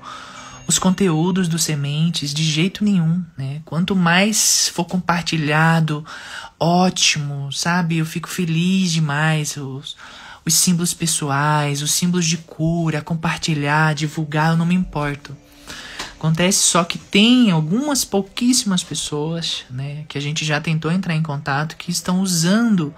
os 0.72 0.78
conteúdos 0.78 1.48
do 1.48 1.58
Sementes 1.58 2.32
de 2.32 2.42
jeito 2.42 2.82
nenhum, 2.82 3.22
né? 3.36 3.60
Quanto 3.64 3.94
mais 3.94 4.68
for 4.74 4.86
compartilhado, 4.86 6.04
ótimo, 6.58 7.52
sabe? 7.52 7.98
Eu 7.98 8.06
fico 8.06 8.28
feliz 8.28 8.90
demais. 8.90 9.56
Os, 9.58 9.96
os 10.44 10.54
símbolos 10.54 10.94
pessoais, 10.94 11.82
os 11.82 11.92
símbolos 11.92 12.24
de 12.24 12.38
cura, 12.38 13.02
compartilhar, 13.02 13.94
divulgar, 13.94 14.52
eu 14.52 14.56
não 14.56 14.64
me 14.64 14.74
importo. 14.74 15.36
Acontece 16.18 16.60
só 16.60 16.84
que 16.84 16.96
tem 16.96 17.50
algumas 17.50 18.04
pouquíssimas 18.04 18.82
pessoas, 18.82 19.64
né, 19.68 20.04
que 20.08 20.16
a 20.16 20.20
gente 20.20 20.44
já 20.44 20.60
tentou 20.60 20.90
entrar 20.90 21.14
em 21.14 21.22
contato, 21.22 21.76
que 21.76 21.90
estão 21.90 22.20
usando 22.20 22.94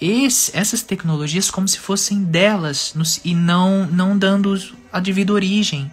esse, 0.00 0.56
essas 0.56 0.82
tecnologias 0.82 1.50
como 1.50 1.66
se 1.66 1.78
fossem 1.78 2.22
delas 2.22 2.94
e 3.24 3.34
não, 3.34 3.86
não 3.86 4.16
dando 4.16 4.56
a 4.92 5.00
devida 5.00 5.32
origem 5.32 5.90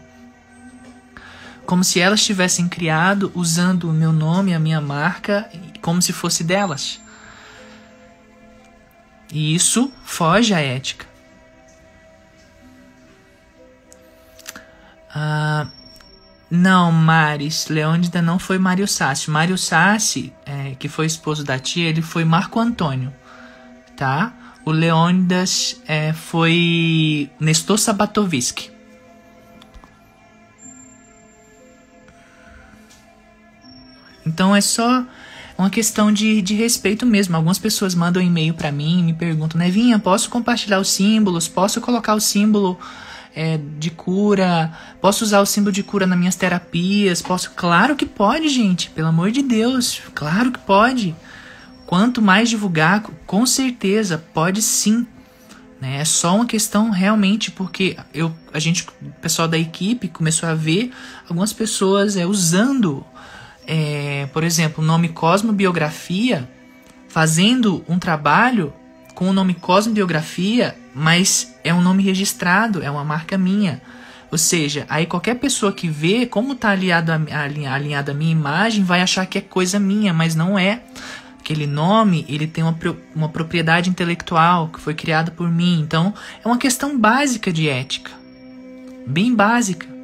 como 1.66 1.84
se 1.84 2.00
elas 2.00 2.24
tivessem 2.24 2.68
criado 2.68 3.32
usando 3.34 3.90
o 3.90 3.94
meu 3.94 4.14
nome, 4.14 4.54
a 4.54 4.60
minha 4.60 4.80
marca, 4.80 5.50
como 5.82 6.02
se 6.02 6.14
fosse 6.14 6.44
delas. 6.44 7.00
E 9.32 9.56
isso 9.56 9.92
foge 10.04 10.54
à 10.54 10.60
ética. 10.60 11.06
Ah, 15.14 15.68
não, 16.50 16.92
Maris, 16.92 17.68
Leônida 17.68 18.22
não 18.22 18.38
foi 18.38 18.60
Mário 18.60 18.88
Sassi. 18.88 19.32
Mário 19.32 19.58
Sassi, 19.58 20.34
é, 20.46 20.76
que 20.78 20.88
foi 20.88 21.06
esposo 21.06 21.44
da 21.44 21.58
tia, 21.58 21.90
ele 21.90 22.02
foi 22.02 22.24
Marco 22.24 22.60
Antônio, 22.60 23.14
tá? 23.96 24.34
O 24.64 24.72
Leônidas 24.72 25.82
é, 25.88 26.12
foi 26.14 27.30
Nestor 27.40 27.78
Sabatoviski. 27.78 28.75
Então 34.26 34.56
é 34.56 34.62
só 34.62 35.06
uma 35.58 35.70
questão 35.70 36.12
de, 36.12 36.42
de 36.42 36.54
respeito 36.54 37.06
mesmo. 37.06 37.36
Algumas 37.36 37.60
pessoas 37.60 37.96
mandam 37.96 38.22
e-mail 38.22 38.54
para 38.54 38.72
mim 38.72 39.04
me 39.04 39.14
perguntam, 39.14 39.60
Nevinha, 39.60 40.00
posso 40.00 40.30
compartilhar 40.30 40.80
os 40.80 40.90
símbolos? 40.90 41.48
Posso 41.48 41.80
colocar 41.80 42.16
o 42.16 42.20
símbolo 42.20 42.78
é, 43.36 43.60
de 43.80 43.90
cura? 43.90 44.72
Posso 45.00 45.24
usar 45.24 45.42
o 45.42 45.46
símbolo 45.46 45.72
de 45.72 45.84
cura 45.84 46.06
nas 46.06 46.18
minhas 46.18 46.36
terapias? 46.36 47.22
Posso? 47.22 47.52
Claro 47.52 47.96
que 47.96 48.06
pode, 48.06 48.50
gente. 48.50 48.90
Pelo 48.90 49.08
amor 49.08 49.32
de 49.32 49.42
Deus. 49.42 50.02
Claro 50.14 50.52
que 50.52 50.60
pode. 50.60 51.16
Quanto 51.86 52.22
mais 52.22 52.50
divulgar, 52.50 53.04
com 53.28 53.46
certeza, 53.46 54.18
pode 54.34 54.62
sim. 54.62 55.06
Né? 55.80 55.98
É 56.02 56.06
só 56.06 56.36
uma 56.36 56.46
questão 56.46 56.90
realmente 56.90 57.52
porque 57.52 57.96
eu, 58.14 58.34
a 58.52 58.60
gente, 58.60 58.88
o 59.02 59.12
pessoal 59.22 59.48
da 59.48 59.58
equipe 59.58 60.08
começou 60.08 60.50
a 60.50 60.56
ver 60.56 60.92
algumas 61.30 61.54
pessoas 61.54 62.18
é, 62.18 62.26
usando 62.26 63.06
é, 63.68 64.28
por 64.34 64.44
exemplo, 64.44 64.84
o 64.84 64.88
nome 64.88 65.10
Cosmobiografia, 65.10 66.50
fazendo 67.08 67.84
um 67.88 67.98
trabalho 67.98 68.74
com 69.14 69.30
o 69.30 69.34
nome 69.34 69.54
Cosmobiografia, 69.54 70.76
mas 70.94 71.56
é 71.64 71.74
um 71.74 71.82
nome 71.82 72.04
registrado, 72.04 72.84
é 72.84 72.92
uma 72.92 73.04
marca 73.04 73.38
minha. 73.38 73.82
Ou 74.32 74.38
seja, 74.38 74.86
aí 74.90 75.06
qualquer 75.06 75.36
pessoa 75.36 75.72
que 75.72 75.88
vê 75.88 76.26
como 76.26 76.54
está 76.54 76.72
alinhado 76.72 77.12
a, 77.12 77.16
alinhada 77.74 78.12
a 78.12 78.16
minha 78.16 78.32
imagem 78.32 78.84
vai 78.84 79.02
achar 79.02 79.26
que 79.26 79.38
é 79.38 79.42
coisa 79.42 79.80
minha, 79.80 80.14
mas 80.14 80.36
não 80.36 80.60
é. 80.60 80.82
Aquele 81.40 81.68
nome, 81.68 82.26
ele 82.28 82.48
tem 82.48 82.64
uma, 82.64 82.76
uma 83.16 83.30
propriedade 83.30 83.90
intelectual 83.90 84.68
que 84.68 84.80
foi 84.80 84.94
criada 84.94 85.32
por 85.32 85.50
mim. 85.50 85.80
Então, 85.80 86.14
é 86.44 86.48
uma 86.48 86.58
questão 86.58 87.00
básica 87.00 87.54
de 87.54 87.70
ética. 87.70 88.12
Bem 89.08 89.34
básica. 89.34 89.95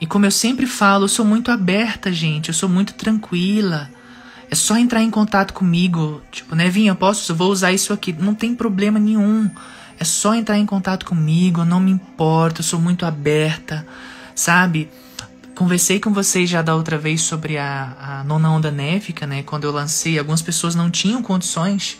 E 0.00 0.06
como 0.06 0.26
eu 0.26 0.30
sempre 0.30 0.66
falo, 0.66 1.04
eu 1.04 1.08
sou 1.08 1.24
muito 1.24 1.50
aberta, 1.50 2.12
gente. 2.12 2.48
Eu 2.48 2.54
sou 2.54 2.68
muito 2.68 2.94
tranquila. 2.94 3.90
É 4.50 4.54
só 4.54 4.76
entrar 4.76 5.02
em 5.02 5.10
contato 5.10 5.54
comigo. 5.54 6.22
Tipo, 6.30 6.54
Nevinha, 6.54 6.92
eu 6.92 6.96
posso, 6.96 7.32
eu 7.32 7.36
vou 7.36 7.50
usar 7.50 7.72
isso 7.72 7.92
aqui. 7.92 8.12
Não 8.12 8.34
tem 8.34 8.54
problema 8.54 8.98
nenhum. 8.98 9.50
É 9.98 10.04
só 10.04 10.34
entrar 10.34 10.58
em 10.58 10.66
contato 10.66 11.06
comigo. 11.06 11.62
Eu 11.62 11.64
não 11.64 11.80
me 11.80 11.90
importo. 11.90 12.60
Eu 12.60 12.64
sou 12.64 12.80
muito 12.80 13.06
aberta. 13.06 13.86
Sabe? 14.34 14.90
Conversei 15.54 15.98
com 15.98 16.12
vocês 16.12 16.50
já 16.50 16.60
da 16.60 16.74
outra 16.74 16.98
vez 16.98 17.22
sobre 17.22 17.56
a, 17.56 17.96
a 17.98 18.24
nona 18.24 18.50
onda 18.50 18.70
néfica, 18.70 19.26
né? 19.26 19.42
Quando 19.42 19.64
eu 19.64 19.72
lancei, 19.72 20.18
algumas 20.18 20.42
pessoas 20.42 20.74
não 20.74 20.90
tinham 20.90 21.22
condições 21.22 21.98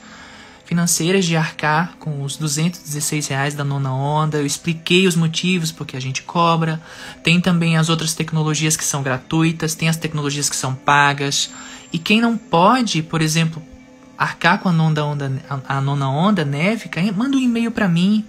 financeiras 0.66 1.24
de 1.24 1.36
arcar 1.36 1.96
com 1.98 2.24
os 2.24 2.36
216 2.36 3.28
reais 3.28 3.54
da 3.54 3.64
nona 3.64 3.94
onda. 3.94 4.38
Eu 4.38 4.44
expliquei 4.44 5.06
os 5.06 5.14
motivos 5.14 5.70
porque 5.70 5.96
a 5.96 6.00
gente 6.00 6.22
cobra. 6.22 6.82
Tem 7.22 7.40
também 7.40 7.76
as 7.76 7.88
outras 7.88 8.12
tecnologias 8.12 8.76
que 8.76 8.84
são 8.84 9.02
gratuitas, 9.02 9.76
tem 9.76 9.88
as 9.88 9.96
tecnologias 9.96 10.50
que 10.50 10.56
são 10.56 10.74
pagas. 10.74 11.50
E 11.92 11.98
quem 11.98 12.20
não 12.20 12.36
pode, 12.36 13.00
por 13.00 13.22
exemplo, 13.22 13.62
arcar 14.18 14.58
com 14.58 14.68
a 14.68 14.72
nona 14.72 15.04
onda, 15.04 15.32
a, 15.68 15.80
nona 15.80 16.10
onda 16.10 16.44
névica, 16.44 17.00
manda 17.12 17.36
um 17.36 17.40
e-mail 17.40 17.70
para 17.70 17.88
mim. 17.88 18.24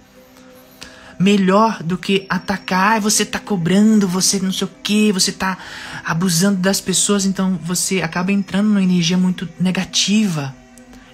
Melhor 1.18 1.82
do 1.82 1.98
que 1.98 2.24
atacar, 2.30 3.00
você 3.00 3.26
tá 3.26 3.40
cobrando, 3.40 4.06
você 4.06 4.38
não 4.38 4.52
sei 4.52 4.68
o 4.68 4.70
que, 4.84 5.10
você 5.10 5.32
tá 5.32 5.58
abusando 6.04 6.58
das 6.58 6.80
pessoas, 6.80 7.26
então 7.26 7.58
você 7.64 8.00
acaba 8.00 8.30
entrando 8.30 8.68
numa 8.68 8.82
energia 8.82 9.18
muito 9.18 9.48
negativa 9.58 10.54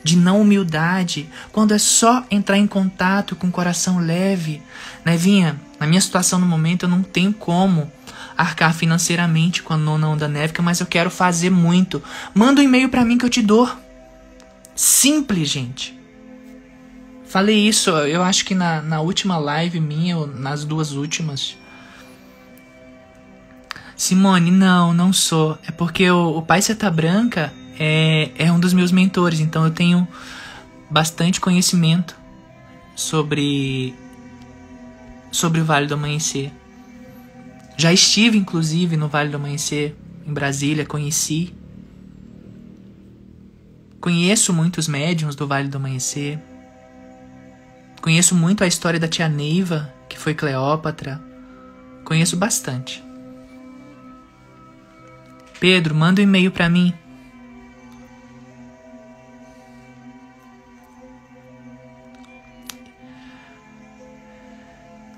de 0.04 0.16
não 0.16 0.42
humildade, 0.42 1.28
quando 1.50 1.72
é 1.72 1.78
só 1.78 2.24
entrar 2.30 2.58
em 2.58 2.66
contato 2.66 3.34
com 3.34 3.48
o 3.48 3.50
coração 3.50 3.98
leve. 3.98 4.62
Nevinha, 5.04 5.58
na 5.80 5.86
minha 5.86 6.00
situação 6.00 6.38
no 6.38 6.46
momento 6.46 6.84
eu 6.84 6.88
não 6.88 7.02
tenho 7.02 7.32
como 7.32 7.90
arcar 8.36 8.74
financeiramente 8.74 9.62
com 9.62 9.72
a 9.72 9.78
nona 9.78 10.08
onda 10.08 10.28
névica, 10.28 10.62
mas 10.62 10.78
eu 10.78 10.86
quero 10.86 11.10
fazer 11.10 11.50
muito. 11.50 12.02
Manda 12.34 12.60
um 12.60 12.64
e-mail 12.64 12.90
para 12.90 13.04
mim 13.04 13.16
que 13.16 13.24
eu 13.24 13.30
te 13.30 13.40
dou. 13.40 13.68
Simples, 14.76 15.48
gente. 15.48 15.98
Falei 17.26 17.66
isso, 17.66 17.90
eu 17.90 18.22
acho 18.22 18.44
que 18.44 18.54
na, 18.54 18.82
na 18.82 19.00
última 19.00 19.38
live 19.38 19.80
minha, 19.80 20.18
ou 20.18 20.26
nas 20.26 20.64
duas 20.64 20.92
últimas. 20.92 21.56
Simone, 23.96 24.50
não, 24.50 24.92
não 24.92 25.12
sou. 25.12 25.58
É 25.66 25.70
porque 25.70 26.10
o, 26.10 26.36
o 26.36 26.42
Pai 26.42 26.60
Seta 26.60 26.90
Branca 26.90 27.52
é, 27.78 28.30
é 28.36 28.52
um 28.52 28.60
dos 28.60 28.72
meus 28.72 28.92
mentores, 28.92 29.40
então 29.40 29.64
eu 29.64 29.70
tenho 29.70 30.06
bastante 30.90 31.40
conhecimento 31.40 32.16
sobre 32.94 33.94
sobre 35.30 35.60
o 35.60 35.64
Vale 35.64 35.86
do 35.86 35.94
Amanhecer. 35.94 36.52
Já 37.76 37.92
estive 37.92 38.38
inclusive 38.38 38.96
no 38.96 39.08
Vale 39.08 39.30
do 39.30 39.36
Amanhecer 39.36 39.94
em 40.26 40.32
Brasília, 40.32 40.86
conheci. 40.86 41.52
Conheço 44.00 44.52
muitos 44.52 44.86
médiums 44.86 45.34
do 45.34 45.46
Vale 45.46 45.68
do 45.68 45.76
Amanhecer. 45.76 46.38
Conheço 48.00 48.34
muito 48.34 48.62
a 48.62 48.66
história 48.66 49.00
da 49.00 49.08
tia 49.08 49.28
Neiva, 49.28 49.92
que 50.08 50.18
foi 50.18 50.34
Cleópatra. 50.34 51.20
Conheço 52.04 52.36
bastante. 52.36 53.02
Pedro, 55.58 55.94
manda 55.94 56.20
um 56.20 56.24
e-mail 56.24 56.50
para 56.50 56.68
mim. 56.68 56.92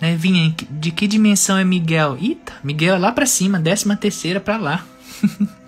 Né? 0.01 0.16
Vinha, 0.16 0.55
de 0.70 0.90
que 0.90 1.07
dimensão 1.07 1.57
é 1.57 1.64
Miguel? 1.64 2.18
Eita, 2.20 2.53
Miguel 2.62 2.97
é 2.97 2.99
lá 2.99 3.12
pra 3.12 3.26
cima, 3.26 3.59
décima 3.59 3.97
terceira 3.97 4.40
pra 4.40 4.57
lá. 4.57 4.84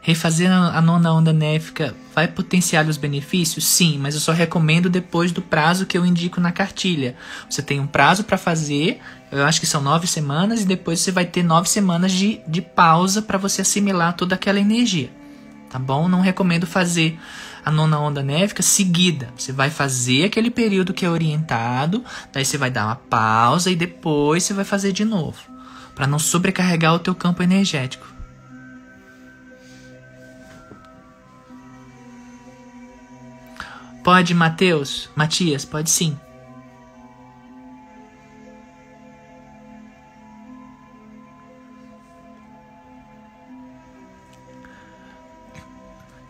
Refazer 0.00 0.50
a 0.50 0.80
nona 0.80 1.12
onda 1.12 1.34
néfica 1.34 1.94
vai 2.14 2.26
potenciar 2.26 2.86
os 2.88 2.96
benefícios? 2.96 3.66
Sim, 3.66 3.98
mas 3.98 4.14
eu 4.14 4.20
só 4.22 4.32
recomendo 4.32 4.88
depois 4.88 5.32
do 5.32 5.42
prazo 5.42 5.84
que 5.84 5.98
eu 5.98 6.06
indico 6.06 6.40
na 6.40 6.50
cartilha. 6.50 7.14
Você 7.50 7.60
tem 7.60 7.78
um 7.78 7.86
prazo 7.86 8.24
para 8.24 8.38
fazer, 8.38 9.00
eu 9.30 9.44
acho 9.44 9.60
que 9.60 9.66
são 9.66 9.82
nove 9.82 10.06
semanas, 10.06 10.62
e 10.62 10.64
depois 10.64 11.00
você 11.00 11.12
vai 11.12 11.26
ter 11.26 11.42
nove 11.42 11.68
semanas 11.68 12.10
de, 12.12 12.40
de 12.48 12.62
pausa 12.62 13.20
para 13.20 13.36
você 13.36 13.60
assimilar 13.60 14.16
toda 14.16 14.34
aquela 14.34 14.58
energia. 14.58 15.10
Tá 15.70 15.78
bom? 15.78 16.08
Não 16.08 16.20
recomendo 16.20 16.66
fazer 16.66 17.18
a 17.64 17.70
nona 17.70 17.98
onda 17.98 18.22
néfica 18.22 18.62
seguida. 18.62 19.28
Você 19.36 19.52
vai 19.52 19.70
fazer 19.70 20.24
aquele 20.24 20.50
período 20.50 20.94
que 20.94 21.04
é 21.04 21.10
orientado, 21.10 22.02
daí 22.32 22.44
você 22.44 22.56
vai 22.56 22.70
dar 22.70 22.86
uma 22.86 22.96
pausa 22.96 23.70
e 23.70 23.76
depois 23.76 24.44
você 24.44 24.54
vai 24.54 24.64
fazer 24.64 24.92
de 24.92 25.04
novo, 25.04 25.38
para 25.94 26.06
não 26.06 26.18
sobrecarregar 26.18 26.94
o 26.94 26.98
teu 26.98 27.14
campo 27.14 27.42
energético. 27.42 28.06
Pode, 34.02 34.32
Mateus? 34.32 35.10
Matias, 35.14 35.66
pode 35.66 35.90
sim. 35.90 36.18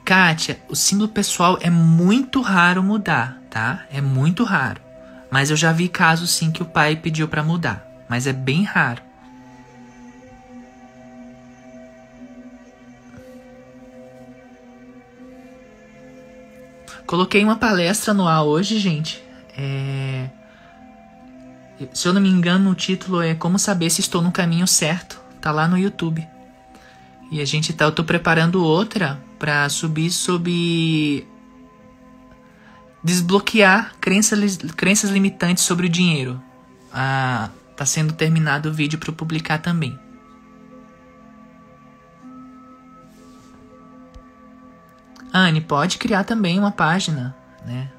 Kátia, 0.09 0.59
o 0.71 0.75
símbolo 0.75 1.11
pessoal 1.11 1.59
é 1.61 1.69
muito 1.69 2.41
raro 2.41 2.83
mudar, 2.83 3.43
tá? 3.51 3.85
É 3.93 4.01
muito 4.01 4.43
raro. 4.43 4.81
Mas 5.31 5.51
eu 5.51 5.57
já 5.57 5.71
vi 5.71 5.87
casos 5.87 6.31
sim 6.31 6.51
que 6.51 6.63
o 6.63 6.65
pai 6.65 6.97
pediu 6.97 7.29
para 7.29 7.43
mudar, 7.43 7.87
mas 8.09 8.27
é 8.27 8.33
bem 8.33 8.65
raro. 8.65 9.03
Coloquei 17.07 17.45
uma 17.45 17.57
palestra 17.57 18.15
no 18.15 18.27
ar 18.27 18.45
hoje, 18.45 18.79
gente. 18.79 19.23
É... 19.55 20.31
Se 21.93 22.09
eu 22.09 22.15
não 22.15 22.23
me 22.23 22.31
engano, 22.31 22.71
o 22.71 22.75
título 22.75 23.21
é 23.21 23.35
Como 23.35 23.59
Saber 23.59 23.91
Se 23.91 24.01
Estou 24.01 24.23
no 24.23 24.33
Caminho 24.33 24.67
Certo. 24.67 25.21
Tá 25.39 25.53
lá 25.53 25.69
no 25.69 25.77
YouTube. 25.77 26.27
E 27.31 27.43
a 27.43 27.45
gente 27.45 27.75
tá, 27.75 27.85
eu 27.85 27.93
tô 27.93 28.03
preparando 28.03 28.65
outra 28.65 29.28
para 29.39 29.69
subir 29.69 30.11
sobre 30.11 31.27
desbloquear 33.03 33.95
crenças, 34.01 34.59
crenças 34.77 35.11
limitantes 35.11 35.65
sobre 35.65 35.87
o 35.87 35.91
dinheiro. 35.91 36.41
ah, 36.93 37.51
tá 37.77 37.87
sendo 37.87 38.13
terminado 38.13 38.71
o 38.71 38.73
vídeo 38.73 38.99
para 38.99 39.13
publicar 39.13 39.59
também. 39.59 39.99
Anne, 45.33 45.61
pode 45.61 45.99
criar 45.99 46.25
também 46.25 46.59
uma 46.59 46.73
página, 46.73 47.37
né? 47.65 47.91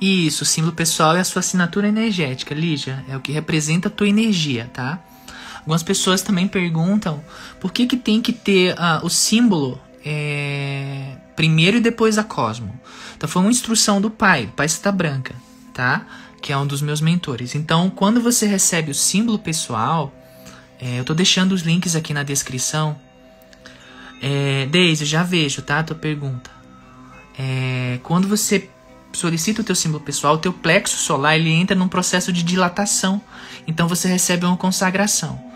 Isso, 0.00 0.44
símbolo 0.44 0.72
pessoal 0.72 1.16
é 1.16 1.20
a 1.20 1.24
sua 1.24 1.40
assinatura 1.40 1.88
energética, 1.88 2.54
Lígia. 2.54 3.04
É 3.08 3.16
o 3.16 3.20
que 3.20 3.32
representa 3.32 3.88
a 3.88 3.90
tua 3.90 4.08
energia, 4.08 4.70
tá? 4.72 5.00
Algumas 5.56 5.82
pessoas 5.82 6.22
também 6.22 6.46
perguntam 6.46 7.22
por 7.60 7.72
que, 7.72 7.86
que 7.86 7.96
tem 7.96 8.22
que 8.22 8.32
ter 8.32 8.74
uh, 8.74 9.04
o 9.04 9.10
símbolo 9.10 9.80
é, 10.04 11.16
primeiro 11.34 11.76
e 11.76 11.80
depois 11.80 12.16
a 12.16 12.24
Cosmo. 12.24 12.78
Então 13.16 13.28
foi 13.28 13.42
uma 13.42 13.50
instrução 13.50 14.00
do 14.00 14.08
pai, 14.08 14.50
pai 14.56 14.68
Cita 14.68 14.92
Branca, 14.92 15.34
tá? 15.74 16.06
Que 16.40 16.52
é 16.52 16.56
um 16.56 16.66
dos 16.66 16.80
meus 16.80 17.00
mentores. 17.00 17.54
Então, 17.54 17.90
quando 17.90 18.20
você 18.20 18.46
recebe 18.46 18.92
o 18.92 18.94
símbolo 18.94 19.38
pessoal, 19.38 20.14
é, 20.80 21.00
eu 21.00 21.04
tô 21.04 21.12
deixando 21.12 21.52
os 21.52 21.62
links 21.62 21.96
aqui 21.96 22.14
na 22.14 22.22
descrição. 22.22 22.96
É, 24.22 24.66
Deise, 24.66 25.04
já 25.04 25.24
vejo, 25.24 25.60
tá? 25.62 25.80
A 25.80 25.82
tua 25.82 25.96
pergunta. 25.96 26.50
É, 27.36 27.98
quando 28.02 28.28
você 28.28 28.70
solicita 29.18 29.60
o 29.60 29.64
teu 29.64 29.74
símbolo 29.74 30.02
pessoal, 30.02 30.34
o 30.34 30.38
teu 30.38 30.52
plexo 30.52 30.96
solar 30.96 31.36
ele 31.36 31.50
entra 31.50 31.76
num 31.76 31.88
processo 31.88 32.32
de 32.32 32.42
dilatação. 32.42 33.20
Então 33.66 33.88
você 33.88 34.08
recebe 34.08 34.46
uma 34.46 34.56
consagração. 34.56 35.48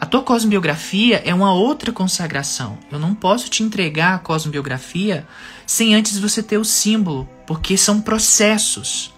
A 0.00 0.06
tua 0.06 0.22
cosmobiografia 0.22 1.22
é 1.26 1.34
uma 1.34 1.52
outra 1.52 1.92
consagração. 1.92 2.78
Eu 2.90 2.98
não 2.98 3.14
posso 3.14 3.50
te 3.50 3.62
entregar 3.62 4.14
a 4.14 4.18
cosmobiografia 4.18 5.26
sem 5.66 5.94
antes 5.94 6.18
você 6.18 6.42
ter 6.42 6.56
o 6.56 6.64
símbolo, 6.64 7.28
porque 7.46 7.76
são 7.76 8.00
processos 8.00 9.12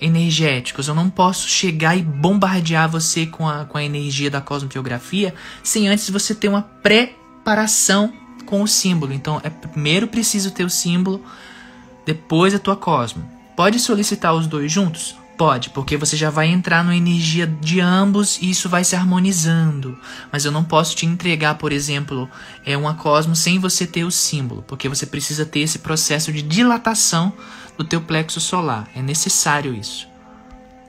energéticos. 0.00 0.86
Eu 0.86 0.94
não 0.94 1.10
posso 1.10 1.48
chegar 1.48 1.96
e 1.96 2.02
bombardear 2.02 2.88
você 2.88 3.26
com 3.26 3.48
a, 3.48 3.64
com 3.64 3.76
a 3.76 3.82
energia 3.82 4.30
da 4.30 4.40
cosmobiografia 4.40 5.34
sem 5.64 5.88
antes 5.88 6.08
você 6.10 6.32
ter 6.32 6.48
uma 6.48 6.62
preparação 6.62 8.12
com 8.46 8.62
o 8.62 8.68
símbolo. 8.68 9.12
Então, 9.12 9.40
é 9.42 9.50
primeiro 9.50 10.06
preciso 10.06 10.52
ter 10.52 10.64
o 10.64 10.70
símbolo 10.70 11.24
depois 12.08 12.54
a 12.54 12.58
tua 12.58 12.74
Cosmo. 12.74 13.22
Pode 13.54 13.78
solicitar 13.78 14.32
os 14.32 14.46
dois 14.46 14.72
juntos? 14.72 15.14
Pode, 15.36 15.68
porque 15.68 15.94
você 15.94 16.16
já 16.16 16.30
vai 16.30 16.46
entrar 16.46 16.82
na 16.82 16.96
energia 16.96 17.46
de 17.46 17.80
ambos 17.80 18.38
e 18.40 18.48
isso 18.48 18.66
vai 18.66 18.82
se 18.82 18.96
harmonizando. 18.96 19.94
Mas 20.32 20.46
eu 20.46 20.50
não 20.50 20.64
posso 20.64 20.96
te 20.96 21.04
entregar, 21.04 21.56
por 21.56 21.70
exemplo, 21.70 22.26
é 22.64 22.78
uma 22.78 22.94
Cosmo 22.94 23.36
sem 23.36 23.58
você 23.58 23.86
ter 23.86 24.04
o 24.04 24.10
símbolo, 24.10 24.64
porque 24.66 24.88
você 24.88 25.04
precisa 25.04 25.44
ter 25.44 25.60
esse 25.60 25.80
processo 25.80 26.32
de 26.32 26.40
dilatação 26.40 27.30
do 27.76 27.84
teu 27.84 28.00
plexo 28.00 28.40
solar. 28.40 28.88
É 28.96 29.02
necessário 29.02 29.74
isso. 29.74 30.08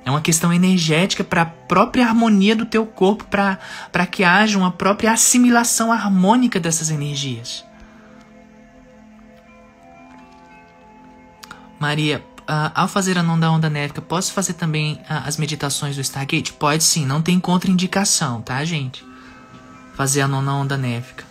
É 0.05 0.09
uma 0.09 0.21
questão 0.21 0.53
energética 0.53 1.21
para 1.21 1.41
a 1.41 1.45
própria 1.45 2.07
harmonia 2.07 2.55
do 2.55 2.65
teu 2.65 2.85
corpo, 2.85 3.25
para 3.25 4.05
que 4.09 4.23
haja 4.23 4.57
uma 4.57 4.71
própria 4.71 5.11
assimilação 5.11 5.91
harmônica 5.91 6.61
dessas 6.61 6.89
energias. 6.89 7.67
Maria, 11.79 12.23
uh, 12.41 12.71
ao 12.75 12.87
fazer 12.87 13.17
a 13.17 13.23
não 13.23 13.39
da 13.39 13.49
onda 13.49 13.69
néfica, 13.69 14.01
posso 14.01 14.33
fazer 14.33 14.53
também 14.53 14.95
uh, 14.95 15.23
as 15.25 15.37
meditações 15.37 15.95
do 15.95 16.01
Stargate? 16.01 16.53
Pode 16.53 16.83
sim, 16.83 17.05
não 17.05 17.21
tem 17.21 17.39
contraindicação, 17.39 18.41
tá, 18.41 18.63
gente? 18.65 19.05
Fazer 19.95 20.21
a 20.21 20.27
nona 20.27 20.53
onda 20.53 20.77
néfica. 20.77 21.23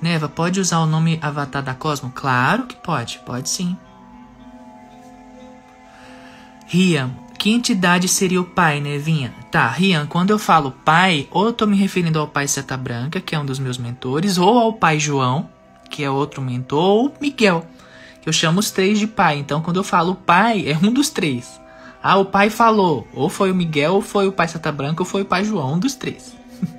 Neva, 0.00 0.28
pode 0.28 0.60
usar 0.60 0.80
o 0.80 0.86
nome 0.86 1.18
Avatar 1.22 1.62
da 1.62 1.74
Cosmo? 1.74 2.12
Claro 2.14 2.64
que 2.64 2.76
pode, 2.76 3.18
pode 3.24 3.48
sim. 3.48 3.76
Rian, 6.66 7.10
que 7.36 7.50
entidade 7.50 8.08
seria 8.08 8.40
o 8.40 8.44
pai, 8.44 8.80
Nevinha? 8.80 9.34
Tá, 9.50 9.68
Rian, 9.68 10.06
quando 10.06 10.30
eu 10.30 10.38
falo 10.38 10.72
pai, 10.84 11.28
ou 11.30 11.46
eu 11.46 11.52
tô 11.52 11.66
me 11.66 11.76
referindo 11.76 12.18
ao 12.18 12.26
pai 12.26 12.48
Seta 12.48 12.76
Branca, 12.76 13.20
que 13.20 13.34
é 13.34 13.38
um 13.38 13.44
dos 13.44 13.58
meus 13.58 13.78
mentores, 13.78 14.38
ou 14.38 14.58
ao 14.58 14.72
pai 14.72 14.98
João, 14.98 15.48
que 15.90 16.02
é 16.02 16.10
outro 16.10 16.42
mentor, 16.42 16.80
ou 16.80 17.14
Miguel, 17.20 17.66
que 18.20 18.28
eu 18.28 18.32
chamo 18.32 18.60
os 18.60 18.70
três 18.70 18.98
de 18.98 19.06
pai. 19.06 19.38
Então, 19.38 19.60
quando 19.60 19.76
eu 19.76 19.84
falo 19.84 20.14
pai, 20.14 20.64
é 20.66 20.76
um 20.76 20.92
dos 20.92 21.10
três. 21.10 21.60
Ah, 22.02 22.16
o 22.16 22.24
pai 22.24 22.50
falou, 22.50 23.06
ou 23.12 23.28
foi 23.28 23.50
o 23.50 23.54
Miguel, 23.54 23.94
ou 23.94 24.02
foi 24.02 24.26
o 24.26 24.32
pai 24.32 24.48
Seta 24.48 24.72
Branca, 24.72 25.02
ou 25.02 25.06
foi 25.06 25.22
o 25.22 25.26
pai 25.26 25.44
João, 25.44 25.74
um 25.74 25.78
dos 25.78 25.94
três. 25.94 26.34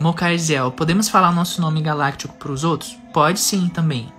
Mocarzel, 0.00 0.72
podemos 0.72 1.08
falar 1.08 1.30
o 1.30 1.34
nosso 1.34 1.60
nome 1.60 1.80
galáctico 1.82 2.34
para 2.34 2.52
os 2.52 2.64
outros? 2.64 2.96
Pode 3.12 3.40
sim 3.40 3.68
também. 3.68 4.17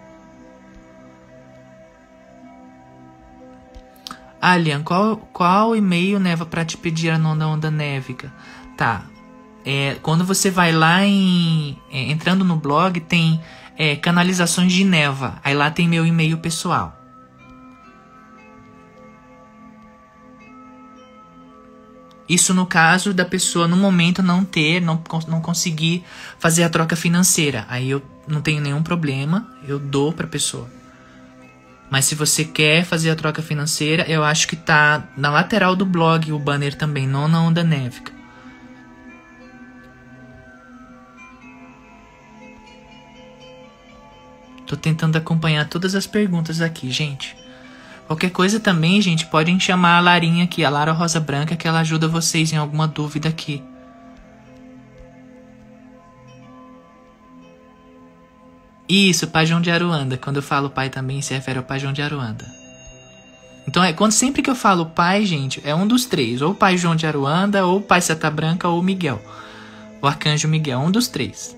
Alian, 4.41 4.83
qual, 4.83 5.17
qual 5.17 5.75
e-mail 5.75 6.19
neva 6.19 6.45
para 6.45 6.63
te 6.63 6.77
pedir 6.77 7.09
a 7.09 7.17
nona 7.17 7.47
onda 7.47 7.69
névica? 7.69 8.33
Tá. 8.77 9.03
É, 9.65 9.97
quando 10.01 10.23
você 10.23 10.49
vai 10.49 10.71
lá 10.71 11.05
em. 11.05 11.77
É, 11.91 12.03
entrando 12.09 12.45
no 12.45 12.55
blog, 12.55 12.99
tem 13.01 13.41
é, 13.77 13.95
canalizações 13.95 14.71
de 14.71 14.85
neva. 14.85 15.39
Aí 15.43 15.53
lá 15.53 15.69
tem 15.69 15.87
meu 15.87 16.05
e-mail 16.05 16.37
pessoal. 16.37 16.95
Isso 22.29 22.53
no 22.53 22.65
caso 22.65 23.11
da 23.11 23.25
pessoa 23.25 23.67
no 23.67 23.75
momento 23.75 24.21
não 24.21 24.45
ter, 24.45 24.79
não, 24.79 25.01
não 25.27 25.41
conseguir 25.41 26.05
fazer 26.37 26.63
a 26.63 26.69
troca 26.69 26.95
financeira. 26.95 27.65
Aí 27.67 27.89
eu 27.89 28.03
não 28.27 28.39
tenho 28.39 28.61
nenhum 28.61 28.83
problema, 28.83 29.47
eu 29.67 29.79
dou 29.79 30.13
para 30.13 30.27
pessoa. 30.27 30.78
Mas 31.89 32.05
se 32.05 32.13
você 32.13 32.45
quer 32.45 32.83
fazer 32.85 33.09
a 33.09 33.15
troca 33.15 33.41
financeira, 33.41 34.03
eu 34.07 34.23
acho 34.23 34.47
que 34.47 34.55
tá 34.55 35.07
na 35.17 35.31
lateral 35.31 35.75
do 35.75 35.85
blog 35.85 36.31
o 36.31 36.37
banner 36.37 36.75
também, 36.75 37.07
não 37.07 37.27
na 37.27 37.41
onda 37.41 37.63
névica. 37.63 38.11
Tô 44.67 44.77
tentando 44.77 45.17
acompanhar 45.17 45.67
todas 45.67 45.95
as 45.95 46.05
perguntas 46.05 46.61
aqui, 46.61 46.91
gente. 46.91 47.35
Qualquer 48.05 48.29
coisa 48.29 48.59
também, 48.59 49.01
gente, 49.01 49.25
podem 49.25 49.59
chamar 49.59 49.97
a 49.97 49.99
Larinha 49.99 50.43
aqui, 50.43 50.63
a 50.63 50.69
Lara 50.69 50.91
Rosa 50.91 51.19
Branca, 51.19 51.55
que 51.55 51.67
ela 51.67 51.79
ajuda 51.79 52.07
vocês 52.07 52.53
em 52.53 52.57
alguma 52.57 52.87
dúvida 52.87 53.29
aqui. 53.29 53.63
Isso, 58.89 59.27
Pai 59.27 59.45
João 59.45 59.61
de 59.61 59.69
Aruanda. 59.69 60.17
Quando 60.17 60.37
eu 60.37 60.41
falo 60.41 60.67
pai 60.67 60.89
também 60.89 61.21
se 61.21 61.31
refere 61.31 61.59
ao 61.59 61.63
Pai 61.63 61.79
João 61.79 61.93
de 61.93 62.01
Aruanda. 62.01 62.43
Então, 63.67 63.83
é 63.83 63.93
quando 63.93 64.13
sempre 64.13 64.41
que 64.41 64.49
eu 64.49 64.55
falo 64.55 64.87
pai, 64.87 65.23
gente, 65.27 65.61
é 65.63 65.75
um 65.75 65.85
dos 65.85 66.05
três. 66.05 66.41
Ou 66.41 66.55
Pai 66.55 66.75
João 66.75 66.95
de 66.95 67.05
Aruanda, 67.05 67.63
ou 67.67 67.79
Pai 67.79 68.01
Seta 68.01 68.31
Branca, 68.31 68.67
ou 68.67 68.81
Miguel. 68.81 69.21
O 70.01 70.07
Arcanjo 70.07 70.47
Miguel, 70.47 70.79
um 70.79 70.89
dos 70.89 71.07
três. 71.07 71.55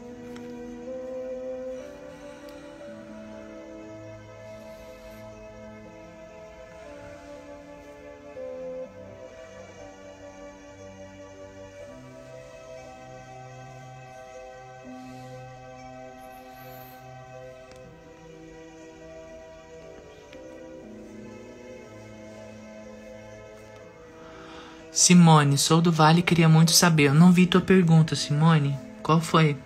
Simone, 24.92 25.58
sou 25.58 25.82
do 25.82 25.90
Vale 25.90 26.20
e 26.20 26.24
queria 26.24 26.50
muito 26.50 26.72
saber. 26.72 27.04
Eu 27.04 27.14
não 27.14 27.32
vi 27.32 27.46
tua 27.46 27.62
pergunta, 27.62 28.14
Simone. 28.14 28.78
Qual 29.02 29.22
foi? 29.22 29.58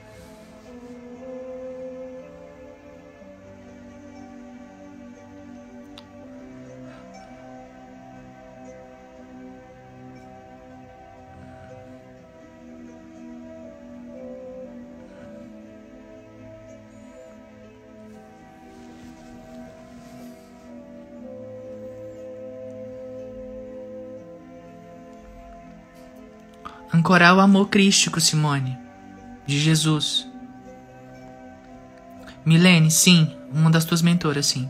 Ancorar 27.15 27.37
o 27.37 27.39
amor 27.39 27.69
crístico, 27.69 28.19
Simone, 28.19 28.77
de 29.47 29.57
Jesus. 29.57 30.27
Milene, 32.43 32.91
sim, 32.91 33.33
Uma 33.53 33.71
das 33.71 33.85
tuas 33.85 34.01
mentoras, 34.01 34.47
sim. 34.47 34.69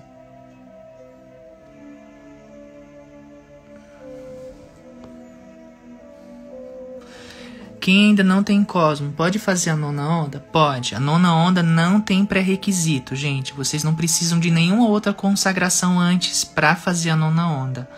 Quem 7.81 8.09
ainda 8.09 8.23
não 8.23 8.43
tem 8.43 8.63
Cosmo, 8.63 9.11
pode 9.13 9.39
fazer 9.39 9.71
a 9.71 9.75
nona 9.75 10.07
onda? 10.07 10.39
Pode. 10.39 10.93
A 10.93 10.99
nona 10.99 11.33
onda 11.33 11.63
não 11.63 11.99
tem 11.99 12.23
pré-requisito, 12.23 13.15
gente. 13.15 13.53
Vocês 13.53 13.83
não 13.83 13.95
precisam 13.95 14.39
de 14.39 14.51
nenhuma 14.51 14.87
outra 14.87 15.15
consagração 15.15 15.99
antes 15.99 16.43
para 16.43 16.75
fazer 16.75 17.09
a 17.09 17.15
nona 17.15 17.47
onda, 17.47 17.89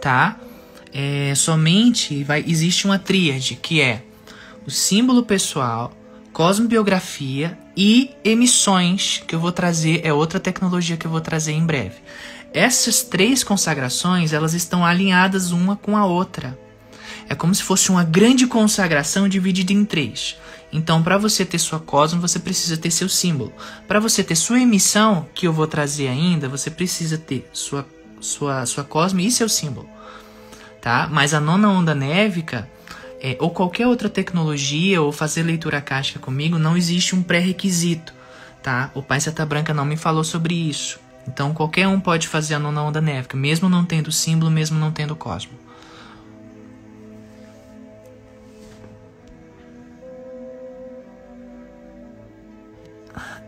tá? 0.00 0.36
É, 0.92 1.34
somente 1.34 2.24
vai, 2.24 2.44
existe 2.46 2.86
uma 2.86 2.98
tríade, 2.98 3.54
que 3.54 3.80
é 3.80 4.02
o 4.66 4.70
símbolo 4.70 5.22
pessoal, 5.22 5.92
cosmobiografia 6.32 7.58
e 7.76 8.10
emissões, 8.24 9.22
que 9.26 9.34
eu 9.34 9.40
vou 9.40 9.52
trazer, 9.52 10.00
é 10.04 10.12
outra 10.12 10.38
tecnologia 10.38 10.96
que 10.96 11.06
eu 11.06 11.10
vou 11.10 11.20
trazer 11.20 11.52
em 11.52 11.64
breve. 11.64 11.96
Essas 12.52 13.02
três 13.02 13.44
consagrações, 13.44 14.32
elas 14.32 14.54
estão 14.54 14.84
alinhadas 14.84 15.50
uma 15.50 15.76
com 15.76 15.96
a 15.96 16.06
outra. 16.06 16.58
É 17.28 17.34
como 17.34 17.54
se 17.54 17.62
fosse 17.62 17.90
uma 17.90 18.04
grande 18.04 18.46
consagração 18.46 19.28
dividida 19.28 19.72
em 19.72 19.84
três. 19.84 20.36
Então, 20.72 21.02
para 21.02 21.18
você 21.18 21.44
ter 21.44 21.58
sua 21.58 21.78
cosmo, 21.78 22.20
você 22.20 22.38
precisa 22.38 22.76
ter 22.76 22.90
seu 22.90 23.08
símbolo. 23.08 23.52
Para 23.86 24.00
você 24.00 24.22
ter 24.22 24.34
sua 24.34 24.60
emissão, 24.60 25.26
que 25.34 25.46
eu 25.46 25.52
vou 25.52 25.66
trazer 25.66 26.08
ainda, 26.08 26.48
você 26.48 26.70
precisa 26.70 27.18
ter 27.18 27.48
sua 27.52 27.86
sua 28.20 28.66
sua 28.66 28.82
cosmo 28.82 29.20
e 29.20 29.30
seu 29.30 29.48
símbolo, 29.48 29.88
tá? 30.80 31.08
Mas 31.10 31.34
a 31.34 31.40
nona 31.40 31.68
onda 31.68 31.94
névica 31.94 32.68
é, 33.20 33.36
ou 33.40 33.50
qualquer 33.50 33.86
outra 33.86 34.08
tecnologia 34.08 35.02
ou 35.02 35.10
fazer 35.10 35.42
leitura 35.42 35.80
caixa 35.80 36.18
comigo, 36.18 36.58
não 36.58 36.76
existe 36.76 37.14
um 37.14 37.22
pré-requisito, 37.22 38.12
tá? 38.62 38.90
O 38.94 39.02
Pai 39.02 39.20
Seta 39.20 39.44
Branca 39.44 39.74
não 39.74 39.84
me 39.84 39.96
falou 39.96 40.22
sobre 40.22 40.54
isso. 40.54 41.00
Então, 41.26 41.52
qualquer 41.52 41.86
um 41.88 42.00
pode 42.00 42.26
fazer 42.28 42.54
a 42.54 42.58
nona 42.58 42.82
onda 42.82 43.00
névica, 43.00 43.36
mesmo 43.36 43.68
não 43.68 43.84
tendo 43.84 44.10
símbolo, 44.10 44.50
mesmo 44.50 44.78
não 44.78 44.90
tendo 44.90 45.14
cosmo. 45.14 45.52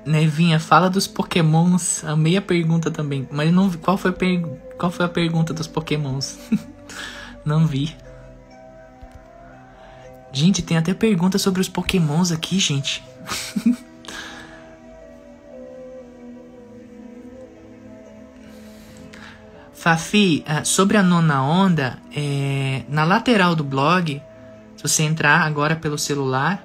Nevinha, 0.04 0.58
fala 0.58 0.90
dos 0.90 1.06
pokémons. 1.06 2.02
Amei 2.04 2.36
a 2.36 2.42
pergunta 2.42 2.90
também. 2.90 3.28
Mas 3.30 3.52
não 3.52 3.70
qual 3.70 3.96
foi, 3.96 4.12
qual 4.78 4.90
foi 4.90 5.06
a 5.06 5.08
pergunta 5.08 5.54
dos 5.54 5.66
pokémons? 5.66 6.38
não 7.44 7.66
vi. 7.66 7.96
Gente, 10.32 10.62
tem 10.62 10.76
até 10.76 10.94
pergunta 10.94 11.38
sobre 11.38 11.60
os 11.60 11.68
pokémons 11.68 12.30
aqui, 12.30 12.58
gente. 12.58 13.02
Fafi, 19.72 20.44
ah, 20.46 20.62
sobre 20.62 20.98
a 20.98 21.02
nona 21.02 21.42
onda, 21.42 21.98
é, 22.14 22.82
na 22.86 23.02
lateral 23.02 23.56
do 23.56 23.64
blog, 23.64 24.20
se 24.76 24.82
você 24.82 25.02
entrar 25.04 25.40
agora 25.40 25.74
pelo 25.74 25.96
celular, 25.96 26.62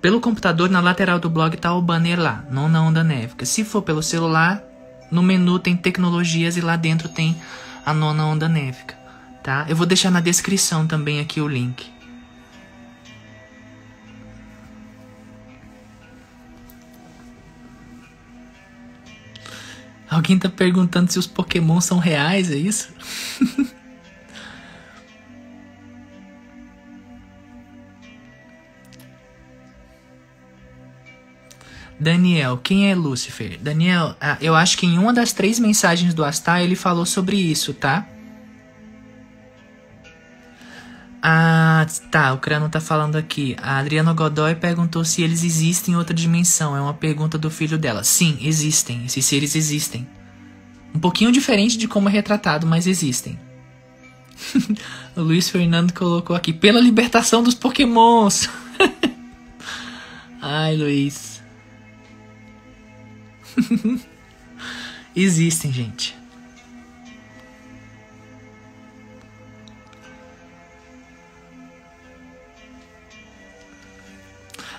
pelo 0.00 0.20
computador, 0.20 0.70
na 0.70 0.80
lateral 0.80 1.18
do 1.18 1.28
blog 1.28 1.56
tá 1.56 1.74
o 1.74 1.82
banner 1.82 2.18
lá, 2.18 2.44
Nona 2.48 2.80
Onda 2.82 3.04
Névica. 3.04 3.44
Se 3.44 3.64
for 3.64 3.82
pelo 3.82 4.02
celular, 4.02 4.62
no 5.10 5.22
menu 5.22 5.58
tem 5.58 5.76
tecnologias 5.76 6.56
e 6.56 6.60
lá 6.60 6.76
dentro 6.76 7.08
tem 7.08 7.36
a 7.84 7.92
Nona 7.92 8.24
Onda 8.24 8.48
Névica, 8.48 8.94
tá? 9.42 9.66
Eu 9.68 9.76
vou 9.76 9.86
deixar 9.86 10.10
na 10.10 10.20
descrição 10.20 10.86
também 10.86 11.20
aqui 11.20 11.40
o 11.40 11.48
link. 11.48 11.90
Alguém 20.08 20.38
tá 20.38 20.48
perguntando 20.48 21.12
se 21.12 21.18
os 21.20 21.26
Pokémon 21.26 21.80
são 21.80 21.98
reais, 21.98 22.50
é 22.50 22.56
isso? 22.56 22.92
Daniel, 32.00 32.58
quem 32.58 32.90
é 32.90 32.94
Lúcifer? 32.94 33.58
Daniel, 33.60 34.16
ah, 34.20 34.38
eu 34.40 34.56
acho 34.56 34.78
que 34.78 34.86
em 34.86 34.98
uma 34.98 35.12
das 35.12 35.32
três 35.32 35.60
mensagens 35.60 36.14
do 36.14 36.24
Astar 36.24 36.62
ele 36.62 36.74
falou 36.74 37.04
sobre 37.04 37.36
isso, 37.36 37.74
tá? 37.74 38.08
Ah, 41.80 41.86
tá, 42.10 42.34
o 42.34 42.38
Crano 42.38 42.68
tá 42.68 42.78
falando 42.78 43.16
aqui. 43.16 43.56
A 43.62 43.78
Adriana 43.78 44.12
Godoy 44.12 44.54
perguntou 44.54 45.02
se 45.02 45.22
eles 45.22 45.42
existem 45.42 45.94
em 45.94 45.96
outra 45.96 46.12
dimensão. 46.12 46.76
É 46.76 46.80
uma 46.80 46.92
pergunta 46.92 47.38
do 47.38 47.50
filho 47.50 47.78
dela. 47.78 48.04
Sim, 48.04 48.36
existem. 48.42 49.06
Esses 49.06 49.24
seres 49.24 49.56
existem. 49.56 50.06
Um 50.94 51.00
pouquinho 51.00 51.32
diferente 51.32 51.78
de 51.78 51.88
como 51.88 52.10
é 52.10 52.12
retratado, 52.12 52.66
mas 52.66 52.86
existem. 52.86 53.40
o 55.16 55.22
Luiz 55.22 55.48
Fernando 55.48 55.94
colocou 55.94 56.36
aqui. 56.36 56.52
Pela 56.52 56.80
libertação 56.80 57.42
dos 57.42 57.54
pokémons. 57.54 58.46
Ai, 60.42 60.76
Luiz. 60.76 61.40
Existem, 65.16 65.72
gente. 65.72 66.19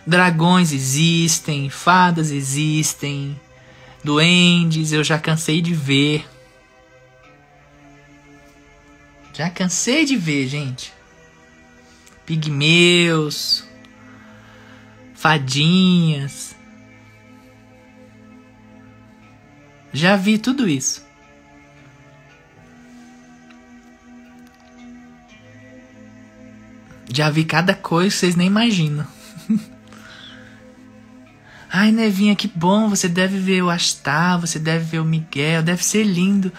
Dragões 0.05 0.71
existem, 0.71 1.69
fadas 1.69 2.31
existem, 2.31 3.39
duendes 4.03 4.91
eu 4.91 5.03
já 5.03 5.19
cansei 5.19 5.61
de 5.61 5.73
ver. 5.73 6.27
Já 9.33 9.49
cansei 9.49 10.05
de 10.05 10.17
ver, 10.17 10.47
gente. 10.47 10.91
Pigmeus, 12.25 13.63
fadinhas. 15.13 16.55
Já 19.93 20.15
vi 20.15 20.37
tudo 20.37 20.67
isso. 20.67 21.05
Já 27.13 27.29
vi 27.29 27.43
cada 27.43 27.75
coisa 27.75 28.15
vocês 28.15 28.35
nem 28.35 28.47
imaginam. 28.47 29.05
Ai, 31.71 31.91
Nevinha, 31.91 32.35
que 32.35 32.47
bom. 32.47 32.89
Você 32.89 33.07
deve 33.07 33.37
ver 33.37 33.63
o 33.63 33.69
Astar, 33.69 34.39
você 34.39 34.59
deve 34.59 34.83
ver 34.83 34.99
o 34.99 35.05
Miguel, 35.05 35.63
deve 35.63 35.83
ser 35.83 36.03
lindo. 36.03 36.51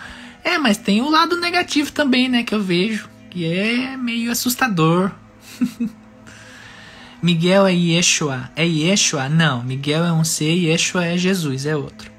É, 0.43 0.59
mas 0.59 0.79
tem 0.79 1.03
o 1.03 1.11
lado 1.11 1.37
negativo 1.37 1.93
também, 1.93 2.29
né? 2.29 2.43
Que 2.43 2.55
eu 2.55 2.63
vejo. 2.63 3.09
Que 3.31 3.45
é 3.45 3.97
meio 3.97 4.33
assustador. 4.33 5.11
Miguel 7.23 7.67
é 7.67 7.73
Yeshua. 7.73 8.51
É 8.57 8.67
Yeshua? 8.67 9.29
Não, 9.29 9.63
Miguel 9.63 10.05
é 10.05 10.13
um 10.13 10.25
ser, 10.25 10.53
Yeshua 10.53 11.05
é 11.05 11.17
Jesus, 11.17 11.67
é 11.67 11.77
outro. 11.77 12.12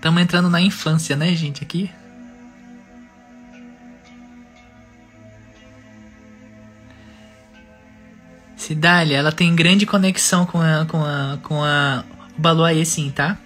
Estamos 0.00 0.22
entrando 0.22 0.48
na 0.48 0.62
infância, 0.62 1.14
né, 1.14 1.34
gente, 1.34 1.62
aqui? 1.62 1.90
Cidália, 8.56 9.18
ela 9.18 9.30
tem 9.30 9.54
grande 9.54 9.84
conexão 9.84 10.46
com 10.46 10.58
a 10.58 10.86
com 10.86 11.04
a 11.04 11.38
com 11.42 11.62
a 11.62 12.02
Baluaê, 12.38 12.82
sim, 12.82 13.10
tá? 13.10 13.36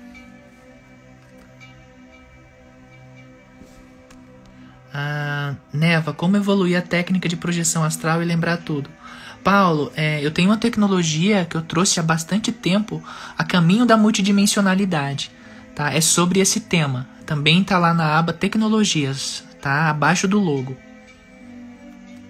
Ah, 4.93 5.57
Neva, 5.73 6.13
como 6.13 6.37
evoluir 6.37 6.79
a 6.79 6.83
técnica 6.83 7.29
de 7.29 7.37
projeção 7.37 7.83
astral 7.83 8.23
e 8.23 8.25
lembrar 8.25 8.59
tudo? 8.59 8.89
Paulo, 9.43 9.93
é, 9.97 10.25
eu 10.25 10.31
tenho 10.31 10.51
uma 10.51 10.57
tecnologia 10.57 11.47
que 11.47 11.57
eu 11.57 11.63
trouxe 11.63 11.99
há 11.99 12.03
bastante 12.05 12.53
tempo 12.53 13.03
a 13.37 13.43
caminho 13.43 13.85
da 13.85 13.97
multidimensionalidade. 13.97 15.33
Tá? 15.75 15.93
É 15.93 16.01
sobre 16.01 16.41
esse 16.41 16.61
tema. 16.61 17.09
Também 17.27 17.63
está 17.63 17.79
lá 17.79 17.93
na 17.93 18.19
aba 18.19 18.33
Tecnologias, 18.33 19.45
tá? 19.61 19.91
abaixo 19.91 20.29
do 20.29 20.39
logo. 20.39 20.77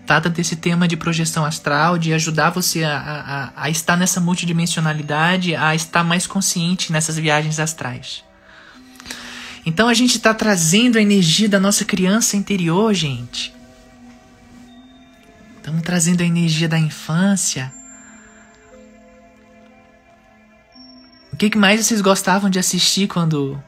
Trata 0.06 0.28
desse 0.28 0.56
tema 0.56 0.86
de 0.86 0.96
projeção 0.96 1.44
astral, 1.44 1.96
de 1.96 2.12
ajudar 2.12 2.50
você 2.50 2.84
a, 2.84 3.52
a, 3.56 3.64
a 3.64 3.70
estar 3.70 3.96
nessa 3.96 4.20
multidimensionalidade, 4.20 5.56
a 5.56 5.74
estar 5.74 6.04
mais 6.04 6.26
consciente 6.26 6.92
nessas 6.92 7.16
viagens 7.16 7.58
astrais. 7.58 8.22
Então 9.64 9.88
a 9.88 9.94
gente 9.94 10.16
está 10.16 10.34
trazendo 10.34 10.98
a 10.98 11.02
energia 11.02 11.48
da 11.48 11.58
nossa 11.58 11.84
criança 11.84 12.36
interior, 12.36 12.92
gente 12.92 13.54
Estamos 15.64 15.80
trazendo 15.80 16.20
a 16.20 16.26
energia 16.26 16.68
da 16.68 16.78
infância. 16.78 17.72
O 21.34 21.36
que, 21.36 21.58
mais 21.58 21.84
vocês 21.84 22.00
gostavam 22.00 22.48
de 22.48 22.60
assistir 22.60 23.08
quando 23.08 23.60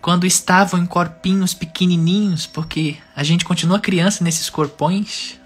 quando 0.00 0.26
estavam 0.26 0.80
em 0.80 0.84
corpinhos 0.84 1.54
pequenininhos, 1.54 2.44
porque 2.44 2.96
a 3.14 3.22
gente 3.22 3.44
continua 3.44 3.78
criança 3.78 4.24
nesses 4.24 4.50
corpões? 4.50 5.38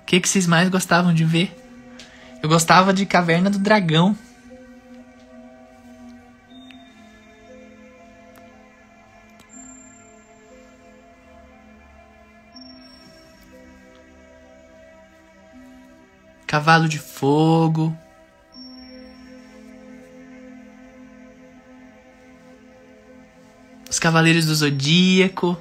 O 0.00 0.06
que, 0.06 0.18
que 0.18 0.26
vocês 0.26 0.46
mais 0.46 0.70
gostavam 0.70 1.12
de 1.12 1.26
ver? 1.26 1.54
Eu 2.42 2.48
gostava 2.48 2.90
de 2.90 3.04
Caverna 3.04 3.50
do 3.50 3.58
Dragão. 3.58 4.16
Cavalo 16.46 16.88
de 16.88 16.98
Fogo. 16.98 17.94
Os 23.92 23.98
Cavaleiros 23.98 24.46
do 24.46 24.54
Zodíaco. 24.54 25.54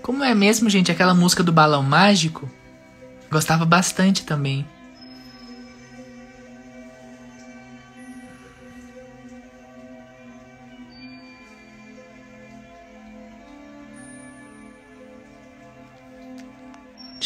Como 0.00 0.22
é 0.22 0.32
mesmo, 0.36 0.70
gente, 0.70 0.92
aquela 0.92 1.14
música 1.14 1.42
do 1.42 1.50
balão 1.50 1.82
mágico? 1.82 2.48
Gostava 3.28 3.66
bastante 3.66 4.24
também. 4.24 4.64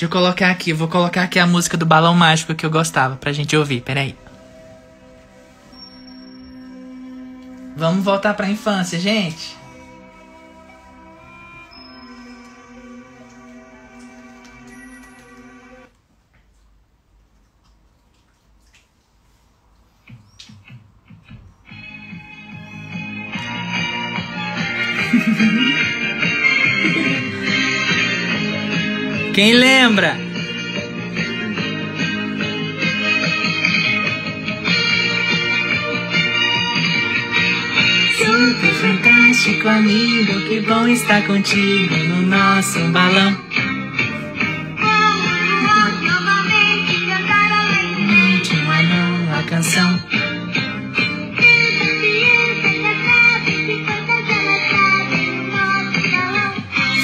Deixa 0.02 0.12
eu 0.12 0.20
colocar 0.20 0.50
aqui, 0.50 0.70
eu 0.70 0.76
vou 0.76 0.88
colocar 0.88 1.22
aqui 1.22 1.38
a 1.38 1.46
música 1.46 1.76
do 1.76 1.86
Balão 1.86 2.12
Mágico 2.12 2.56
que 2.56 2.66
eu 2.66 2.70
gostava 2.70 3.14
pra 3.14 3.32
gente 3.32 3.56
ouvir, 3.56 3.82
peraí. 3.82 4.16
Vamos 7.76 8.04
voltar 8.04 8.34
pra 8.34 8.50
infância, 8.50 8.98
gente. 8.98 9.56
Lembra? 29.92 30.16
Super 38.16 38.74
fantástico 38.80 39.68
amigo, 39.68 40.40
que 40.48 40.60
bom 40.60 40.88
estar 40.88 41.22
contigo 41.26 41.94
no 42.08 42.22
nosso 42.22 42.78
balão. 42.88 43.51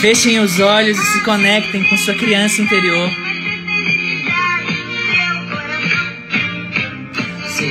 Fechem 0.00 0.38
os 0.38 0.60
olhos 0.60 0.96
e 0.96 1.06
se 1.06 1.20
conectem 1.24 1.82
com 1.82 1.96
sua 1.96 2.14
criança 2.14 2.62
interior. 2.62 3.10
Sou 7.48 7.66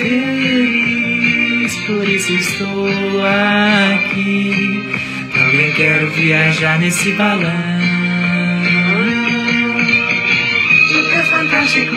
feliz, 0.00 1.74
por 1.84 2.08
isso 2.08 2.32
estou 2.34 2.86
aqui. 3.24 4.88
Também 5.34 5.72
quero 5.72 6.08
viajar 6.12 6.78
nesse 6.78 7.10
balão. 7.14 7.50
Super 10.92 11.24
fantástico, 11.24 11.96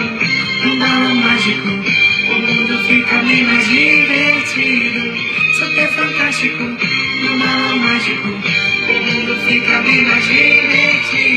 um 0.66 0.80
balão 0.80 1.16
mágico. 1.18 1.68
O 1.68 2.34
mundo 2.34 2.84
fica 2.88 3.18
bem 3.20 3.44
mais 3.44 3.68
divertido. 3.68 5.02
Super 5.54 5.88
fantástico, 5.90 6.64
um 6.64 7.38
balão 7.38 7.78
mágico 7.78 8.41
fica 9.52 9.82
bem 9.82 10.06
mais 10.06 11.31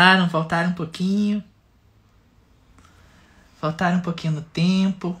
Gostaram? 0.00 0.30
Faltaram 0.30 0.70
um 0.70 0.72
pouquinho? 0.72 1.44
Faltaram 3.60 3.98
um 3.98 4.00
pouquinho 4.00 4.32
no 4.32 4.40
tempo? 4.40 5.20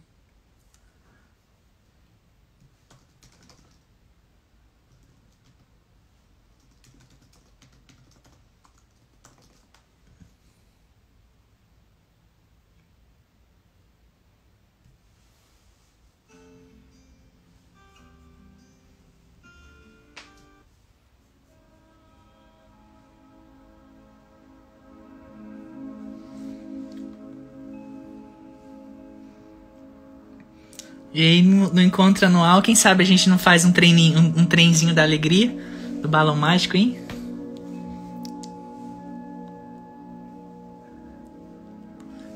E 31.13 31.21
aí 31.21 31.41
no, 31.41 31.73
no, 31.73 31.81
encontro 31.81 32.25
anual, 32.25 32.61
quem 32.61 32.73
sabe 32.73 33.03
a 33.03 33.05
gente 33.05 33.29
não 33.29 33.37
faz 33.37 33.65
um 33.65 33.71
treininho, 33.71 34.19
um, 34.19 34.41
um 34.41 34.45
trenzinho 34.45 34.93
da 34.93 35.03
alegria 35.03 35.53
do 36.01 36.07
balão 36.07 36.35
mágico, 36.35 36.77
hein? 36.77 36.97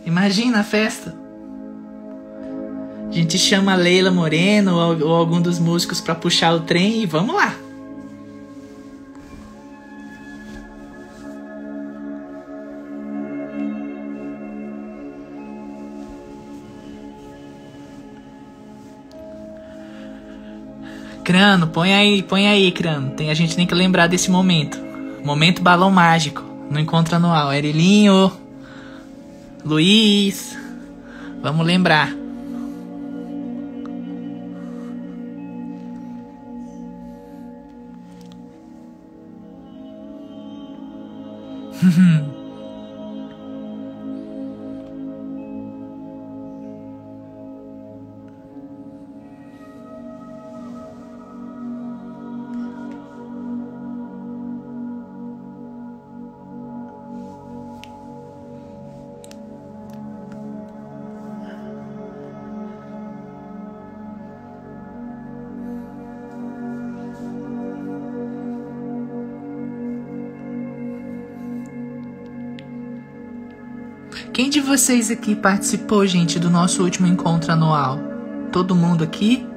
Imagina 0.06 0.60
a 0.60 0.64
festa. 0.64 1.18
A 3.10 3.11
gente 3.11 3.38
chama 3.38 3.73
a 3.73 3.76
Leila 3.76 4.11
Moreno 4.11 4.76
ou, 4.76 5.07
ou 5.07 5.15
algum 5.15 5.41
dos 5.41 5.57
músicos 5.57 6.02
para 6.02 6.14
puxar 6.14 6.53
o 6.53 6.61
trem 6.61 7.02
e 7.02 7.06
vamos 7.06 7.34
lá. 7.34 7.55
Crano, 21.36 21.68
põe 21.68 21.94
aí, 21.94 22.24
põe 22.24 22.48
aí, 22.48 22.72
Crano. 22.72 23.10
Tem, 23.10 23.30
a 23.30 23.34
gente 23.34 23.57
tem 23.57 23.68
que 23.68 23.76
lembrar 23.76 24.07
desse 24.07 24.32
momento. 24.32 24.80
Momento 25.22 25.62
balão 25.62 25.91
mágico. 25.91 26.41
No 26.72 26.80
encontro 26.80 27.18
anual. 27.18 27.52
Erilinho. 27.52 28.32
Luiz. 29.66 30.57
Vamos 31.41 31.66
lembrar. 31.68 32.24
Vocês 74.65 75.11
aqui 75.11 75.35
participou, 75.35 76.07
gente, 76.07 76.39
do 76.39 76.49
nosso 76.49 76.83
último 76.83 77.05
encontro 77.05 77.51
anual? 77.51 77.99
Todo 78.51 78.73
mundo 78.73 79.03
aqui? 79.03 79.47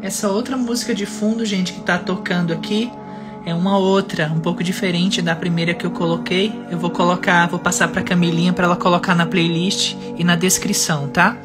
Essa 0.00 0.28
outra 0.28 0.56
música 0.56 0.94
de 0.94 1.06
fundo, 1.06 1.44
gente, 1.44 1.72
que 1.72 1.80
tá 1.80 1.98
tocando 1.98 2.52
aqui 2.52 2.92
é 3.44 3.52
uma 3.52 3.76
outra, 3.76 4.30
um 4.32 4.38
pouco 4.38 4.62
diferente 4.62 5.20
da 5.20 5.34
primeira 5.34 5.74
que 5.74 5.84
eu 5.84 5.90
coloquei. 5.90 6.52
Eu 6.70 6.78
vou 6.78 6.90
colocar, 6.90 7.48
vou 7.48 7.58
passar 7.58 7.88
para 7.88 8.02
Camilinha 8.02 8.52
para 8.52 8.66
ela 8.66 8.76
colocar 8.76 9.14
na 9.16 9.26
playlist 9.26 9.96
e 10.16 10.22
na 10.22 10.36
descrição, 10.36 11.08
tá? 11.08 11.36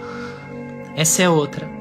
Essa 0.95 1.23
é 1.23 1.29
outra. 1.29 1.78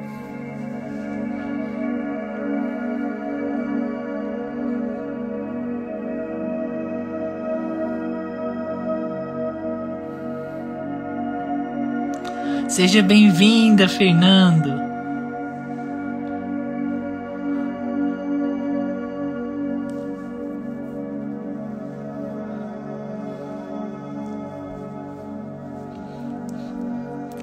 Seja 12.78 13.02
bem-vinda, 13.02 13.88
Fernando. 13.88 14.72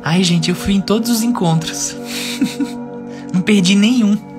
Ai, 0.01 0.23
gente, 0.23 0.47
eu 0.49 0.55
fui 0.55 0.75
em 0.75 0.79
todos 0.79 1.09
os 1.09 1.21
encontros. 1.21 1.93
Não 3.33 3.41
perdi 3.41 3.75
nenhum. 3.75 4.34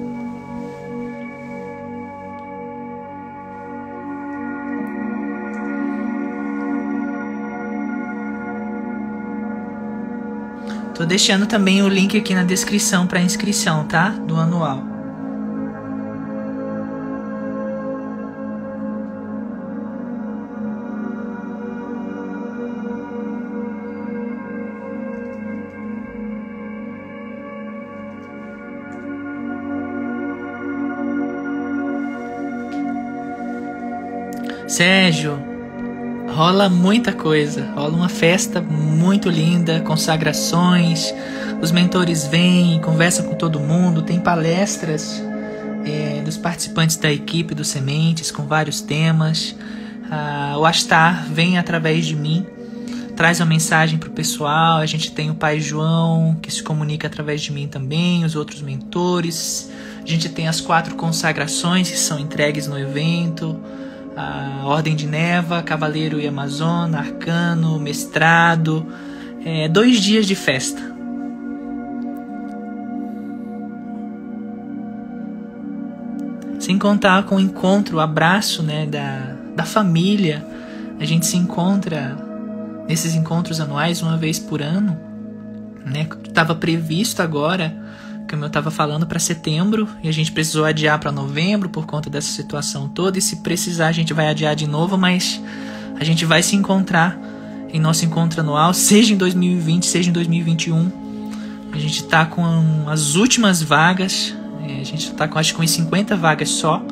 Tô 11.07 11.11
deixando 11.11 11.47
também 11.47 11.85
o 11.85 11.89
link 11.89 12.19
aqui 12.19 12.35
na 12.35 12.43
descrição 12.43 13.07
para 13.07 13.21
inscrição, 13.21 13.87
tá? 13.87 14.09
Do 14.09 14.35
anual. 14.35 14.83
Sérgio, 34.67 35.46
rola 36.37 36.69
muita 36.69 37.15
coisa, 37.15 37.65
rola 37.75 37.97
uma 37.97 38.11
festa 38.11 38.61
muito 38.61 39.31
linda, 39.31 39.81
consagrações, 39.81 41.15
os 41.63 41.73
mentores 41.73 42.27
vêm, 42.27 42.79
conversam 42.79 43.25
com 43.25 43.35
todo 43.35 43.59
mundo, 43.59 44.03
tem 44.03 44.21
palestras 44.21 45.25
é, 45.87 46.21
dos 46.21 46.37
participantes 46.37 46.97
da 46.97 47.11
equipe 47.11 47.55
do 47.55 47.65
Sementes 47.65 48.31
com 48.31 48.43
vários 48.47 48.83
temas. 48.83 49.57
Ah, 50.11 50.57
o 50.59 50.67
Astar 50.67 51.25
vem 51.33 51.57
através 51.57 52.05
de 52.05 52.15
mim, 52.15 52.45
traz 53.17 53.41
uma 53.41 53.47
mensagem 53.47 53.99
para 53.99 54.11
o 54.11 54.13
pessoal. 54.13 54.77
A 54.77 54.87
gente 54.87 55.13
tem 55.13 55.31
o 55.31 55.35
Pai 55.35 55.59
João 55.59 56.37
que 56.43 56.53
se 56.53 56.63
comunica 56.63 57.07
através 57.07 57.41
de 57.41 57.51
mim 57.51 57.67
também, 57.67 58.27
os 58.27 58.37
outros 58.37 58.61
mentores. 58.61 59.71
A 60.05 60.07
gente 60.07 60.29
tem 60.29 60.47
as 60.49 60.61
quatro 60.61 60.97
consagrações 60.97 61.91
que 61.91 61.99
são 61.99 62.19
entregues 62.19 62.67
no 62.67 62.79
evento 62.79 63.59
a 64.17 64.63
Ordem 64.65 64.97
de 64.97 65.07
Neva, 65.07 65.63
Cavaleiro 65.63 66.19
e 66.19 66.27
Amazona, 66.27 66.99
Arcano, 66.99 67.79
Mestrado. 67.79 68.87
É, 69.45 69.69
dois 69.69 70.01
dias 70.01 70.27
de 70.27 70.35
festa. 70.35 70.81
Sem 76.59 76.79
contar 76.79 77.25
com 77.25 77.37
o 77.37 77.41
encontro, 77.41 77.99
o 77.99 78.01
abraço 78.01 78.63
né, 78.63 78.87
da, 78.87 79.37
da 79.55 79.65
família. 79.65 80.45
A 80.99 81.05
gente 81.05 81.27
se 81.27 81.37
encontra 81.37 82.17
nesses 82.89 83.15
encontros 83.15 83.61
anuais 83.61 84.01
uma 84.01 84.17
vez 84.17 84.39
por 84.39 84.63
ano. 84.63 84.99
Né? 85.85 86.09
Estava 86.27 86.55
previsto 86.55 87.23
agora 87.23 87.73
como 88.29 88.45
eu 88.45 88.49
estava 88.49 88.71
falando, 88.71 89.07
para 89.07 89.19
setembro 89.19 89.89
e 90.03 90.09
a 90.09 90.13
gente 90.13 90.33
precisou 90.33 90.65
adiar 90.65 90.99
para 90.99 91.13
novembro 91.13 91.69
por 91.69 91.87
conta 91.87 92.11
dessa 92.11 92.29
situação 92.29 92.89
toda. 92.89 93.19
E 93.19 93.23
se 93.23 93.37
precisar, 93.37 93.89
a 93.89 93.93
gente 93.93 94.13
vai 94.13 94.29
adiar 94.29 94.55
de 94.55 94.67
novo, 94.67 94.97
mas 94.97 95.41
a 95.99 96.05
gente 96.05 96.25
vai 96.25 96.43
se 96.43 96.57
encontrar 96.57 97.19
em 97.73 97.81
nosso 97.81 98.05
encontro 98.05 98.41
anual, 98.41 98.73
seja 98.73 99.13
em 99.13 99.17
2020, 99.17 99.87
seja 99.87 100.11
em 100.11 100.13
2021. 100.13 100.93
A 101.73 101.79
gente 101.79 102.03
está 102.03 102.25
com 102.25 102.89
as 102.89 103.15
últimas 103.17 103.63
vagas, 103.63 104.35
é, 104.67 104.81
a 104.81 104.85
gente 104.85 105.11
está 105.11 105.29
com 105.29 105.39
acho 105.39 105.53
que 105.53 105.59
com 105.59 105.67
50 105.67 106.17
vagas 106.17 106.49
só. 106.49 106.83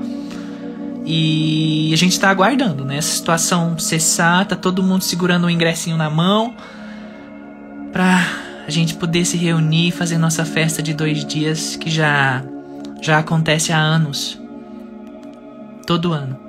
E 1.06 1.90
a 1.92 1.96
gente 1.96 2.12
está 2.12 2.30
aguardando, 2.30 2.84
né? 2.84 2.96
Essa 2.96 3.14
situação 3.14 3.78
cessar, 3.78 4.46
tá 4.46 4.56
todo 4.56 4.82
mundo 4.82 5.02
segurando 5.02 5.44
o 5.44 5.50
ingressinho 5.50 5.96
na 5.98 6.08
mão 6.08 6.54
para 7.92 8.43
a 8.66 8.70
gente 8.70 8.94
poder 8.94 9.24
se 9.24 9.36
reunir 9.36 9.88
e 9.88 9.92
fazer 9.92 10.18
nossa 10.18 10.44
festa 10.44 10.82
de 10.82 10.94
dois 10.94 11.24
dias 11.24 11.76
que 11.76 11.90
já 11.90 12.42
já 13.02 13.18
acontece 13.18 13.70
há 13.70 13.78
anos, 13.78 14.40
todo 15.86 16.14
ano. 16.14 16.43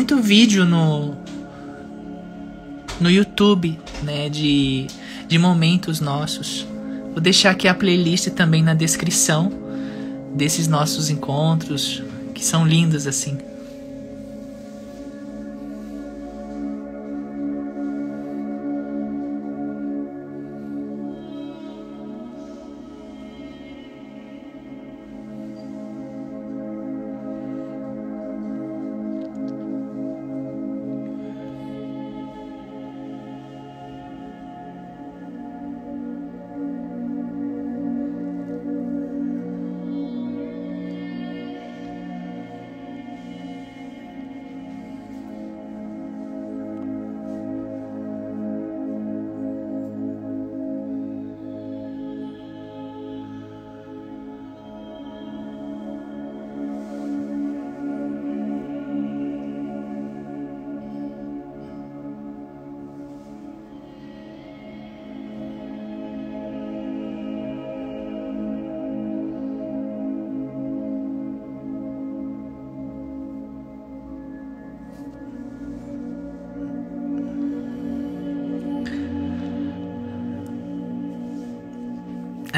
Muito 0.00 0.16
vídeo 0.16 0.64
no, 0.64 1.14
no 2.98 3.10
YouTube, 3.10 3.78
né, 4.02 4.30
de, 4.30 4.86
de 5.28 5.38
momentos 5.38 6.00
nossos. 6.00 6.66
Vou 7.12 7.20
deixar 7.20 7.50
aqui 7.50 7.68
a 7.68 7.74
playlist 7.74 8.28
também 8.28 8.62
na 8.62 8.72
descrição 8.72 9.52
desses 10.34 10.66
nossos 10.66 11.10
encontros, 11.10 12.02
que 12.34 12.42
são 12.42 12.66
lindos 12.66 13.06
assim. 13.06 13.36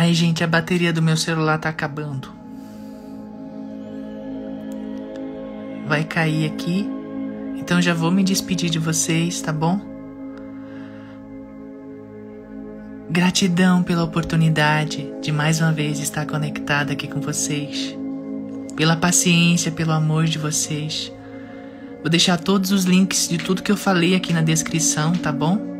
Ai, 0.02 0.14
gente, 0.14 0.42
a 0.42 0.48
bateria 0.48 0.92
do 0.92 1.00
meu 1.00 1.16
celular 1.16 1.58
tá 1.58 1.68
acabando. 1.68 2.28
Vai 5.86 6.02
cair 6.02 6.50
aqui. 6.50 6.90
Então 7.56 7.80
já 7.80 7.94
vou 7.94 8.10
me 8.10 8.24
despedir 8.24 8.68
de 8.68 8.80
vocês, 8.80 9.40
tá 9.40 9.52
bom? 9.52 9.80
Gratidão 13.08 13.84
pela 13.84 14.02
oportunidade 14.02 15.08
de 15.22 15.30
mais 15.30 15.60
uma 15.60 15.70
vez 15.70 16.00
estar 16.00 16.26
conectada 16.26 16.94
aqui 16.94 17.06
com 17.06 17.20
vocês. 17.20 17.96
Pela 18.74 18.96
paciência, 18.96 19.70
pelo 19.70 19.92
amor 19.92 20.24
de 20.24 20.36
vocês. 20.36 21.12
Vou 22.00 22.10
deixar 22.10 22.38
todos 22.38 22.72
os 22.72 22.82
links 22.82 23.28
de 23.28 23.38
tudo 23.38 23.62
que 23.62 23.70
eu 23.70 23.76
falei 23.76 24.16
aqui 24.16 24.32
na 24.32 24.42
descrição, 24.42 25.12
tá 25.12 25.30
bom? 25.30 25.71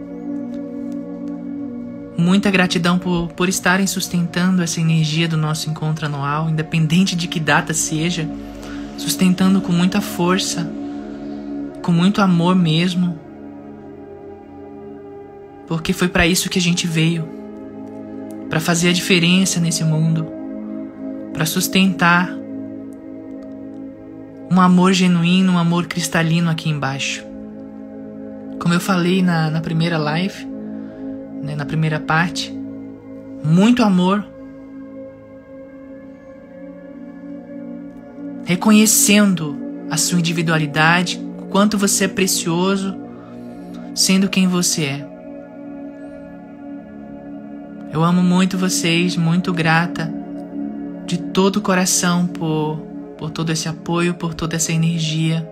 Muita 2.23 2.53
gratidão 2.53 3.01
por, 3.01 3.32
por 3.32 3.49
estarem 3.49 3.85
sustentando 3.85 4.62
essa 4.62 4.81
energia 4.81 5.27
do 5.27 5.36
nosso 5.36 5.69
encontro 5.69 6.07
anual, 6.07 6.49
independente 6.49 7.16
de 7.16 7.27
que 7.27 7.40
data 7.40 7.74
seja, 7.74 8.28
sustentando 8.97 9.61
com 9.61 9.73
muita 9.73 10.01
força, 10.01 10.70
com 11.82 11.90
muito 11.90 12.23
amor 12.23 12.55
mesmo. 12.55 13.19
Porque 15.66 15.93
foi 15.93 16.07
para 16.07 16.24
isso 16.24 16.49
que 16.49 16.61
a 16.61 16.62
gente 16.62 16.86
veio 16.86 17.28
para 18.49 18.61
fazer 18.61 18.90
a 18.90 18.93
diferença 18.93 19.59
nesse 19.59 19.82
mundo, 19.82 20.24
para 21.32 21.44
sustentar 21.44 22.31
um 24.49 24.61
amor 24.61 24.93
genuíno, 24.93 25.55
um 25.55 25.59
amor 25.59 25.86
cristalino 25.89 26.49
aqui 26.49 26.70
embaixo. 26.70 27.24
Como 28.61 28.73
eu 28.73 28.81
falei 28.81 29.24
na, 29.24 29.51
na 29.51 29.61
primeira 29.61 29.99
live, 29.99 30.52
né, 31.43 31.56
na 31.56 31.66
primeira 31.66 31.98
parte. 31.98 32.56
Muito 33.44 33.82
amor. 33.82 34.24
Reconhecendo 38.44 39.59
a 39.90 39.97
sua 39.97 40.19
individualidade, 40.19 41.20
o 41.40 41.47
quanto 41.47 41.77
você 41.77 42.05
é 42.05 42.09
precioso, 42.09 42.97
sendo 43.94 44.28
quem 44.28 44.47
você 44.47 44.85
é. 44.85 45.12
Eu 47.93 48.02
amo 48.02 48.23
muito 48.23 48.56
vocês, 48.56 49.16
muito 49.16 49.52
grata 49.52 50.10
de 51.05 51.19
todo 51.19 51.56
o 51.56 51.60
coração 51.60 52.27
por, 52.27 52.78
por 53.19 53.31
todo 53.31 53.51
esse 53.51 53.69
apoio, 53.69 54.14
por 54.14 54.32
toda 54.32 54.56
essa 54.56 54.73
energia. 54.73 55.47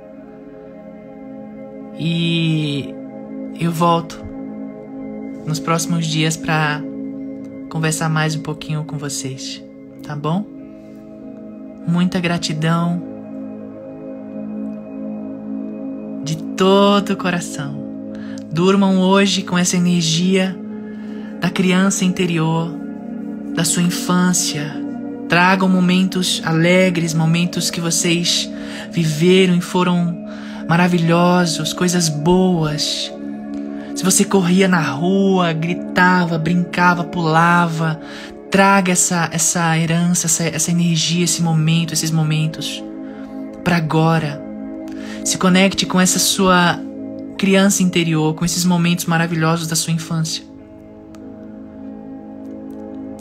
E 1.98 2.94
eu 3.58 3.70
volto 3.70 4.29
nos 5.46 5.58
próximos 5.58 6.06
dias 6.06 6.36
para 6.36 6.82
conversar 7.68 8.08
mais 8.08 8.34
um 8.34 8.40
pouquinho 8.40 8.84
com 8.84 8.98
vocês, 8.98 9.62
tá 10.02 10.14
bom? 10.14 10.44
Muita 11.86 12.20
gratidão 12.20 13.02
de 16.24 16.36
todo 16.56 17.10
o 17.10 17.16
coração. 17.16 17.78
Durmam 18.52 18.98
hoje 18.98 19.42
com 19.42 19.56
essa 19.56 19.76
energia 19.76 20.56
da 21.40 21.48
criança 21.50 22.04
interior, 22.04 22.70
da 23.54 23.64
sua 23.64 23.82
infância. 23.82 24.76
Tragam 25.28 25.68
momentos 25.68 26.42
alegres, 26.44 27.14
momentos 27.14 27.70
que 27.70 27.80
vocês 27.80 28.50
viveram 28.90 29.56
e 29.56 29.60
foram 29.60 30.26
maravilhosos, 30.68 31.72
coisas 31.72 32.08
boas 32.08 33.12
se 34.00 34.04
você 34.04 34.24
corria 34.24 34.66
na 34.66 34.80
rua, 34.80 35.52
gritava, 35.52 36.38
brincava, 36.38 37.04
pulava, 37.04 38.00
traga 38.50 38.92
essa, 38.92 39.28
essa 39.30 39.76
herança, 39.76 40.26
essa, 40.26 40.44
essa 40.44 40.70
energia, 40.70 41.24
esse 41.24 41.42
momento, 41.42 41.92
esses 41.92 42.10
momentos 42.10 42.82
para 43.62 43.76
agora. 43.76 44.42
Se 45.22 45.36
conecte 45.36 45.84
com 45.84 46.00
essa 46.00 46.18
sua 46.18 46.80
criança 47.36 47.82
interior, 47.82 48.32
com 48.34 48.42
esses 48.42 48.64
momentos 48.64 49.04
maravilhosos 49.04 49.66
da 49.66 49.76
sua 49.76 49.92
infância. 49.92 50.44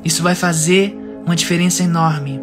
Isso 0.06 0.24
vai 0.24 0.34
fazer 0.34 0.98
uma 1.26 1.36
diferença 1.36 1.84
enorme. 1.84 2.40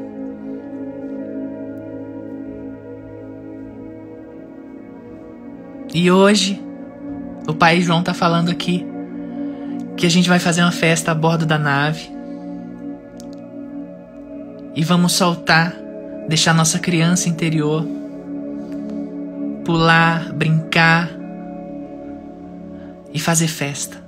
E 5.95 6.11
hoje 6.11 6.66
o 7.47 7.55
pai 7.55 7.81
João 7.81 8.03
tá 8.03 8.13
falando 8.13 8.51
aqui 8.51 8.87
que 9.97 10.07
a 10.07 10.11
gente 10.11 10.29
vai 10.29 10.39
fazer 10.39 10.63
uma 10.63 10.73
festa 10.73 11.13
a 11.13 11.15
bordo 11.15 11.47
da 11.47 11.59
nave. 11.59 12.11
E 14.75 14.85
vamos 14.85 15.13
soltar, 15.13 15.75
deixar 16.29 16.53
nossa 16.53 16.79
criança 16.79 17.29
interior 17.29 17.87
pular, 19.67 20.33
brincar 20.33 21.11
e 23.13 23.19
fazer 23.19 23.49
festa. 23.49 24.01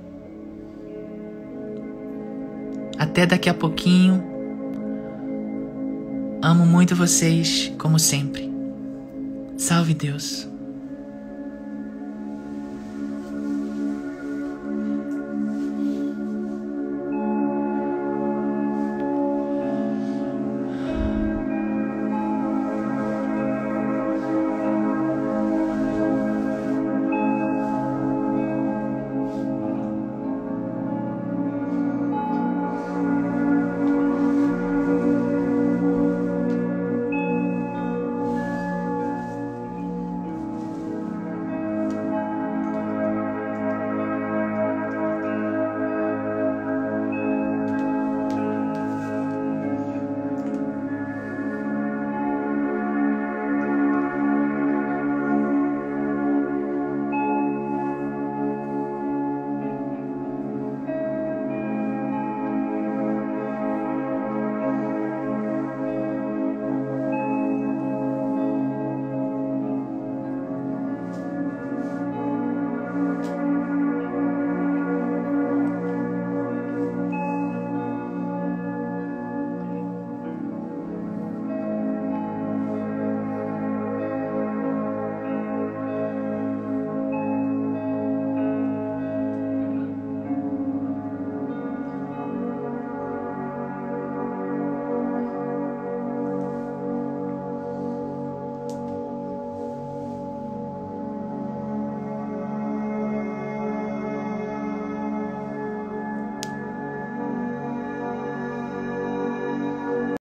Até 2.97 3.25
daqui 3.25 3.49
a 3.49 3.53
pouquinho. 3.53 4.23
Amo 6.41 6.65
muito 6.65 6.95
vocês, 6.95 7.73
como 7.77 7.99
sempre. 7.99 8.49
Salve 9.57 9.93
Deus. 9.93 10.48